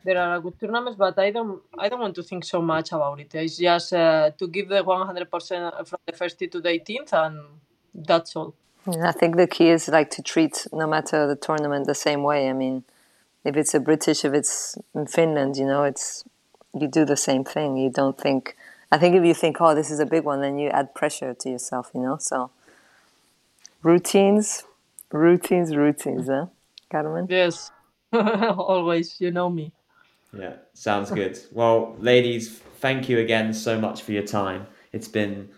there 0.03 0.17
are 0.17 0.39
good 0.39 0.59
tournaments 0.59 0.97
but 0.97 1.17
i 1.19 1.31
don't 1.31 1.61
i 1.77 1.87
don't 1.89 1.99
want 1.99 2.15
to 2.15 2.23
think 2.23 2.43
so 2.43 2.61
much 2.61 2.91
about 2.91 3.19
it 3.19 3.33
it's 3.35 3.57
just 3.57 3.93
uh, 3.93 4.31
to 4.37 4.47
give 4.47 4.67
the 4.69 4.83
100% 4.83 5.87
from 5.87 5.99
the 6.05 6.13
first 6.13 6.39
to 6.39 6.47
the 6.47 6.69
18th 6.69 7.13
and 7.13 7.39
that's 7.93 8.35
all 8.35 8.53
And 8.85 9.05
I 9.05 9.11
think 9.11 9.35
the 9.35 9.47
key 9.47 9.69
is 9.69 9.87
like 9.87 10.09
to 10.11 10.23
treat 10.23 10.67
no 10.73 10.87
matter 10.87 11.27
the 11.27 11.35
tournament 11.35 11.85
the 11.85 11.93
same 11.93 12.23
way. 12.23 12.49
I 12.49 12.53
mean, 12.53 12.83
if 13.43 13.55
it's 13.55 13.75
a 13.75 13.79
British, 13.79 14.25
if 14.25 14.33
it's 14.33 14.75
in 14.95 15.05
Finland, 15.05 15.57
you 15.57 15.67
know, 15.67 15.83
it's 15.83 16.23
you 16.73 16.87
do 16.87 17.05
the 17.05 17.17
same 17.17 17.43
thing. 17.43 17.77
You 17.77 17.91
don't 17.91 18.17
think. 18.17 18.57
I 18.91 18.97
think 18.97 19.15
if 19.15 19.23
you 19.23 19.35
think, 19.35 19.61
oh, 19.61 19.75
this 19.75 19.91
is 19.91 19.99
a 19.99 20.05
big 20.05 20.23
one, 20.23 20.41
then 20.41 20.57
you 20.57 20.69
add 20.69 20.95
pressure 20.95 21.33
to 21.41 21.49
yourself. 21.49 21.91
You 21.93 22.01
know, 22.01 22.17
so 22.19 22.49
routines, 23.83 24.63
routines, 25.11 25.75
routines. 25.75 26.27
Huh, 26.27 26.47
Carmen? 26.91 27.27
yes 27.29 27.71
always 28.13 29.15
you 29.19 29.31
know 29.31 29.49
me 29.49 29.71
Yeah, 30.33 30.53
sounds 30.73 31.11
good. 31.11 31.37
well, 31.51 31.95
ladies, 31.99 32.59
thank 32.79 33.09
you 33.09 33.19
again 33.19 33.53
so 33.53 33.79
much 33.79 34.01
for 34.03 34.11
your 34.13 34.23
time. 34.23 34.67
It's 34.93 35.07
been 35.07 35.49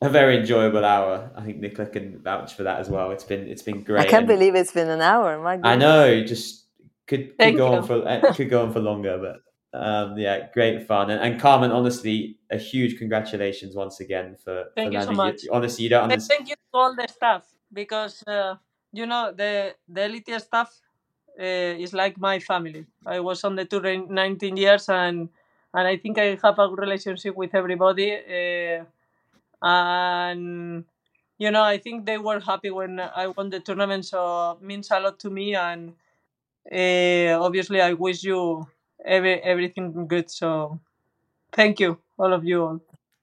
a 0.00 0.08
very 0.08 0.38
enjoyable 0.38 0.84
hour. 0.84 1.30
I 1.36 1.42
think 1.42 1.58
Nicola 1.58 1.88
can 1.88 2.18
vouch 2.22 2.54
for 2.54 2.62
that 2.62 2.78
as 2.80 2.88
well. 2.88 3.10
It's 3.10 3.24
been 3.24 3.48
it's 3.48 3.62
been 3.62 3.82
great. 3.82 4.00
I 4.00 4.04
can't 4.04 4.20
and- 4.20 4.28
believe 4.28 4.54
it's 4.54 4.72
been 4.72 4.88
an 4.88 5.00
hour. 5.02 5.38
My 5.42 5.58
I 5.62 5.76
know, 5.76 6.22
just 6.24 6.66
could 7.06 7.36
could 7.38 7.56
go 7.56 7.70
you. 7.70 7.76
on 7.78 7.82
for 7.86 8.06
uh, 8.08 8.32
could 8.34 8.50
go 8.50 8.62
on 8.62 8.72
for 8.72 8.80
longer, 8.80 9.18
but 9.18 9.78
um, 9.78 10.16
yeah, 10.18 10.48
great 10.52 10.86
fun. 10.86 11.10
And, 11.10 11.20
and 11.22 11.40
Carmen, 11.40 11.70
honestly, 11.72 12.38
a 12.50 12.56
huge 12.58 12.98
congratulations 12.98 13.74
once 13.76 14.00
again 14.00 14.36
for, 14.44 14.64
Thank 14.74 14.88
for 14.88 14.92
you 14.94 15.00
so 15.00 15.06
landing. 15.12 15.16
much. 15.16 15.40
honestly, 15.52 15.84
you 15.84 15.90
don't 15.90 16.04
And 16.04 16.12
understand. 16.12 16.38
thank 16.38 16.48
you 16.50 16.54
to 16.56 16.60
all 16.74 16.94
the 16.96 17.06
staff 17.08 17.44
because 17.72 18.22
uh, 18.26 18.54
you 18.92 19.06
know 19.06 19.32
the 19.36 19.74
the 19.88 20.08
LET 20.08 20.40
staff 20.42 20.70
uh, 21.40 21.74
is 21.78 21.92
like 21.92 22.18
my 22.18 22.38
family. 22.38 22.86
I 23.06 23.20
was 23.20 23.44
on 23.44 23.56
the 23.56 23.64
tour 23.64 23.86
in 23.86 24.12
19 24.12 24.56
years 24.56 24.88
and 24.88 25.28
and 25.72 25.86
I 25.88 25.96
think 25.96 26.18
I 26.18 26.38
have 26.42 26.58
a 26.58 26.68
good 26.68 26.78
relationship 26.78 27.36
with 27.36 27.54
everybody. 27.54 28.12
Uh, 28.12 28.84
and 29.62 30.84
you 31.38 31.50
know, 31.50 31.62
I 31.62 31.78
think 31.78 32.04
they 32.04 32.18
were 32.18 32.40
happy 32.40 32.70
when 32.70 33.00
I 33.00 33.28
won 33.28 33.48
the 33.50 33.60
tournament, 33.60 34.04
so 34.04 34.58
it 34.60 34.62
means 34.64 34.90
a 34.90 35.00
lot 35.00 35.18
to 35.20 35.30
me. 35.30 35.54
And 35.54 35.94
uh, 36.70 37.42
obviously, 37.42 37.80
I 37.80 37.94
wish 37.94 38.22
you 38.24 38.66
every 39.04 39.42
everything 39.42 40.06
good. 40.06 40.30
So 40.30 40.80
thank 41.52 41.80
you, 41.80 41.98
all 42.18 42.32
of 42.32 42.44
you 42.44 42.62
all. 42.62 42.80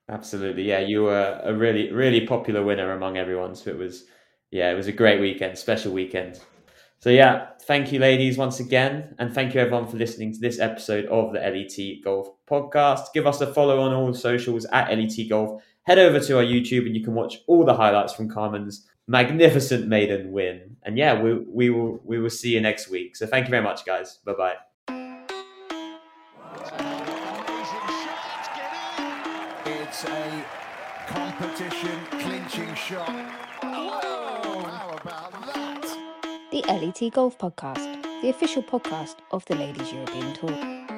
Absolutely, 0.10 0.64
yeah, 0.64 0.80
you 0.80 1.04
were 1.04 1.42
a 1.44 1.54
really 1.54 1.92
really 1.92 2.26
popular 2.26 2.64
winner 2.64 2.92
among 2.92 3.18
everyone. 3.18 3.56
So 3.56 3.70
it 3.70 3.78
was, 3.78 4.06
yeah, 4.52 4.72
it 4.72 4.76
was 4.76 4.88
a 4.88 4.94
great 4.94 5.20
weekend, 5.22 5.58
special 5.58 5.94
weekend. 5.94 6.40
So 7.00 7.10
yeah, 7.12 7.50
thank 7.68 7.92
you, 7.92 8.00
ladies, 8.00 8.38
once 8.38 8.62
again, 8.62 9.14
and 9.20 9.34
thank 9.34 9.54
you 9.54 9.60
everyone 9.60 9.88
for 9.88 9.98
listening 9.98 10.34
to 10.34 10.40
this 10.40 10.58
episode 10.58 11.06
of 11.08 11.34
the 11.34 11.40
LET 11.40 12.04
Golf 12.04 12.30
Podcast. 12.50 13.14
Give 13.14 13.28
us 13.28 13.42
a 13.42 13.54
follow 13.54 13.82
on 13.82 13.94
all 13.94 14.12
the 14.12 14.18
socials 14.18 14.66
at 14.72 14.90
LET 14.90 15.18
Golf. 15.30 15.62
Head 15.84 16.00
over 16.00 16.20
to 16.20 16.38
our 16.38 16.44
YouTube 16.44 16.86
and 16.86 16.96
you 16.96 17.04
can 17.04 17.14
watch 17.14 17.40
all 17.46 17.66
the 17.66 17.76
highlights 17.76 18.14
from 18.14 18.30
Carmen's 18.30 18.88
magnificent 19.08 19.88
maiden 19.88 20.32
win. 20.32 20.78
And 20.84 20.98
yeah, 20.98 21.22
we 21.22 21.34
we 21.34 21.70
will 21.70 22.00
we 22.04 22.20
will 22.20 22.30
see 22.30 22.54
you 22.54 22.62
next 22.62 22.90
week. 22.90 23.16
So 23.16 23.28
thank 23.28 23.48
you 23.48 23.52
very 23.52 23.64
much, 23.64 23.86
guys. 23.86 24.20
Bye 24.26 24.34
bye. 24.34 24.56
It's 29.66 30.04
a 30.06 30.46
competition 31.08 32.00
clinching 32.12 32.76
shot. 32.76 33.67
The 36.50 36.64
LET 36.70 37.12
Golf 37.12 37.38
Podcast, 37.38 38.02
the 38.22 38.30
official 38.30 38.64
podcast 38.64 39.18
of 39.32 39.44
the 39.46 39.56
Ladies 39.56 39.92
European 39.92 40.34
Tour. 40.34 40.97